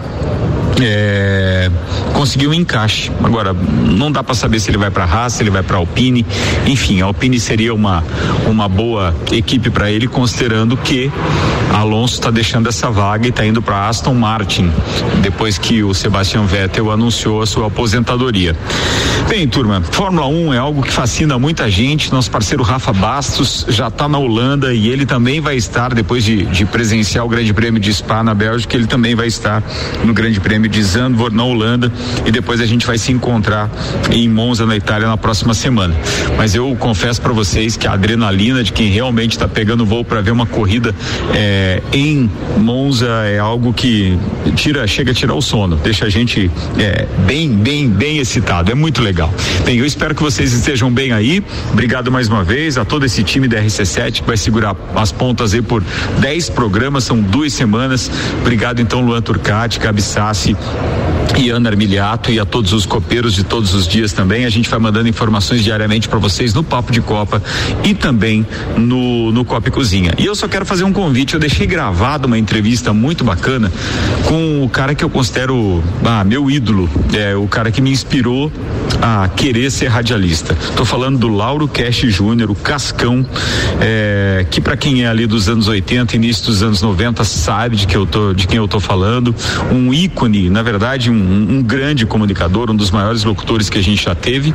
É, 0.81 1.69
conseguiu 2.13 2.49
um 2.49 2.53
encaixe. 2.53 3.11
Agora, 3.23 3.53
não 3.53 4.11
dá 4.11 4.23
para 4.23 4.33
saber 4.33 4.59
se 4.59 4.69
ele 4.69 4.77
vai 4.77 4.89
para 4.89 5.03
Haas, 5.03 5.33
se 5.33 5.43
ele 5.43 5.49
vai 5.49 5.61
para 5.63 5.77
Alpine. 5.77 6.25
Enfim, 6.65 7.01
a 7.01 7.05
Alpine 7.05 7.39
seria 7.39 7.73
uma, 7.73 8.03
uma 8.47 8.67
boa 8.67 9.13
equipe 9.31 9.69
para 9.69 9.91
ele, 9.91 10.07
considerando 10.07 10.75
que 10.77 11.11
Alonso 11.73 12.15
está 12.15 12.31
deixando 12.31 12.69
essa 12.69 12.89
vaga 12.89 13.25
e 13.25 13.29
está 13.29 13.45
indo 13.45 13.61
para 13.61 13.87
Aston 13.87 14.13
Martin, 14.13 14.71
depois 15.21 15.57
que 15.57 15.83
o 15.83 15.93
Sebastian 15.93 16.45
Vettel 16.45 16.91
anunciou 16.91 17.41
a 17.41 17.45
sua 17.45 17.67
aposentadoria. 17.67 18.55
Bem, 19.27 19.47
turma, 19.47 19.81
Fórmula 19.81 20.27
1 20.27 20.53
é 20.53 20.57
algo 20.57 20.81
que 20.81 20.91
fascina 20.91 21.39
muita 21.39 21.69
gente. 21.69 22.11
Nosso 22.11 22.29
parceiro 22.29 22.63
Rafa 22.63 22.93
Bastos 22.93 23.65
já 23.69 23.87
está 23.87 24.07
na 24.07 24.17
Holanda 24.17 24.73
e 24.73 24.87
ele 24.89 25.05
também 25.05 25.41
vai 25.41 25.55
estar, 25.55 25.93
depois 25.93 26.23
de, 26.23 26.45
de 26.45 26.65
presenciar 26.65 27.25
o 27.25 27.29
Grande 27.29 27.53
Prêmio 27.53 27.79
de 27.79 27.93
Spa 27.93 28.23
na 28.23 28.33
Bélgica, 28.33 28.75
ele 28.75 28.87
também 28.87 29.15
vai 29.15 29.27
estar 29.27 29.63
no 30.03 30.13
Grande 30.13 30.39
Prêmio 30.39 30.62
de 30.67 30.83
Zandvoort 30.83 31.35
na 31.35 31.43
Holanda 31.43 31.91
e 32.25 32.31
depois 32.31 32.61
a 32.61 32.65
gente 32.65 32.85
vai 32.85 32.97
se 32.97 33.11
encontrar 33.11 33.69
em 34.11 34.29
Monza 34.29 34.65
na 34.65 34.75
Itália 34.75 35.07
na 35.07 35.17
próxima 35.17 35.53
semana. 35.53 35.95
Mas 36.37 36.55
eu 36.55 36.75
confesso 36.75 37.21
para 37.21 37.33
vocês 37.33 37.77
que 37.77 37.87
a 37.87 37.93
adrenalina 37.93 38.63
de 38.63 38.71
quem 38.71 38.89
realmente 38.89 39.31
está 39.31 39.47
pegando 39.47 39.85
voo 39.85 40.03
para 40.03 40.21
ver 40.21 40.31
uma 40.31 40.45
corrida 40.45 40.93
é, 41.33 41.81
em 41.91 42.29
Monza 42.57 43.07
é 43.25 43.39
algo 43.39 43.73
que 43.73 44.17
tira, 44.55 44.85
chega 44.87 45.11
a 45.11 45.13
tirar 45.13 45.33
o 45.33 45.41
sono, 45.41 45.75
deixa 45.77 46.05
a 46.05 46.09
gente 46.09 46.49
é, 46.77 47.07
bem, 47.25 47.49
bem, 47.49 47.89
bem 47.89 48.17
excitado. 48.17 48.71
É 48.71 48.75
muito 48.75 49.01
legal. 49.01 49.33
Bem, 49.65 49.77
eu 49.77 49.85
espero 49.85 50.15
que 50.15 50.21
vocês 50.21 50.53
estejam 50.53 50.91
bem 50.91 51.11
aí. 51.11 51.43
Obrigado 51.71 52.11
mais 52.11 52.27
uma 52.27 52.43
vez 52.43 52.77
a 52.77 52.85
todo 52.85 53.05
esse 53.05 53.23
time 53.23 53.47
da 53.47 53.61
RC7 53.61 54.21
que 54.21 54.23
vai 54.23 54.37
segurar 54.37 54.75
as 54.95 55.11
pontas 55.11 55.53
aí 55.53 55.61
por 55.61 55.83
10 56.19 56.49
programas, 56.49 57.03
são 57.03 57.19
duas 57.19 57.53
semanas. 57.53 58.09
Obrigado 58.41 58.81
então, 58.81 59.01
Luan 59.01 59.21
Turcati, 59.21 59.79
Gabi 59.79 60.01
Sassi 60.01 60.52
e 61.37 61.49
Ana 61.49 61.69
Armiliato 61.69 62.31
e 62.31 62.39
a 62.39 62.45
todos 62.45 62.73
os 62.73 62.85
copeiros 62.85 63.33
de 63.33 63.43
todos 63.43 63.73
os 63.73 63.87
dias 63.87 64.13
também. 64.13 64.45
A 64.45 64.49
gente 64.49 64.69
vai 64.69 64.79
mandando 64.79 65.07
informações 65.07 65.63
diariamente 65.63 66.07
para 66.07 66.19
vocês 66.19 66.53
no 66.53 66.63
Papo 66.63 66.91
de 66.91 67.01
Copa 67.01 67.41
e 67.83 67.93
também 67.93 68.45
no, 68.77 69.31
no 69.31 69.43
Copa 69.43 69.69
e 69.69 69.71
Cozinha. 69.71 70.13
E 70.17 70.25
eu 70.25 70.35
só 70.35 70.47
quero 70.47 70.65
fazer 70.65 70.83
um 70.83 70.93
convite. 70.93 71.33
Eu 71.33 71.39
deixei 71.39 71.65
gravado 71.65 72.27
uma 72.27 72.37
entrevista 72.37 72.93
muito 72.93 73.23
bacana 73.23 73.71
com 74.25 74.63
o 74.63 74.69
cara 74.69 74.93
que 74.93 75.03
eu 75.03 75.09
considero 75.09 75.83
ah, 76.03 76.23
meu 76.23 76.49
ídolo, 76.49 76.89
é 77.13 77.35
o 77.35 77.47
cara 77.47 77.71
que 77.71 77.81
me 77.81 77.91
inspirou 77.91 78.51
a 79.01 79.27
querer 79.27 79.71
ser 79.71 79.87
radialista. 79.87 80.55
Tô 80.75 80.85
falando 80.85 81.17
do 81.17 81.27
Lauro 81.27 81.67
Cash 81.67 82.05
Júnior, 82.07 82.51
o 82.51 82.55
Cascão, 82.55 83.25
é, 83.81 84.45
que 84.49 84.61
para 84.61 84.77
quem 84.77 85.03
é 85.03 85.07
ali 85.07 85.25
dos 85.27 85.49
anos 85.49 85.67
80, 85.67 86.15
início 86.15 86.45
dos 86.45 86.63
anos 86.63 86.81
90, 86.81 87.23
sabe 87.23 87.75
de 87.75 87.87
que 87.87 87.95
eu 87.95 88.05
tô, 88.05 88.33
de 88.33 88.47
quem 88.47 88.57
eu 88.57 88.67
tô 88.67 88.79
falando. 88.79 89.35
Um 89.71 89.93
ícone, 89.93 90.42
na 90.49 90.61
verdade, 90.61 91.09
um, 91.09 91.13
um 91.13 91.61
grande 91.61 92.05
comunicador, 92.05 92.69
um 92.69 92.75
dos 92.75 92.91
maiores 92.91 93.23
locutores 93.23 93.69
que 93.69 93.77
a 93.77 93.83
gente 93.83 94.03
já 94.03 94.15
teve. 94.15 94.53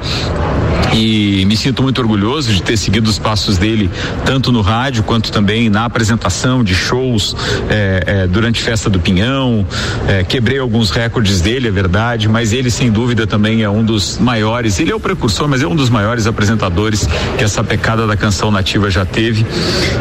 E 0.93 1.45
me 1.47 1.57
sinto 1.57 1.82
muito 1.82 2.01
orgulhoso 2.01 2.53
de 2.53 2.62
ter 2.62 2.76
seguido 2.76 3.09
os 3.09 3.18
passos 3.18 3.59
dele, 3.59 3.91
tanto 4.24 4.51
no 4.51 4.61
rádio 4.61 5.03
quanto 5.03 5.30
também 5.30 5.68
na 5.68 5.84
apresentação 5.84 6.64
de 6.64 6.74
shows 6.74 7.36
é, 7.68 8.03
é, 8.07 8.26
durante 8.26 8.62
Festa 8.62 8.89
do 8.89 8.99
Pinhão. 8.99 9.66
É, 10.07 10.24
quebrei 10.24 10.59
alguns 10.59 10.91
recordes 10.91 11.41
dele, 11.41 11.68
é 11.68 11.70
verdade, 11.70 12.28
mas 12.28 12.53
ele 12.53 12.70
sem 12.70 12.91
dúvida 12.91 13.26
também 13.26 13.62
é 13.62 13.70
um 13.70 13.84
dos 13.84 14.18
maiores. 14.18 14.78
Ele 14.78 14.91
é 14.91 14.95
o 14.95 15.01
precursor, 15.01 15.49
mas 15.49 15.62
é 15.62 15.66
um 15.66 15.76
dos 15.76 15.91
maiores 15.91 16.26
apresentadores 16.26 17.09
que 17.36 17.45
essa 17.45 17.62
pecada 17.62 18.07
da 18.07 18.16
canção 18.16 18.51
nativa 18.51 18.91
já 18.91 19.05
teve. 19.05 19.47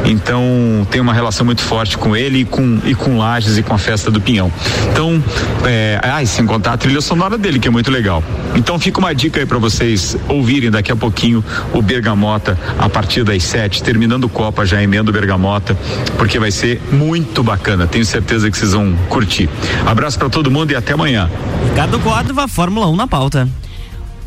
Então 0.05 0.87
tem 0.89 1.01
uma 1.01 1.13
relação 1.13 1.45
muito 1.45 1.61
forte 1.61 1.97
com 1.97 2.15
ele 2.15 2.39
e 2.39 2.45
com, 2.45 2.79
e 2.85 2.95
com 2.95 3.17
Lages 3.17 3.57
e 3.57 3.63
com 3.63 3.73
a 3.73 3.77
Festa 3.77 4.09
do 4.09 4.21
Pinhão. 4.21 4.51
Então, 4.91 5.23
é, 5.65 5.99
sem 6.25 6.45
contar 6.45 6.73
a 6.73 6.77
trilha 6.77 7.01
sonora 7.01 7.37
dele, 7.37 7.59
que 7.59 7.67
é 7.67 7.71
muito 7.71 7.91
legal. 7.91 8.23
Então 8.55 8.79
fica 8.79 8.99
uma 8.99 9.13
dica 9.13 9.39
aí 9.39 9.45
para 9.45 9.57
vocês 9.57 10.17
ouvirem 10.27 10.69
daqui 10.77 10.91
a 10.91 10.95
pouquinho 10.95 11.43
o 11.73 11.81
Bergamota 11.81 12.57
a 12.77 12.87
partir 12.87 13.23
das 13.23 13.43
sete, 13.43 13.81
terminando 13.83 14.29
Copa 14.29 14.65
já 14.65 14.81
emendo 14.81 15.11
Bergamota, 15.11 15.77
porque 16.17 16.39
vai 16.39 16.51
ser 16.51 16.81
muito 16.91 17.43
bacana. 17.43 17.87
Tenho 17.87 18.05
certeza 18.05 18.49
que 18.49 18.57
vocês 18.57 18.73
vão 18.73 18.95
curtir. 19.09 19.49
Abraço 19.85 20.17
para 20.17 20.29
todo 20.29 20.51
mundo 20.51 20.71
e 20.71 20.75
até 20.75 20.93
amanhã. 20.93 21.29
Ricardo 21.69 21.99
Córdova, 21.99 22.47
Fórmula 22.47 22.87
1 22.87 22.95
na 22.95 23.07
pauta. 23.07 23.47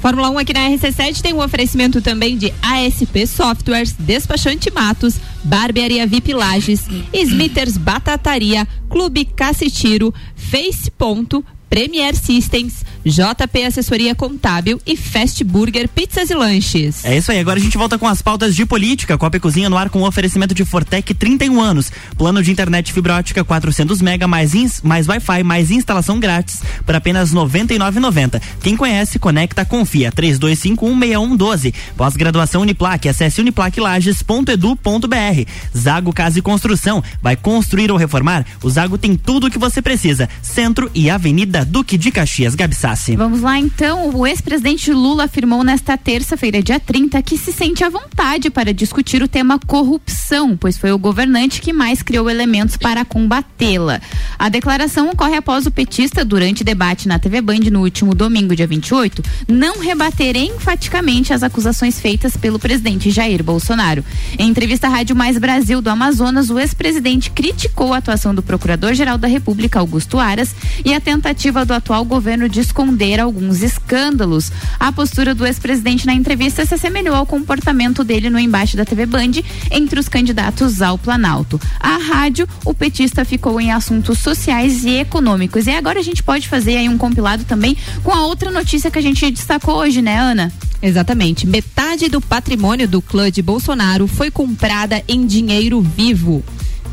Fórmula 0.01 0.31
1 0.31 0.39
aqui 0.39 0.55
na 0.55 0.61
RC7 0.71 1.21
tem 1.21 1.35
um 1.35 1.43
oferecimento 1.43 2.01
também 2.01 2.37
de 2.37 2.53
ASP 2.63 3.27
Softwares, 3.27 3.95
Despachante 3.99 4.73
Matos, 4.73 5.17
Barbearia 5.45 6.07
VIP 6.07 6.33
Lages, 6.33 6.87
Smithers 7.13 7.77
Batataria, 7.77 8.67
Clube 8.89 9.27
Cacetiro, 9.27 10.13
Face 10.35 10.91
Ponto, 10.91 11.45
Premier 11.69 12.17
Systems, 12.17 12.83
JP 13.05 13.65
Assessoria 13.65 14.15
Contábil 14.15 14.81
e 14.87 14.97
Fast 14.97 15.43
Burger 15.45 15.89
Pizzas 15.89 16.31
e 16.31 16.35
Lanches. 16.35 17.05
É 17.05 17.17
isso 17.17 17.33
aí, 17.33 17.39
agora 17.39 17.59
a 17.59 17.63
gente 17.63 17.79
volta 17.79 17.99
com 17.99 18.07
as 18.07 18.21
pautas 18.21 18.55
de 18.55 18.67
política. 18.67 19.17
Copa 19.17 19.37
e 19.37 19.41
Cozinha 19.41 19.71
no 19.71 19.77
ar 19.77 19.91
com 19.91 20.03
oferecimento 20.03 20.55
de 20.55 20.65
Fortec 20.65 21.15
31 21.15 21.61
anos. 21.61 21.93
Plano 22.17 22.43
de 22.43 22.51
internet 22.51 22.93
fibra 22.93 23.17
ótica 23.17 23.45
400 23.45 24.03
mega 24.03 24.29
mais, 24.29 24.53
mais 24.83 25.09
Wi-Fi 25.09 25.43
mais 25.43 25.71
instalação 25.71 26.19
grátis 26.19 26.63
por 26.85 26.95
apenas 26.95 27.33
R$ 27.33 27.39
99,90. 27.39 28.41
Quem 28.63 28.77
conhece, 28.77 29.19
conecta, 29.19 29.65
confia. 29.65 30.13
32516112. 30.13 31.75
Pós-graduação 31.97 32.63
Uniplaque. 32.63 33.09
Acesse 33.09 33.41
uniplaquelages.edu.br. 33.41 35.51
Zago 35.77 36.13
Casa 36.13 36.39
e 36.39 36.43
Construção. 36.43 37.03
Vai 37.23 37.37
construir 37.37 37.91
ou 37.91 37.97
reformar? 37.97 38.45
O 38.63 38.71
Zago 38.71 38.99
tem 38.99 39.17
tudo 39.17 39.47
o 39.47 39.51
que 39.51 39.59
você 39.59 39.81
precisa. 39.81 40.29
Centro 40.43 40.91
e 40.95 41.11
Avenida 41.11 41.65
Duque 41.65 41.97
de 41.97 42.11
Caxias. 42.11 42.55
Gabi 42.55 42.75
Vamos 43.17 43.41
lá 43.41 43.57
então. 43.57 44.11
O 44.17 44.27
ex-presidente 44.27 44.93
Lula 44.93 45.25
afirmou 45.25 45.63
nesta 45.63 45.97
terça-feira, 45.97 46.61
dia 46.61 46.81
30, 46.81 47.23
que 47.23 47.39
se 47.39 47.53
sente 47.53 47.85
à 47.85 47.89
vontade 47.89 48.51
para 48.51 48.75
discutir 48.75 49.23
o 49.23 49.29
tema 49.29 49.61
corrupção, 49.65 50.57
pois 50.57 50.77
foi 50.77 50.91
o 50.91 50.99
governante 50.99 51.61
que 51.61 51.73
mais 51.73 52.03
criou 52.03 52.29
elementos 52.29 52.77
para 52.77 53.05
combatê-la. 53.05 54.01
A 54.37 54.49
declaração 54.49 55.09
ocorre 55.11 55.37
após 55.37 55.67
o 55.67 55.71
petista, 55.71 56.25
durante 56.25 56.65
debate 56.65 57.07
na 57.07 57.19
TV 57.19 57.41
Band 57.41 57.61
no 57.71 57.83
último 57.83 58.13
domingo, 58.13 58.57
dia 58.57 58.67
28, 58.67 59.23
não 59.47 59.79
rebater 59.79 60.37
enfaticamente 60.37 61.33
as 61.33 61.45
acusações 61.45 62.01
feitas 62.01 62.37
pelo 62.37 62.59
presidente 62.59 63.11
Jair 63.11 63.45
Bolsonaro. 63.45 64.05
Em 64.37 64.49
entrevista 64.49 64.89
à 64.89 64.91
Rádio 64.91 65.15
Mais 65.15 65.39
Brasil 65.39 65.81
do 65.81 65.91
Amazonas, 65.91 66.51
o 66.51 66.59
ex-presidente 66.59 67.31
criticou 67.31 67.95
a 67.95 67.99
atuação 67.99 68.35
do 68.35 68.43
Procurador-Geral 68.43 69.17
da 69.17 69.29
República, 69.29 69.79
Augusto 69.79 70.19
Aras, 70.19 70.55
e 70.85 70.93
a 70.93 71.01
tentativa 71.01 71.65
do 71.65 71.73
atual 71.73 72.05
governo 72.05 72.49
de 72.49 72.61
esconder 72.81 73.21
alguns 73.21 73.63
escândalos. 73.63 74.51
A 74.79 74.91
postura 74.91 75.35
do 75.35 75.47
ex-presidente 75.47 76.07
na 76.07 76.15
entrevista 76.15 76.65
se 76.65 76.75
assemelhou 76.75 77.15
ao 77.15 77.27
comportamento 77.27 78.03
dele 78.03 78.31
no 78.31 78.39
embate 78.39 78.75
da 78.75 78.87
TV 78.87 79.05
Band 79.05 79.33
entre 79.71 80.01
os 80.01 80.09
candidatos 80.09 80.81
ao 80.81 80.97
Planalto. 80.97 81.61
A 81.79 81.99
rádio, 81.99 82.49
o 82.65 82.73
petista 82.73 83.23
ficou 83.25 83.61
em 83.61 83.71
assuntos 83.71 84.19
sociais 84.19 84.85
e 84.85 84.97
econômicos. 84.97 85.67
E 85.67 85.71
agora 85.71 86.01
a 86.01 86.03
gente 86.03 86.23
pode 86.23 86.49
fazer 86.49 86.79
aí 86.79 86.89
um 86.89 86.97
compilado 86.97 87.45
também 87.45 87.77
com 88.03 88.13
a 88.13 88.25
outra 88.25 88.51
notícia 88.51 88.91
que 88.91 88.99
a 88.99 89.03
gente 89.03 89.31
destacou 89.31 89.77
hoje, 89.77 90.01
né, 90.01 90.19
Ana? 90.19 90.51
Exatamente. 90.83 91.47
Metade 91.47 92.09
do 92.09 92.21
patrimônio 92.21 92.89
do 92.89 93.03
clã 93.03 93.31
de 93.31 93.43
Bolsonaro 93.43 94.07
foi 94.07 94.31
comprada 94.31 95.03
em 95.07 95.27
dinheiro 95.27 95.83
vivo. 95.83 96.43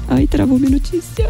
Ai, 0.10 0.28
travou 0.28 0.60
minha 0.60 0.72
notícia. 0.72 1.30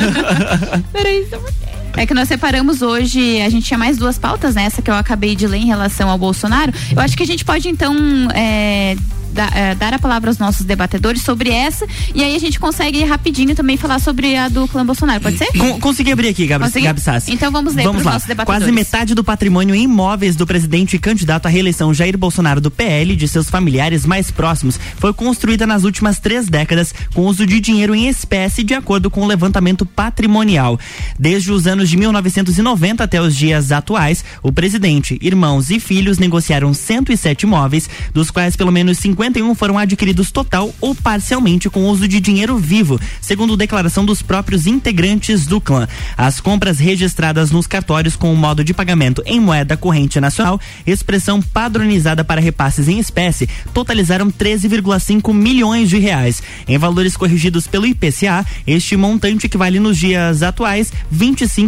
Peraí, 0.92 1.26
só 1.28 1.36
um 1.36 1.87
É 1.96 2.06
que 2.06 2.14
nós 2.14 2.28
separamos 2.28 2.80
hoje, 2.82 3.40
a 3.40 3.48
gente 3.48 3.66
tinha 3.66 3.78
mais 3.78 3.96
duas 3.96 4.18
pautas, 4.18 4.54
né? 4.54 4.64
Essa 4.64 4.80
que 4.82 4.90
eu 4.90 4.94
acabei 4.94 5.34
de 5.34 5.46
ler 5.46 5.58
em 5.58 5.66
relação 5.66 6.08
ao 6.08 6.18
Bolsonaro. 6.18 6.72
Eu 6.94 7.00
acho 7.00 7.16
que 7.16 7.22
a 7.22 7.26
gente 7.26 7.44
pode, 7.44 7.68
então, 7.68 7.94
é, 8.34 8.96
da- 9.32 9.50
é, 9.54 9.74
dar 9.74 9.92
a 9.92 9.98
palavra 9.98 10.30
aos 10.30 10.38
nossos 10.38 10.64
debatedores 10.64 11.22
sobre 11.22 11.50
essa 11.50 11.86
e 12.14 12.24
aí 12.24 12.34
a 12.34 12.38
gente 12.40 12.58
consegue 12.58 13.04
rapidinho 13.04 13.54
também 13.54 13.76
falar 13.76 13.98
sobre 14.00 14.34
a 14.36 14.48
do 14.48 14.66
clã 14.66 14.84
Bolsonaro, 14.86 15.20
pode 15.20 15.36
ser? 15.36 15.46
Con- 15.56 15.78
consegui 15.78 16.10
abrir 16.10 16.28
aqui, 16.28 16.46
Gabi, 16.46 16.64
Consegui? 16.64 16.86
Gabi 16.86 17.00
Sassi. 17.00 17.30
Então 17.32 17.52
vamos 17.52 17.74
ler 17.74 17.82
Vamos 17.84 18.04
lá. 18.04 18.12
nossos 18.12 18.26
debatedores. 18.26 18.62
Quase 18.64 18.72
metade 18.72 19.14
do 19.14 19.22
patrimônio 19.22 19.74
em 19.74 19.82
imóveis 19.82 20.34
do 20.34 20.46
presidente 20.46 20.96
e 20.96 20.98
candidato 20.98 21.44
à 21.46 21.48
reeleição 21.50 21.92
Jair 21.92 22.16
Bolsonaro 22.16 22.60
do 22.60 22.70
PL 22.70 23.12
e 23.12 23.16
de 23.16 23.28
seus 23.28 23.50
familiares 23.50 24.06
mais 24.06 24.30
próximos 24.30 24.80
foi 24.98 25.12
construída 25.12 25.66
nas 25.66 25.84
últimas 25.84 26.18
três 26.18 26.48
décadas 26.48 26.94
com 27.14 27.26
uso 27.26 27.46
de 27.46 27.60
dinheiro 27.60 27.94
em 27.94 28.08
espécie 28.08 28.64
de 28.64 28.72
acordo 28.72 29.10
com 29.10 29.20
o 29.20 29.26
levantamento 29.26 29.84
patrimonial. 29.84 30.80
Desde 31.18 31.52
os 31.52 31.66
anos 31.66 31.77
de 31.86 31.98
1990 31.98 33.04
até 33.04 33.20
os 33.20 33.36
dias 33.36 33.70
atuais, 33.70 34.24
o 34.42 34.50
presidente, 34.50 35.18
irmãos 35.20 35.68
e 35.68 35.78
filhos 35.78 36.16
negociaram 36.16 36.72
107 36.72 37.42
imóveis, 37.42 37.90
dos 38.14 38.30
quais 38.30 38.56
pelo 38.56 38.72
menos 38.72 38.96
51 38.96 39.54
foram 39.54 39.76
adquiridos 39.76 40.30
total 40.30 40.74
ou 40.80 40.94
parcialmente 40.94 41.68
com 41.68 41.84
uso 41.84 42.08
de 42.08 42.20
dinheiro 42.20 42.56
vivo, 42.56 42.98
segundo 43.20 43.56
declaração 43.56 44.04
dos 44.04 44.22
próprios 44.22 44.66
integrantes 44.66 45.46
do 45.46 45.60
clã. 45.60 45.86
As 46.16 46.40
compras 46.40 46.78
registradas 46.78 47.50
nos 47.50 47.66
cartórios 47.66 48.16
com 48.16 48.32
o 48.32 48.36
modo 48.36 48.64
de 48.64 48.72
pagamento 48.72 49.22
em 49.26 49.38
moeda 49.38 49.76
corrente 49.76 50.20
nacional, 50.20 50.58
expressão 50.86 51.42
padronizada 51.42 52.24
para 52.24 52.40
repasses 52.40 52.88
em 52.88 52.98
espécie, 52.98 53.48
totalizaram 53.74 54.30
13,5 54.30 55.34
milhões 55.34 55.88
de 55.88 55.98
reais. 55.98 56.42
Em 56.66 56.78
valores 56.78 57.16
corrigidos 57.16 57.66
pelo 57.66 57.86
IPCA, 57.86 58.46
este 58.66 58.96
montante 58.96 59.46
equivale 59.46 59.80
nos 59.80 59.98
dias 59.98 60.42
atuais 60.42 60.92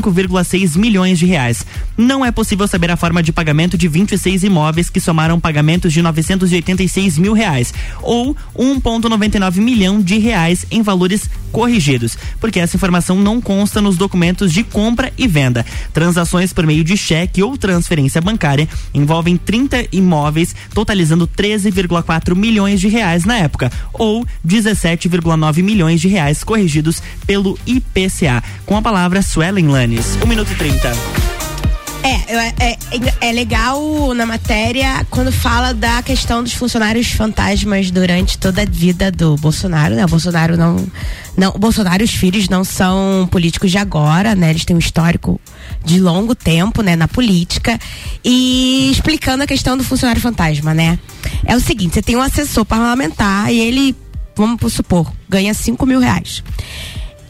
25,6 0.00 0.76
milhões 0.76 1.18
de 1.18 1.26
reais. 1.26 1.64
Não 1.96 2.24
é 2.24 2.30
possível 2.30 2.66
saber 2.66 2.90
a 2.90 2.96
forma 2.96 3.22
de 3.22 3.32
pagamento 3.32 3.76
de 3.76 3.86
26 3.86 4.44
imóveis 4.44 4.88
que 4.88 5.00
somaram 5.00 5.38
pagamentos 5.38 5.92
de 5.92 6.02
986 6.02 7.18
mil 7.18 7.32
reais 7.32 7.72
ou 8.02 8.34
1,99 8.56 9.56
milhão 9.56 10.00
de 10.00 10.18
reais 10.18 10.64
em 10.70 10.82
valores 10.82 11.28
corrigidos, 11.52 12.16
porque 12.40 12.60
essa 12.60 12.76
informação 12.76 13.16
não 13.16 13.40
consta 13.40 13.80
nos 13.80 13.96
documentos 13.96 14.52
de 14.52 14.62
compra 14.62 15.12
e 15.18 15.26
venda. 15.26 15.66
Transações 15.92 16.52
por 16.52 16.66
meio 16.66 16.84
de 16.84 16.96
cheque 16.96 17.42
ou 17.42 17.56
transferência 17.56 18.20
bancária 18.20 18.68
envolvem 18.94 19.36
30 19.36 19.86
imóveis, 19.92 20.54
totalizando 20.72 21.26
13,4 21.26 22.34
milhões 22.34 22.80
de 22.80 22.88
reais 22.88 23.24
na 23.24 23.36
época, 23.36 23.70
ou 23.92 24.24
17,9 24.46 25.62
milhões 25.62 26.00
de 26.00 26.08
reais 26.08 26.44
corrigidos 26.44 27.02
pelo 27.26 27.58
IPCA. 27.66 28.42
Com 28.64 28.76
a 28.76 28.82
palavra 28.82 29.22
Suelen 29.22 29.68
Lanes. 29.90 30.16
1 30.22 30.26
minuto 30.26 30.52
e 30.52 30.54
30. 30.54 30.92
É, 32.02 32.34
é, 32.34 32.54
é, 32.60 33.28
é 33.28 33.32
legal 33.32 34.14
na 34.14 34.24
matéria 34.24 35.04
quando 35.10 35.30
fala 35.32 35.74
da 35.74 36.02
questão 36.02 36.42
dos 36.42 36.54
funcionários 36.54 37.10
fantasmas 37.10 37.90
durante 37.90 38.38
toda 38.38 38.62
a 38.62 38.64
vida 38.64 39.10
do 39.10 39.36
Bolsonaro, 39.36 39.94
né? 39.94 40.04
O 40.04 40.08
Bolsonaro 40.08 40.56
não, 40.56 40.86
não, 41.36 41.50
o 41.50 41.58
Bolsonaro 41.58 42.02
e 42.02 42.04
os 42.04 42.14
filhos 42.14 42.48
não 42.48 42.64
são 42.64 43.28
políticos 43.30 43.70
de 43.70 43.78
agora, 43.78 44.34
né? 44.34 44.50
Eles 44.50 44.64
têm 44.64 44.76
um 44.76 44.78
histórico 44.78 45.40
de 45.84 46.00
longo 46.00 46.34
tempo, 46.34 46.82
né, 46.82 46.94
na 46.94 47.08
política 47.08 47.78
e 48.24 48.90
explicando 48.92 49.42
a 49.42 49.46
questão 49.46 49.76
do 49.76 49.84
funcionário 49.84 50.22
fantasma, 50.22 50.72
né? 50.72 50.98
É 51.44 51.56
o 51.56 51.60
seguinte, 51.60 51.94
você 51.94 52.02
tem 52.02 52.16
um 52.16 52.22
assessor 52.22 52.64
parlamentar 52.64 53.52
e 53.52 53.58
ele, 53.58 53.96
vamos 54.36 54.72
supor, 54.72 55.12
ganha 55.28 55.52
5 55.52 55.84
mil 55.84 56.00
reais 56.00 56.42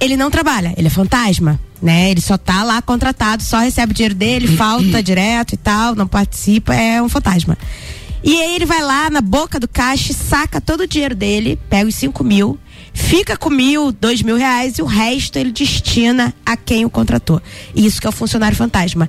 ele 0.00 0.16
não 0.16 0.30
trabalha, 0.30 0.72
ele 0.76 0.86
é 0.86 0.90
fantasma, 0.90 1.60
né? 1.80 2.10
Ele 2.10 2.20
só 2.20 2.38
tá 2.38 2.62
lá 2.62 2.80
contratado, 2.80 3.42
só 3.42 3.58
recebe 3.58 3.92
o 3.92 3.94
dinheiro 3.94 4.14
dele, 4.14 4.48
falta 4.56 5.02
direto 5.02 5.52
e 5.52 5.56
tal, 5.56 5.94
não 5.94 6.06
participa, 6.06 6.74
é 6.74 7.00
um 7.02 7.08
fantasma. 7.08 7.56
E 8.22 8.36
aí 8.36 8.54
ele 8.54 8.66
vai 8.66 8.82
lá 8.82 9.08
na 9.08 9.20
boca 9.20 9.58
do 9.58 9.66
caixa, 9.66 10.12
saca 10.12 10.60
todo 10.60 10.82
o 10.82 10.86
dinheiro 10.86 11.14
dele, 11.14 11.58
pega 11.70 11.88
os 11.88 11.94
5 11.94 12.22
mil, 12.22 12.58
fica 12.92 13.36
com 13.36 13.48
mil, 13.48 13.92
dois 13.92 14.22
mil 14.22 14.36
reais 14.36 14.78
e 14.78 14.82
o 14.82 14.86
resto 14.86 15.38
ele 15.38 15.52
destina 15.52 16.34
a 16.44 16.56
quem 16.56 16.84
o 16.84 16.90
contratou. 16.90 17.40
Isso 17.74 18.00
que 18.00 18.06
é 18.06 18.10
o 18.10 18.12
funcionário 18.12 18.56
fantasma. 18.56 19.08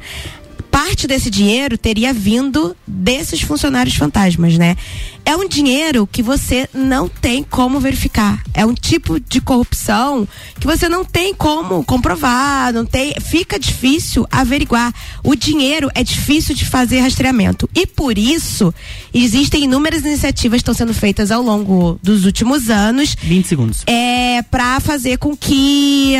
Parte 0.71 1.05
desse 1.05 1.29
dinheiro 1.29 1.77
teria 1.77 2.13
vindo 2.13 2.75
desses 2.87 3.41
funcionários 3.41 3.95
fantasmas, 3.95 4.57
né? 4.57 4.77
É 5.25 5.35
um 5.35 5.47
dinheiro 5.47 6.07
que 6.07 6.23
você 6.23 6.67
não 6.73 7.09
tem 7.09 7.43
como 7.43 7.79
verificar. 7.79 8.41
É 8.53 8.65
um 8.65 8.73
tipo 8.73 9.19
de 9.19 9.41
corrupção 9.41 10.27
que 10.59 10.65
você 10.65 10.87
não 10.87 11.03
tem 11.03 11.33
como 11.33 11.83
comprovar, 11.83 12.73
não 12.73 12.85
tem, 12.85 13.13
fica 13.19 13.59
difícil 13.59 14.25
averiguar. 14.31 14.93
O 15.23 15.35
dinheiro 15.35 15.91
é 15.93 16.03
difícil 16.03 16.55
de 16.55 16.65
fazer 16.65 17.01
rastreamento. 17.01 17.69
E 17.75 17.85
por 17.85 18.17
isso, 18.17 18.73
existem 19.13 19.65
inúmeras 19.65 20.05
iniciativas 20.05 20.57
que 20.57 20.61
estão 20.61 20.73
sendo 20.73 20.93
feitas 20.93 21.31
ao 21.31 21.41
longo 21.41 21.99
dos 22.01 22.25
últimos 22.25 22.69
anos 22.69 23.15
20 23.21 23.47
segundos. 23.47 23.83
é 23.85 24.41
para 24.43 24.79
fazer 24.79 25.17
com 25.17 25.35
que 25.35 26.15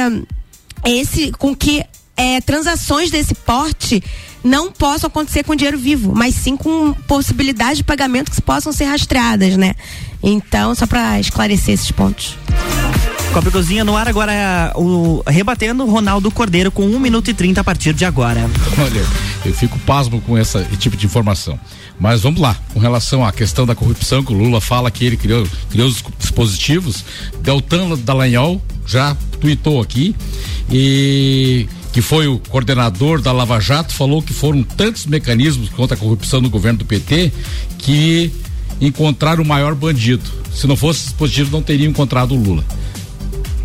esse 0.86 1.32
com 1.32 1.56
que 1.56 1.84
é, 2.16 2.42
transações 2.42 3.10
desse 3.10 3.34
porte 3.34 4.04
não 4.44 4.72
possam 4.72 5.08
acontecer 5.08 5.44
com 5.44 5.56
dinheiro 5.56 5.78
vivo, 5.78 6.14
mas 6.16 6.36
sim 6.36 6.56
com 6.58 6.94
possibilidade 7.08 7.78
de 7.78 7.84
pagamento 7.84 8.32
que 8.32 8.42
possam 8.42 8.72
ser 8.74 8.86
rastreadas, 8.86 9.56
né? 9.58 9.74
Então, 10.24 10.74
só 10.76 10.86
para 10.86 11.20
esclarecer 11.20 11.74
esses 11.74 11.92
pontos. 11.92 12.38
Copa 13.34 13.48
e 13.48 13.52
Cozinha 13.52 13.86
no 13.86 13.96
ar 13.96 14.10
agora, 14.10 14.74
o, 14.76 15.24
rebatendo 15.26 15.86
Ronaldo 15.86 16.30
Cordeiro 16.30 16.70
com 16.70 16.84
1 16.86 17.00
minuto 17.00 17.30
e 17.30 17.34
30 17.34 17.62
a 17.62 17.64
partir 17.64 17.94
de 17.94 18.04
agora. 18.04 18.50
Olha, 18.78 19.06
eu 19.46 19.54
fico 19.54 19.80
pasmo 19.80 20.20
com 20.22 20.38
essa- 20.38 20.60
esse 20.62 20.76
tipo 20.78 20.98
de 20.98 21.06
informação. 21.06 21.58
Mas 21.98 22.22
vamos 22.22 22.42
lá, 22.42 22.58
com 22.74 22.80
relação 22.80 23.24
à 23.24 23.32
questão 23.32 23.66
da 23.66 23.74
corrupção, 23.76 24.22
que 24.24 24.34
o 24.34 24.36
Lula 24.36 24.60
fala 24.60 24.92
que 24.92 25.06
ele 25.06 25.16
criou, 25.16 25.48
criou 25.70 25.88
os 25.88 26.04
dispositivos, 26.20 27.06
Deltan 27.42 27.96
Dallagnol 28.00 28.62
já 28.86 29.16
tuitou 29.40 29.80
aqui 29.82 30.14
e 30.70 31.70
que 31.92 32.02
foi 32.02 32.28
o 32.28 32.40
coordenador 32.40 33.22
da 33.22 33.32
Lava 33.32 33.60
Jato, 33.60 33.94
falou 33.94 34.22
que 34.22 34.34
foram 34.34 34.64
tantos 34.64 35.06
mecanismos 35.06 35.70
contra 35.70 35.96
a 35.96 36.00
corrupção 36.00 36.40
no 36.42 36.50
governo 36.50 36.80
do 36.80 36.86
PT 36.86 37.32
que 37.78 38.32
encontraram 38.80 39.44
o 39.44 39.48
maior 39.48 39.76
bandido. 39.76 40.24
Se 40.54 40.68
não 40.68 40.76
fosse 40.76 41.02
esses 41.02 41.14
positivos, 41.14 41.52
não 41.52 41.62
teriam 41.62 41.90
encontrado 41.90 42.34
o 42.34 42.42
Lula. 42.42 42.64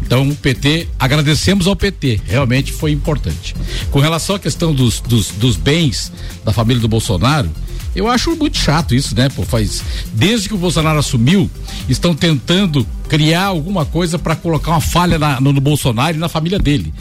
Então, 0.03 0.29
o 0.29 0.37
PT, 0.37 0.87
agradecemos 1.01 1.67
ao 1.67 1.75
PT, 1.75 2.21
realmente 2.27 2.73
foi 2.73 2.93
importante. 2.93 3.57
Com 3.91 3.99
relação 3.99 4.37
à 4.37 4.39
questão 4.39 4.73
dos, 4.73 5.01
dos, 5.01 5.31
dos 5.33 5.57
bens 5.57 6.13
da 6.45 6.53
família 6.53 6.81
do 6.81 6.87
Bolsonaro, 6.87 7.51
eu 7.95 8.07
acho 8.09 8.37
muito 8.37 8.57
chato 8.57 8.95
isso, 8.95 9.17
né? 9.17 9.29
Pô, 9.31 9.43
faz 9.43 9.83
desde 10.13 10.49
que 10.49 10.55
o 10.55 10.59
Bolsonaro 10.59 10.99
assumiu, 10.99 11.51
estão 11.89 12.15
tentando 12.15 12.87
criar 13.09 13.45
alguma 13.47 13.85
coisa 13.85 14.17
para 14.19 14.37
colocar 14.37 14.73
uma 14.73 14.81
falha 14.81 15.19
na- 15.19 15.41
no, 15.41 15.53
no 15.53 15.61
Bolsonaro 15.61 16.17
e 16.17 16.21
na 16.21 16.29
família 16.29 16.59
dele. 16.59 16.93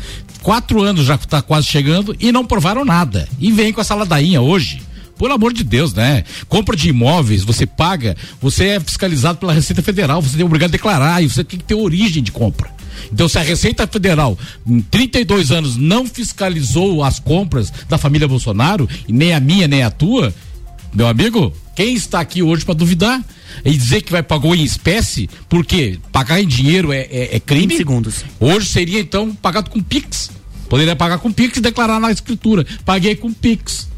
Quatro 0.45 0.83
anos 0.83 1.07
já 1.07 1.15
está 1.15 1.41
quase 1.41 1.65
chegando 1.65 2.15
e 2.19 2.31
não 2.31 2.45
provaram 2.45 2.85
nada. 2.85 3.27
E 3.39 3.51
vem 3.51 3.73
com 3.73 3.81
essa 3.81 3.95
ladainha 3.95 4.41
hoje. 4.41 4.79
Pelo 5.17 5.33
amor 5.33 5.51
de 5.51 5.63
Deus, 5.63 5.91
né? 5.91 6.23
Compra 6.47 6.77
de 6.77 6.87
imóveis, 6.87 7.43
você 7.43 7.65
paga, 7.65 8.15
você 8.39 8.67
é 8.67 8.79
fiscalizado 8.79 9.39
pela 9.39 9.51
Receita 9.51 9.81
Federal, 9.81 10.21
você 10.21 10.39
é 10.39 10.45
obrigado 10.45 10.69
a 10.69 10.73
declarar 10.73 11.23
e 11.23 11.27
você 11.27 11.43
tem 11.43 11.57
que 11.57 11.65
ter 11.65 11.73
origem 11.73 12.21
de 12.21 12.31
compra. 12.31 12.69
Então, 13.11 13.27
se 13.27 13.39
a 13.39 13.41
Receita 13.41 13.87
Federal, 13.87 14.37
em 14.67 14.81
32 14.81 15.51
anos, 15.51 15.77
não 15.77 16.05
fiscalizou 16.05 17.03
as 17.03 17.19
compras 17.19 17.73
da 17.89 17.97
família 17.97 18.27
Bolsonaro, 18.27 18.87
nem 19.09 19.33
a 19.33 19.39
minha, 19.39 19.67
nem 19.67 19.81
a 19.81 19.89
tua, 19.89 20.31
meu 20.93 21.07
amigo, 21.07 21.51
quem 21.75 21.93
está 21.93 22.21
aqui 22.21 22.41
hoje 22.41 22.63
para 22.63 22.73
duvidar? 22.73 23.21
E 23.63 23.71
dizer 23.71 24.01
que 24.01 24.11
vai 24.11 24.23
pagou 24.23 24.55
em 24.55 24.63
espécie, 24.63 25.29
porque 25.49 25.99
pagar 26.11 26.41
em 26.41 26.47
dinheiro 26.47 26.91
é, 26.91 27.01
é, 27.01 27.35
é 27.35 27.39
crime? 27.39 27.67
20 27.67 27.77
segundos. 27.77 28.25
Hoje 28.39 28.67
seria 28.67 28.99
então 28.99 29.33
pagado 29.35 29.69
com 29.69 29.81
Pix. 29.81 30.31
Poderia 30.69 30.95
pagar 30.95 31.19
com 31.19 31.31
Pix 31.31 31.57
e 31.57 31.61
declarar 31.61 31.99
na 31.99 32.11
escritura. 32.11 32.65
Paguei 32.83 33.15
com 33.15 33.31
Pix. 33.31 33.89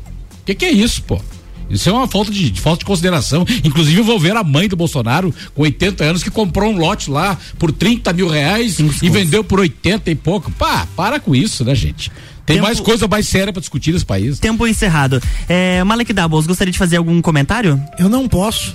O 0.42 0.46
que, 0.46 0.56
que 0.56 0.66
é 0.66 0.72
isso, 0.72 1.04
pô? 1.04 1.22
Isso 1.70 1.90
é 1.90 1.92
uma 1.92 2.08
falta 2.08 2.32
de, 2.32 2.50
de 2.50 2.62
falta 2.62 2.80
de 2.80 2.86
consideração. 2.86 3.46
Inclusive 3.64 4.00
envolver 4.00 4.36
a 4.36 4.44
mãe 4.44 4.68
do 4.68 4.76
Bolsonaro, 4.76 5.34
com 5.54 5.64
80 5.64 6.04
anos, 6.04 6.24
que 6.24 6.32
comprou 6.32 6.72
um 6.72 6.78
lote 6.78 7.10
lá 7.10 7.38
por 7.60 7.72
30 7.72 8.14
mil 8.14 8.28
reais 8.28 8.78
e 8.80 9.10
vendeu 9.10 9.44
por 9.44 9.60
80 9.60 10.10
e 10.10 10.16
pouco. 10.16 10.52
Pá, 10.52 10.88
para 10.96 11.20
com 11.20 11.36
isso, 11.36 11.64
né, 11.64 11.76
gente? 11.76 12.12
Tem 12.48 12.56
Tempo- 12.56 12.66
mais 12.66 12.80
coisa 12.80 13.08
mais 13.08 13.28
séria 13.28 13.52
para 13.54 13.60
discutir 13.60 13.92
nesse 13.92 14.06
país. 14.06 14.40
Tempo 14.40 14.66
encerrado. 14.66 15.22
É, 15.50 15.84
Malek 15.84 16.12
Doubles, 16.14 16.48
gostaria 16.48 16.72
de 16.72 16.80
fazer 16.80 16.98
algum 16.98 17.22
comentário? 17.22 17.80
Eu 18.00 18.08
não 18.10 18.28
posso. 18.28 18.74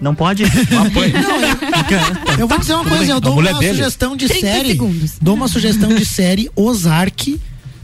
Não 0.00 0.14
pode? 0.14 0.44
Eu 2.38 2.48
vou 2.48 2.58
dizer 2.58 2.74
uma 2.74 2.84
coisa, 2.84 3.12
eu 3.12 3.20
dou 3.20 3.38
uma 3.38 3.54
dele. 3.58 3.74
sugestão 3.74 4.16
de 4.16 4.26
30 4.28 4.40
série. 4.46 4.68
segundos. 4.70 5.12
Dou 5.20 5.34
uma 5.34 5.48
sugestão 5.48 5.94
de 5.94 6.04
série 6.06 6.50
Ozark. 6.56 7.40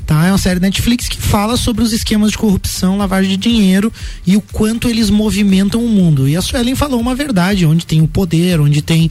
Tá, 0.06 0.24
é 0.26 0.30
uma 0.32 0.38
série 0.38 0.58
da 0.58 0.66
Netflix 0.68 1.06
que 1.06 1.18
fala 1.18 1.56
sobre 1.58 1.84
os 1.84 1.92
esquemas 1.92 2.30
de 2.30 2.38
corrupção, 2.38 2.96
lavagem 2.96 3.30
de 3.32 3.36
dinheiro 3.36 3.92
e 4.26 4.36
o 4.38 4.40
quanto 4.40 4.88
eles 4.88 5.10
movimentam 5.10 5.84
o 5.84 5.88
mundo. 5.88 6.26
E 6.26 6.34
a 6.34 6.40
Suelen 6.40 6.74
falou 6.74 6.98
uma 6.98 7.14
verdade, 7.14 7.66
onde 7.66 7.84
tem 7.84 8.00
o 8.00 8.08
poder, 8.08 8.58
onde 8.58 8.80
tem 8.80 9.10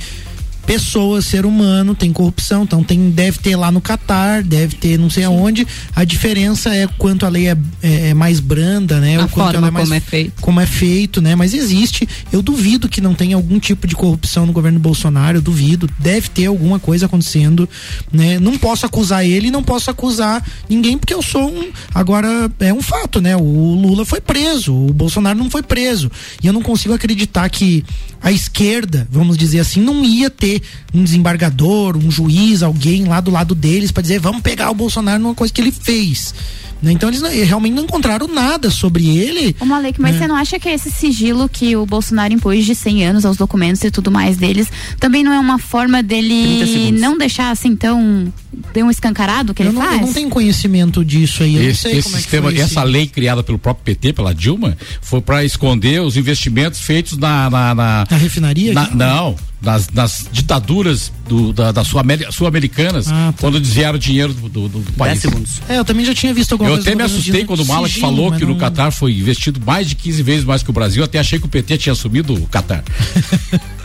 pessoas, 0.67 1.25
ser 1.25 1.45
humano, 1.45 1.95
tem 1.95 2.11
corrupção, 2.11 2.63
então 2.63 2.83
tem, 2.83 3.09
deve 3.09 3.39
ter 3.39 3.55
lá 3.55 3.71
no 3.71 3.79
Catar, 3.79 4.43
deve 4.43 4.75
ter 4.75 4.99
não 4.99 5.09
sei 5.09 5.23
aonde. 5.23 5.65
A 5.95 6.03
diferença 6.03 6.75
é 6.75 6.85
quanto 6.97 7.25
a 7.25 7.29
lei 7.29 7.47
é, 7.47 7.57
é- 7.81 8.09
é 8.09 8.13
mais 8.13 8.41
branda, 8.41 8.99
né? 8.99 9.15
A 9.15 9.25
o 9.25 9.29
quanto 9.29 9.53
forma 9.53 9.57
ela 9.57 9.67
é 9.69 9.71
mais, 9.71 9.85
como 9.87 9.95
é 9.95 9.99
feito. 10.01 10.41
como 10.41 10.59
é 10.59 10.65
feito, 10.65 11.21
né? 11.21 11.35
Mas 11.35 11.53
existe. 11.53 12.07
Eu 12.33 12.41
duvido 12.41 12.89
que 12.89 12.99
não 12.99 13.13
tenha 13.15 13.37
algum 13.37 13.59
tipo 13.59 13.87
de 13.87 13.95
corrupção 13.95 14.45
no 14.45 14.51
governo 14.51 14.77
Bolsonaro. 14.77 15.37
Eu 15.37 15.41
duvido. 15.41 15.89
Deve 15.97 16.27
ter 16.29 16.47
alguma 16.47 16.79
coisa 16.79 17.05
acontecendo, 17.05 17.67
né? 18.11 18.37
Não 18.37 18.57
posso 18.57 18.85
acusar 18.85 19.25
ele, 19.25 19.49
não 19.49 19.63
posso 19.63 19.89
acusar 19.89 20.45
ninguém 20.69 20.97
porque 20.97 21.13
eu 21.13 21.21
sou 21.21 21.49
um. 21.49 21.69
Agora 21.95 22.51
é 22.59 22.73
um 22.73 22.81
fato, 22.81 23.21
né? 23.21 23.37
O 23.37 23.41
Lula 23.73 24.03
foi 24.03 24.19
preso, 24.19 24.73
o 24.73 24.93
Bolsonaro 24.93 25.39
não 25.39 25.49
foi 25.49 25.63
preso. 25.63 26.11
E 26.43 26.47
eu 26.47 26.51
não 26.51 26.61
consigo 26.61 26.93
acreditar 26.93 27.47
que 27.49 27.85
a 28.21 28.31
esquerda, 28.31 29.07
vamos 29.11 29.37
dizer 29.37 29.59
assim, 29.59 29.81
não 29.81 30.03
ia 30.03 30.29
ter 30.29 30.61
um 30.93 31.03
desembargador, 31.03 31.95
um 31.95 32.09
juiz, 32.09 32.63
alguém 32.63 33.05
lá 33.05 33.21
do 33.21 33.31
lado 33.31 33.53
deles 33.53 33.91
para 33.91 34.01
dizer 34.01 34.19
vamos 34.19 34.41
pegar 34.41 34.69
o 34.69 34.75
Bolsonaro 34.75 35.21
numa 35.21 35.35
coisa 35.35 35.53
que 35.53 35.61
ele 35.61 35.71
fez. 35.71 36.33
Né? 36.81 36.91
Então 36.91 37.09
eles 37.09 37.21
não- 37.21 37.29
realmente 37.29 37.73
não 37.73 37.83
encontraram 37.83 38.27
nada 38.27 38.69
sobre 38.69 39.07
ele. 39.17 39.55
Ô 39.59 39.65
Malek, 39.65 39.99
mas 40.01 40.13
né? 40.13 40.19
você 40.19 40.27
não 40.27 40.35
acha 40.35 40.59
que 40.59 40.69
esse 40.69 40.91
sigilo 40.91 41.47
que 41.49 41.75
o 41.75 41.85
Bolsonaro 41.85 42.33
impôs 42.33 42.65
de 42.65 42.75
100 42.75 43.05
anos 43.05 43.25
aos 43.25 43.37
documentos 43.37 43.83
e 43.83 43.91
tudo 43.91 44.11
mais 44.11 44.37
deles 44.37 44.67
também 44.99 45.23
não 45.23 45.31
é 45.33 45.39
uma 45.39 45.57
forma 45.59 46.03
30 46.03 46.07
dele 46.07 46.91
não 46.91 47.17
deixar 47.17 47.51
assim 47.51 47.75
tão 47.75 48.31
tão 48.73 48.89
escancarado 48.89 49.51
o 49.51 49.55
que 49.55 49.61
eu 49.61 49.67
ele 49.67 49.75
não, 49.75 49.83
eu 49.83 49.87
faz? 49.89 50.01
não 50.01 50.13
tenho 50.13 50.29
conhecimento 50.29 51.03
disso 51.05 51.43
aí. 51.43 51.55
Eu 51.55 51.61
não 51.63 51.69
Esse, 51.69 51.81
sei 51.81 51.91
esse 51.97 52.03
como 52.03 52.15
é 52.15 52.17
que 52.17 52.23
sistema, 52.23 52.49
foi 52.51 52.59
essa 52.59 52.83
lei 52.83 53.07
criada 53.07 53.43
pelo 53.43 53.59
próprio 53.59 53.83
PT, 53.85 54.13
pela 54.13 54.33
Dilma, 54.33 54.75
foi 55.01 55.21
para 55.21 55.43
esconder 55.43 56.01
os 56.01 56.17
investimentos 56.17 56.79
feitos 56.81 57.17
na. 57.17 57.49
Na, 57.49 57.75
na, 57.75 58.07
Na 58.09 58.17
refinaria? 58.17 58.73
na- 58.73 58.83
aqui? 58.83 58.95
não, 58.95 59.35
nas, 59.61 59.89
nas 59.89 60.27
ditaduras 60.31 61.11
do, 61.27 61.51
da, 61.51 61.71
da 61.71 61.83
Sul-Ameri- 61.83 62.31
sul-americanas, 62.31 63.07
Ah, 63.07 63.33
tá. 63.35 63.41
quando 63.41 63.59
desviaram 63.59 63.97
dinheiro 63.97 64.33
do, 64.33 64.47
do, 64.49 64.67
do 64.69 64.91
país. 64.93 65.23
É, 65.67 65.77
eu 65.79 65.85
também 65.85 66.05
já 66.05 66.13
tinha 66.13 66.33
visto 66.33 66.51
alguma 66.53 66.69
Eu 66.69 66.75
coisa 66.75 66.89
até 66.89 66.95
me 66.95 67.03
assustei 67.03 67.43
quando 67.45 67.61
o 67.61 67.65
Malak 67.65 67.93
sigilo, 67.93 68.07
falou 68.07 68.31
que 68.31 68.45
no 68.45 68.51
não- 68.51 68.57
Catar 68.57 68.91
foi 68.91 69.13
investido 69.17 69.59
mais 69.65 69.87
de 69.87 69.95
15 69.95 70.21
vezes 70.23 70.43
mais 70.45 70.61
que 70.63 70.69
o 70.69 70.73
Brasil. 70.73 71.03
Até 71.03 71.19
achei 71.19 71.39
que 71.39 71.45
o 71.45 71.49
PT 71.49 71.77
tinha 71.77 71.93
assumido 71.93 72.33
o 72.33 72.47
Catar. 72.47 72.83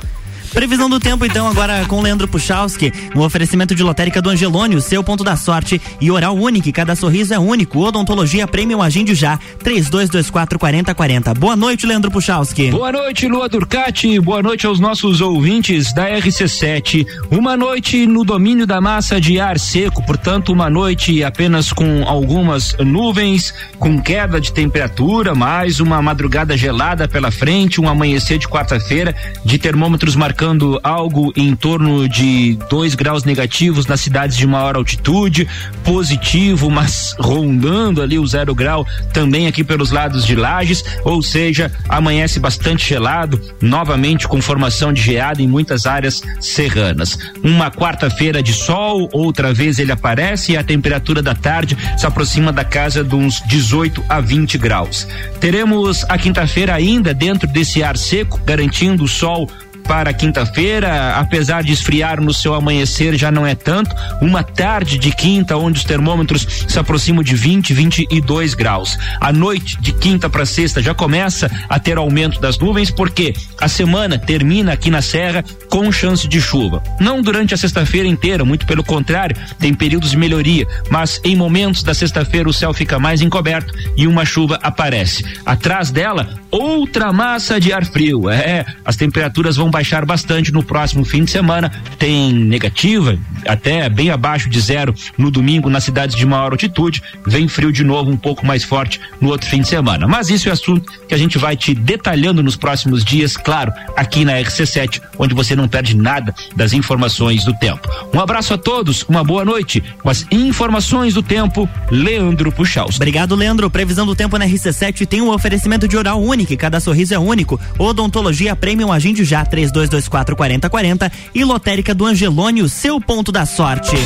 Previsão 0.53 0.89
do 0.89 1.01
tempo, 1.01 1.25
então, 1.25 1.49
agora 1.49 1.83
com 1.87 2.03
Leandro 2.03 2.29
Puchalski, 2.29 2.93
no 3.15 3.25
oferecimento 3.25 3.75
de 3.75 3.83
lotérica 3.83 4.21
do 4.21 4.29
Angelone, 4.29 4.77
o 4.77 4.83
seu 4.83 5.03
ponto 5.03 5.25
da 5.25 5.35
sorte 5.35 5.81
e 5.99 6.11
oral 6.11 6.37
único, 6.37 6.71
cada 6.73 6.95
sorriso 6.95 7.33
é 7.33 7.39
único. 7.39 7.81
Odontologia 7.81 8.47
Premium 8.47 8.83
Agende 8.83 9.15
já, 9.15 9.39
3224 9.61 10.59
4040. 10.59 11.35
Boa 11.35 11.57
noite, 11.57 11.87
Leandro 11.87 12.11
Puchalski. 12.11 12.71
Boa 12.71 12.93
noite, 12.93 13.27
Lua 13.27 13.49
Durcati. 13.49 14.21
Boa 14.21 14.43
noite 14.43 14.67
aos 14.67 14.79
nossos 14.79 15.23
ouvintes 15.23 15.93
da 15.95 16.11
RC7. 16.11 17.07
Uma 17.31 17.57
noite 17.57 18.07
no 18.07 18.23
domínio 18.23 18.67
da 18.67 18.79
massa 18.79 19.19
de 19.19 19.41
ar 19.41 19.59
seco, 19.59 20.05
portanto, 20.05 20.53
uma 20.53 20.69
noite 20.69 21.25
apenas 21.25 21.73
com 21.73 22.05
algumas 22.07 22.77
nuvens, 22.79 23.55
com 23.79 24.01
queda 24.01 24.39
de 24.39 24.53
temperatura, 24.53 25.35
mais 25.35 25.81
uma 25.81 26.03
madrugada 26.03 26.59
gelada 26.59 27.09
pela 27.09 27.31
frente, 27.31 27.81
um 27.81 27.89
amanhecer 27.89 28.37
de 28.37 28.47
quarta-feira 28.47 29.15
de 29.43 29.59
termômetros 29.59 30.15
marcando 30.15 30.42
algo 30.83 31.33
em 31.37 31.55
torno 31.55 32.09
de 32.09 32.59
2 32.69 32.95
graus 32.95 33.23
negativos 33.23 33.87
nas 33.87 34.01
cidades 34.01 34.37
de 34.37 34.47
maior 34.47 34.77
altitude, 34.77 35.49
positivo, 35.85 36.69
mas 36.69 37.15
rondando 37.19 38.03
ali 38.03 38.19
o 38.19 38.27
zero 38.27 38.55
grau 38.55 38.85
também 39.13 39.47
aqui 39.47 39.63
pelos 39.63 39.91
lados 39.93 40.27
de 40.27 40.35
Lages, 40.35 40.85
ou 41.05 41.23
seja, 41.23 41.71
amanhece 41.89 42.41
bastante 42.41 42.89
gelado, 42.89 43.41
novamente 43.61 44.27
com 44.27 44.43
formação 44.43 44.93
de 44.93 45.01
geada 45.01 45.41
em 45.41 45.47
muitas 45.47 45.87
áreas 45.87 46.23
serranas. 46.41 47.17
Uma 47.43 47.71
quarta-feira 47.71 48.43
de 48.43 48.53
sol, 48.53 49.09
outra 49.13 49.55
vez 49.55 49.79
ele 49.79 49.93
aparece 49.93 50.53
e 50.53 50.57
a 50.57 50.65
temperatura 50.65 51.23
da 51.23 51.35
tarde 51.35 51.77
se 51.97 52.07
aproxima 52.07 52.53
da 52.53 52.65
casa 52.65 53.05
de 53.05 53.15
uns 53.15 53.41
18 53.47 54.03
a 54.09 54.21
20 54.21 54.59
graus. 54.59 55.07
Teremos 55.41 56.05
a 56.09 56.19
quinta-feira 56.19 56.75
ainda 56.75 57.15
dentro 57.15 57.47
desse 57.47 57.83
ar 57.83 57.97
seco, 57.97 58.41
garantindo 58.45 59.07
sol 59.07 59.49
para 59.87 60.13
quinta-feira, 60.13 61.15
apesar 61.17 61.63
de 61.63 61.73
esfriar 61.73 62.21
no 62.21 62.33
seu 62.33 62.55
amanhecer, 62.55 63.17
já 63.17 63.31
não 63.31 63.47
é 63.47 63.55
tanto. 63.55 63.95
Uma 64.21 64.43
tarde 64.43 64.99
de 64.99 65.11
quinta, 65.13 65.57
onde 65.57 65.79
os 65.79 65.85
termômetros 65.85 66.47
se 66.69 66.79
aproximam 66.79 67.23
de 67.23 67.35
20, 67.35 67.73
22 67.73 68.55
graus. 68.55 68.99
A 69.21 69.33
noite 69.33 69.81
de 69.81 69.93
quinta 69.93 70.29
para 70.31 70.47
sexta 70.47 70.83
já 70.83 70.95
começa 70.95 71.51
a 71.69 71.79
ter 71.79 71.97
aumento 71.97 72.41
das 72.41 72.59
nuvens, 72.59 72.91
porque 72.91 73.35
a 73.59 73.69
semana 73.69 74.19
termina 74.19 74.73
aqui 74.73 74.91
na 74.91 75.03
Serra 75.03 75.45
com 75.69 75.91
chance 75.91 76.27
de 76.29 76.41
chuva. 76.41 76.83
Não 77.01 77.23
durante 77.23 77.55
a 77.55 77.57
sexta-feira 77.57 78.09
inteira, 78.09 78.45
muito 78.45 78.67
pelo 78.67 78.85
contrário, 78.85 79.37
tem 79.59 79.75
períodos 79.75 80.11
de 80.11 80.17
melhoria, 80.17 80.67
mas 80.91 81.21
em 81.25 81.35
momentos 81.35 81.83
da 81.83 81.95
sexta-feira 81.95 82.49
o 82.49 82.53
céu 82.53 82.73
fica 82.73 82.99
mais 82.99 83.21
encoberto 83.21 83.73
e 83.97 84.07
uma 84.07 84.25
chuva 84.25 84.59
aparece. 84.63 85.25
Atrás 85.45 85.91
dela, 85.91 86.29
outra 86.51 87.13
massa 87.13 87.59
de 87.59 87.73
ar 87.73 87.85
frio. 87.85 88.29
É, 88.29 88.65
as 88.85 88.97
temperaturas 88.97 89.57
vão 89.57 89.71
baixar 89.73 90.05
bastante 90.05 90.53
no 90.53 90.63
próximo 90.63 91.05
fim 91.05 91.25
de 91.25 91.31
semana. 91.33 91.73
Tem 91.99 92.33
negativa, 92.33 93.19
até 93.49 93.89
bem 93.89 94.11
abaixo 94.11 94.49
de 94.49 94.61
zero 94.61 94.95
no 95.19 95.31
domingo 95.31 95.69
nas 95.69 95.83
cidades 95.83 96.15
de 96.15 96.25
maior 96.25 96.53
altitude. 96.53 97.03
Vem 97.27 97.49
frio 97.49 97.73
de 97.73 97.83
novo, 97.83 98.11
um 98.11 98.17
pouco 98.17 98.47
mais 98.47 98.63
forte 98.63 99.01
no 99.21 99.31
outro 99.31 99.49
fim 99.49 99.63
de 99.63 99.69
semana. 99.69 100.07
Mas 100.07 100.31
isso 100.31 100.49
é 100.49 100.53
assunto 100.53 100.93
que 101.09 101.15
a 101.15 101.19
gente 101.19 101.39
vai 101.39 101.57
te 101.57 101.75
detalhando 101.75 102.43
nos 102.43 102.55
próximos 102.55 103.05
dias, 103.05 103.37
claro, 103.37 103.73
aqui 103.97 104.25
na 104.25 104.35
RC7, 104.35 105.01
onde 105.19 105.35
você 105.35 105.57
não 105.57 105.67
perde 105.67 105.97
nada 105.97 106.35
das 106.55 106.73
informações 106.73 107.45
do 107.45 107.55
tempo. 107.55 107.89
Um 108.15 108.21
abraço 108.21 108.55
a 108.55 108.59
todos, 108.59 109.03
uma 109.09 109.25
boa 109.25 109.45
noite. 109.45 109.83
Com 110.03 110.11
as 110.11 110.27
informações 110.31 111.15
do 111.15 111.23
tempo, 111.23 111.69
Leandro 111.91 112.53
Puxaus. 112.53 112.97
Obrigado, 112.97 113.35
Leandro. 113.35 113.71
Previsão 113.71 114.05
do 114.05 114.15
tempo 114.15 114.37
na 114.37 114.47
RC7 114.47 115.07
tem 115.07 115.23
um 115.23 115.31
oferecimento 115.31 115.89
de 115.89 115.97
oral 115.97 116.23
único, 116.23 116.57
cada 116.57 116.79
sorriso 116.81 117.15
é 117.15 117.19
único. 117.19 117.59
Odontologia 117.79 118.55
Premium 118.55 118.93
Agende 118.93 119.25
já, 119.25 119.45
3224 119.71 120.35
4040 120.35 121.13
e 121.35 121.45
Lotérica 121.45 121.95
do 121.95 122.07
Angelone, 122.07 122.63
o 122.63 122.69
seu 122.69 123.01
ponto 123.01 123.31
da 123.31 123.47
sorte. 123.47 123.97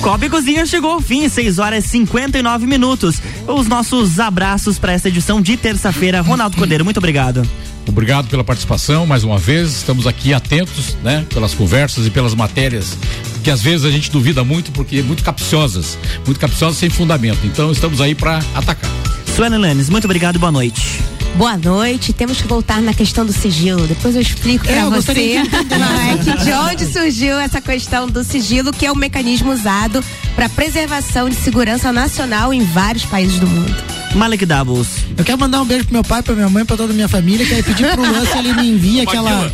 Copa 0.00 0.26
e 0.26 0.30
Cozinha 0.30 0.66
chegou 0.66 0.92
ao 0.92 1.00
fim, 1.00 1.28
6 1.28 1.58
horas 1.58 1.84
e 1.84 1.88
59 1.88 2.66
minutos. 2.66 3.22
Os 3.46 3.68
nossos 3.68 4.18
abraços 4.18 4.78
para 4.78 4.92
essa 4.92 5.08
edição 5.08 5.40
de 5.40 5.56
terça-feira. 5.56 6.20
Ronaldo 6.20 6.56
Cordeiro, 6.56 6.84
muito 6.84 6.96
obrigado. 6.96 7.46
Obrigado 7.86 8.28
pela 8.28 8.42
participação 8.42 9.06
mais 9.06 9.22
uma 9.22 9.38
vez. 9.38 9.76
Estamos 9.76 10.06
aqui 10.06 10.34
atentos, 10.34 10.96
né, 11.04 11.24
pelas 11.32 11.54
conversas 11.54 12.06
e 12.06 12.10
pelas 12.10 12.34
matérias 12.34 12.96
que 13.42 13.50
às 13.50 13.60
vezes 13.60 13.84
a 13.84 13.90
gente 13.90 14.10
duvida 14.10 14.44
muito 14.44 14.70
porque 14.70 15.02
muito 15.02 15.22
capciosas, 15.22 15.98
muito 16.24 16.38
capciosas 16.38 16.78
sem 16.78 16.88
fundamento. 16.88 17.40
Então 17.44 17.70
estamos 17.72 18.00
aí 18.00 18.14
para 18.14 18.40
atacar. 18.54 18.90
Suelen 19.34 19.58
Lanes, 19.58 19.90
muito 19.90 20.04
obrigado 20.04 20.36
e 20.36 20.38
boa 20.38 20.52
noite. 20.52 21.00
Boa 21.36 21.56
noite. 21.56 22.12
Temos 22.12 22.40
que 22.40 22.46
voltar 22.46 22.80
na 22.82 22.92
questão 22.92 23.24
do 23.24 23.32
sigilo. 23.32 23.86
Depois 23.86 24.14
eu 24.14 24.20
explico 24.20 24.64
pra 24.64 24.76
eu 24.76 24.90
você 24.90 25.14
de 25.14 25.42
de 26.44 26.52
onde 26.52 26.86
surgiu 26.86 27.38
essa 27.38 27.60
questão 27.60 28.06
do 28.06 28.22
sigilo, 28.22 28.72
que 28.72 28.86
é 28.86 28.92
o 28.92 28.96
mecanismo 28.96 29.52
usado 29.52 30.04
para 30.34 30.48
preservação 30.48 31.28
de 31.28 31.36
segurança 31.36 31.92
nacional 31.92 32.52
em 32.52 32.62
vários 32.64 33.04
países 33.04 33.38
do 33.38 33.46
mundo. 33.46 33.74
Malek 34.14 34.44
Doubles. 34.44 34.88
Eu 35.16 35.24
quero 35.24 35.38
mandar 35.38 35.62
um 35.62 35.64
beijo 35.64 35.84
pro 35.84 35.94
meu 35.94 36.04
pai, 36.04 36.22
pra 36.22 36.34
minha 36.34 36.48
mãe, 36.48 36.64
pra 36.64 36.76
toda 36.76 36.92
a 36.92 36.94
minha 36.94 37.08
família. 37.08 37.46
Quero 37.46 37.64
pedir 37.64 37.90
pro 37.92 38.02
Luan 38.02 38.26
se 38.26 38.38
ele 38.38 38.52
me 38.52 38.70
envia 38.70 39.02
aquela. 39.04 39.50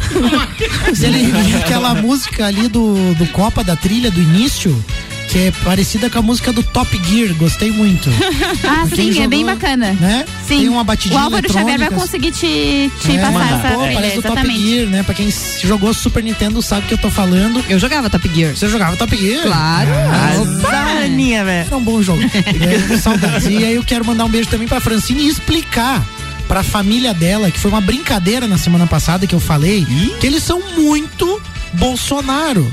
se 0.95 1.07
ele 1.07 1.23
envia 1.23 1.59
aquela 1.59 1.95
música 1.95 2.47
ali 2.47 2.69
do, 2.69 3.15
do 3.15 3.27
Copa, 3.29 3.63
da 3.63 3.77
trilha 3.77 4.11
do 4.11 4.21
início, 4.21 4.85
que 5.29 5.39
é 5.39 5.53
parecida 5.65 6.09
com 6.09 6.19
a 6.19 6.23
música 6.23 6.53
do 6.53 6.63
Top 6.63 7.01
Gear. 7.05 7.35
Gostei 7.35 7.71
muito. 7.71 8.09
Ah, 8.65 8.87
sim, 8.95 9.21
é 9.21 9.27
bem 9.27 9.41
jogou, 9.41 9.55
bacana. 9.57 9.93
Né? 9.93 10.25
Sim. 10.47 10.59
Tem 10.59 10.69
uma 10.69 10.85
batidinha 10.85 11.19
O 11.19 11.23
Álvaro 11.23 11.51
Xavier 11.51 11.79
vai 11.79 11.91
conseguir 11.91 12.31
te, 12.33 12.91
te 13.01 13.17
É, 13.17 13.19
passar 13.19 13.59
essa 13.59 13.75
pô, 13.75 13.81
parece 13.81 14.19
o 14.19 14.23
Top. 14.23 14.59
Gear, 14.59 14.87
né? 14.89 15.03
Pra 15.03 15.15
quem 15.15 15.33
jogou 15.63 15.95
Super 15.95 16.23
Nintendo 16.23 16.61
sabe 16.61 16.85
o 16.85 16.89
que 16.89 16.95
eu 16.95 16.99
tô 16.99 17.11
falando. 17.11 17.65
Eu 17.69 17.79
jogava 17.79 18.11
Top 18.11 18.29
Gear. 18.29 18.55
Você 18.55 18.69
jogava 18.69 18.97
Top 18.97 19.17
Gear? 19.17 19.43
Claro. 19.43 19.91
Ah, 19.93 21.05
Aninha, 21.05 21.45
velho. 21.45 21.67
Era 21.67 21.77
um 21.77 21.83
bom 21.83 22.03
jogo. 22.03 22.21
É, 22.59 22.97
saudades. 22.99 23.47
E 23.47 23.65
aí 23.65 23.75
eu 23.75 23.85
quero 23.85 24.05
mandar 24.05 24.25
um 24.25 24.29
beijo 24.29 24.49
também 24.49 24.67
pra 24.69 24.81
Francine 24.81 25.23
e 25.23 25.29
explicar 25.29 26.05
pra 26.47 26.63
família 26.63 27.15
dela, 27.15 27.51
que 27.51 27.59
foi 27.59 27.71
uma 27.71 27.81
brincadeira 27.81 28.47
na 28.47 28.59
semana 28.59 28.87
passada 28.87 29.27
que 29.27 29.35
eu 29.35 29.41
falei, 29.41 29.87
que 30.21 30.27
eles 30.27 30.43
são 30.43 30.61
muito 30.77 31.41
Bolsonaro. 31.75 32.71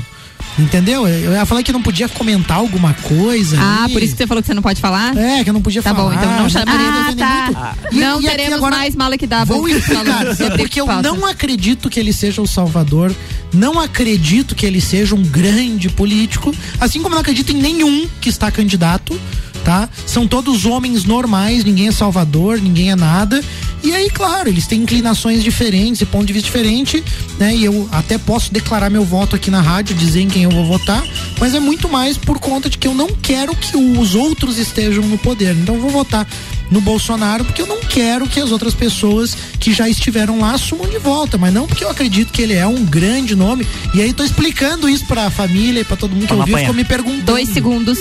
Entendeu? 0.58 1.06
Eu 1.06 1.32
eu 1.32 1.46
falei 1.46 1.62
que 1.62 1.72
não 1.72 1.82
podia 1.82 2.08
comentar 2.08 2.56
alguma 2.56 2.94
coisa. 2.94 3.58
Ah, 3.60 3.84
ali. 3.84 3.92
por 3.92 4.02
isso 4.02 4.12
que 4.12 4.18
você 4.18 4.26
falou 4.26 4.42
que 4.42 4.46
você 4.46 4.54
não 4.54 4.62
pode 4.62 4.80
falar? 4.80 5.16
É, 5.16 5.44
que 5.44 5.50
eu 5.50 5.54
não 5.54 5.60
podia 5.60 5.82
tá 5.82 5.94
falar. 5.94 6.10
bom, 6.10 6.14
então 6.14 6.36
não 6.38 6.48
chama. 6.48 6.66
Poderia 6.66 6.90
Ah, 6.90 7.14
tá. 7.52 7.74
E- 7.92 7.96
não 7.96 8.20
e 8.20 8.24
teremos 8.24 8.54
agora 8.54 8.76
mais 8.76 8.94
Malek 8.96 9.26
Double. 9.26 9.46
Vou 9.46 9.68
explicar, 9.68 10.34
de 10.34 10.56
porque 10.56 10.80
eu 10.80 10.86
não 11.02 11.26
acredito 11.26 11.90
que 11.90 12.00
ele 12.00 12.12
seja 12.12 12.40
o 12.40 12.46
salvador, 12.46 13.14
não 13.52 13.78
acredito 13.78 14.54
que 14.54 14.64
ele 14.64 14.80
seja 14.80 15.14
um 15.14 15.22
grande 15.22 15.88
político, 15.88 16.54
assim 16.80 17.02
como 17.02 17.14
não 17.14 17.20
acredito 17.20 17.52
em 17.52 17.56
nenhum 17.60 18.08
que 18.20 18.28
está 18.28 18.50
candidato, 18.50 19.18
tá? 19.66 19.88
São 20.06 20.28
todos 20.28 20.64
homens 20.64 21.04
normais, 21.04 21.64
ninguém 21.64 21.88
é 21.88 21.92
salvador, 21.92 22.60
ninguém 22.60 22.92
é 22.92 22.94
nada. 22.94 23.42
E 23.82 23.92
aí, 23.92 24.08
claro, 24.08 24.48
eles 24.48 24.64
têm 24.64 24.82
inclinações 24.82 25.42
diferentes 25.42 26.00
e 26.00 26.06
ponto 26.06 26.24
de 26.24 26.32
vista 26.32 26.46
diferente, 26.46 27.02
né? 27.36 27.52
E 27.52 27.64
eu 27.64 27.88
até 27.90 28.16
posso 28.16 28.52
declarar 28.52 28.88
meu 28.90 29.04
voto 29.04 29.34
aqui 29.34 29.50
na 29.50 29.60
rádio, 29.60 29.96
dizer 29.96 30.20
em 30.20 30.28
quem 30.28 30.44
eu 30.44 30.50
vou 30.50 30.64
votar, 30.64 31.02
mas 31.40 31.52
é 31.52 31.58
muito 31.58 31.88
mais 31.88 32.16
por 32.16 32.38
conta 32.38 32.70
de 32.70 32.78
que 32.78 32.86
eu 32.86 32.94
não 32.94 33.08
quero 33.08 33.56
que 33.56 33.76
os 33.76 34.14
outros 34.14 34.56
estejam 34.56 35.02
no 35.04 35.18
poder. 35.18 35.56
Então 35.56 35.74
eu 35.74 35.80
vou 35.80 35.90
votar 35.90 36.24
no 36.70 36.80
Bolsonaro 36.80 37.44
porque 37.44 37.62
eu 37.62 37.66
não 37.66 37.80
quero 37.80 38.28
que 38.28 38.38
as 38.38 38.52
outras 38.52 38.72
pessoas 38.72 39.36
que 39.58 39.72
já 39.72 39.88
estiveram 39.88 40.38
lá 40.38 40.52
assumam 40.52 40.88
de 40.88 40.98
volta, 40.98 41.36
mas 41.36 41.52
não 41.52 41.66
porque 41.66 41.82
eu 41.82 41.90
acredito 41.90 42.32
que 42.32 42.40
ele 42.40 42.54
é 42.54 42.66
um 42.66 42.84
grande 42.84 43.34
nome. 43.34 43.66
E 43.94 44.00
aí 44.00 44.12
tô 44.12 44.22
explicando 44.22 44.88
isso 44.88 45.06
pra 45.06 45.28
família 45.28 45.80
e 45.80 45.84
pra 45.84 45.96
todo 45.96 46.12
mundo 46.12 46.22
que 46.28 46.28
Vamos 46.28 46.42
ouviu, 46.42 46.58
ficou 46.58 46.74
me 46.74 46.84
perguntando. 46.84 47.24
Dois 47.24 47.48
segundos. 47.48 47.98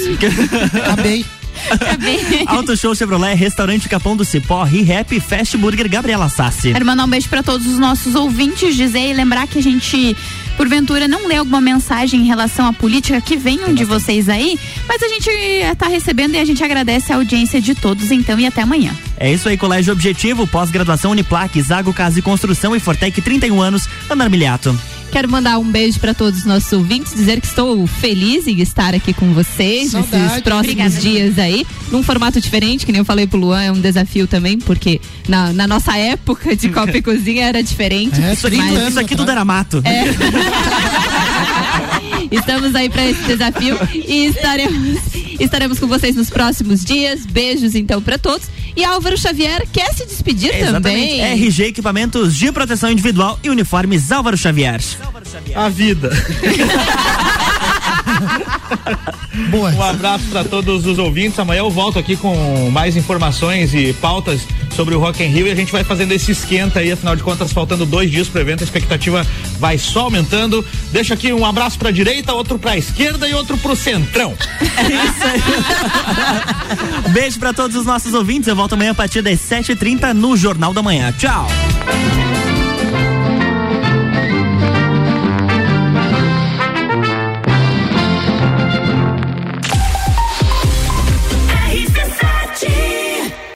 Acabei. 0.83 1.25
Auto 2.47 2.75
Show 2.77 2.95
Chevrolet, 2.95 3.35
Restaurante 3.35 3.89
Capão 3.89 4.15
do 4.15 4.25
Cipó, 4.25 4.63
ReHap, 4.63 5.19
Fast 5.19 5.57
Burger, 5.57 5.89
Gabriela 5.89 6.29
Sassi. 6.29 6.71
Quero 6.71 6.85
mandar 6.85 7.05
um 7.05 7.09
beijo 7.09 7.29
para 7.29 7.43
todos 7.43 7.67
os 7.67 7.77
nossos 7.77 8.15
ouvintes, 8.15 8.75
dizer 8.75 9.09
e 9.09 9.13
lembrar 9.13 9.47
que 9.47 9.59
a 9.59 9.61
gente, 9.61 10.15
porventura, 10.57 11.07
não 11.07 11.27
lê 11.27 11.35
alguma 11.35 11.61
mensagem 11.61 12.21
em 12.21 12.25
relação 12.25 12.67
à 12.67 12.73
política 12.73 13.19
que 13.21 13.35
venham 13.35 13.73
de 13.73 13.83
vocês 13.83 14.29
aí, 14.29 14.59
mas 14.87 15.01
a 15.01 15.07
gente 15.07 15.29
está 15.29 15.87
recebendo 15.87 16.35
e 16.35 16.39
a 16.39 16.45
gente 16.45 16.63
agradece 16.63 17.11
a 17.11 17.15
audiência 17.15 17.61
de 17.61 17.75
todos, 17.75 18.11
então, 18.11 18.39
e 18.39 18.45
até 18.45 18.61
amanhã. 18.61 18.95
É 19.17 19.31
isso 19.31 19.47
aí, 19.47 19.57
Colégio 19.57 19.93
Objetivo, 19.93 20.45
pós-graduação 20.47 21.11
Uniplac, 21.11 21.59
Zago 21.61 21.93
Casa 21.93 22.19
e 22.19 22.21
Construção 22.21 22.75
e 22.75 22.79
Fortec 22.79 23.21
31 23.21 23.61
anos, 23.61 23.87
Ana 24.09 24.25
Armiliato. 24.25 24.77
Quero 25.15 25.29
mandar 25.29 25.57
um 25.59 25.63
beijo 25.63 25.97
para 25.97 26.13
todos 26.13 26.39
os 26.39 26.45
nossos 26.45 26.69
ouvintes, 26.73 27.15
dizer 27.15 27.39
que 27.39 27.47
estou 27.47 27.87
feliz 27.87 28.47
em 28.47 28.59
estar 28.59 28.93
aqui 28.93 29.13
com 29.13 29.33
vocês 29.33 29.91
Saudade. 29.91 30.23
nesses 30.23 30.41
próximos 30.41 30.75
Obrigada. 30.75 30.99
dias 30.99 31.39
aí, 31.39 31.65
num 31.89 32.03
formato 32.03 32.41
diferente, 32.41 32.85
que 32.85 32.91
nem 32.91 32.99
eu 32.99 33.05
falei 33.05 33.25
pro 33.25 33.39
Luan, 33.39 33.63
é 33.63 33.71
um 33.71 33.79
desafio 33.79 34.27
também, 34.27 34.59
porque 34.59 34.99
na, 35.25 35.53
na 35.53 35.65
nossa 35.67 35.95
época 35.95 36.53
de 36.53 36.67
Copa 36.67 36.97
e 36.97 36.99
Cozinha 37.01 37.45
era 37.45 37.63
diferente. 37.63 38.21
É, 38.21 38.33
Isso 38.33 38.45
aqui, 38.45 38.57
mas 38.57 38.89
isso 38.89 38.99
aqui 38.99 39.15
tudo 39.15 39.31
era 39.31 39.45
mato. 39.45 39.81
estamos 42.29 42.75
aí 42.75 42.89
para 42.89 43.05
esse 43.05 43.23
desafio 43.23 43.77
e 43.93 44.25
estaremos, 44.25 44.99
estaremos 45.39 45.79
com 45.79 45.87
vocês 45.87 46.13
nos 46.17 46.29
próximos 46.29 46.83
dias. 46.83 47.25
Beijos 47.25 47.73
então 47.73 48.01
para 48.01 48.17
todos. 48.17 48.47
E 48.75 48.83
Álvaro 48.83 49.17
Xavier 49.17 49.65
quer 49.71 49.93
se 49.93 50.05
despedir 50.05 50.53
Exatamente. 50.53 51.17
também. 51.17 51.21
RG 51.21 51.63
Equipamentos 51.67 52.35
de 52.35 52.51
Proteção 52.51 52.91
Individual 52.91 53.39
e 53.43 53.49
Uniformes 53.49 54.11
Álvaro 54.11 54.37
Xavier. 54.37 54.81
A 55.55 55.69
vida. 55.69 56.11
Boa. 59.49 59.71
Um 59.71 59.83
abraço 59.83 60.25
para 60.25 60.43
todos 60.43 60.85
os 60.85 60.97
ouvintes. 60.97 61.37
Amanhã 61.39 61.59
eu 61.59 61.69
volto 61.69 61.99
aqui 61.99 62.15
com 62.15 62.69
mais 62.71 62.95
informações 62.95 63.73
e 63.73 63.93
pautas 63.93 64.41
sobre 64.75 64.95
o 64.95 64.99
Rock 64.99 65.23
in 65.23 65.27
Rio 65.27 65.47
e 65.47 65.51
a 65.51 65.55
gente 65.55 65.71
vai 65.71 65.83
fazendo 65.83 66.11
esse 66.11 66.31
esquenta 66.31 66.79
aí. 66.79 66.91
Afinal 66.91 67.15
de 67.15 67.23
contas, 67.23 67.51
faltando 67.51 67.85
dois 67.85 68.09
dias 68.11 68.27
pro 68.27 68.41
evento, 68.41 68.61
a 68.61 68.63
expectativa 68.63 69.25
vai 69.59 69.77
só 69.77 70.01
aumentando. 70.01 70.65
Deixa 70.91 71.13
aqui 71.13 71.31
um 71.33 71.45
abraço 71.45 71.77
pra 71.77 71.91
direita, 71.91 72.33
outro 72.33 72.57
pra 72.57 72.77
esquerda 72.77 73.27
e 73.27 73.33
outro 73.33 73.57
pro 73.57 73.75
centrão. 73.75 74.33
Beijo 77.11 77.39
pra 77.39 77.53
todos 77.53 77.75
os 77.75 77.85
nossos 77.85 78.13
ouvintes. 78.13 78.47
Eu 78.47 78.55
volto 78.55 78.73
amanhã 78.73 78.91
a 78.91 78.95
partir 78.95 79.21
das 79.21 79.39
7h30 79.39 80.13
no 80.13 80.35
Jornal 80.35 80.73
da 80.73 80.81
Manhã. 80.81 81.13
Tchau. 81.17 81.47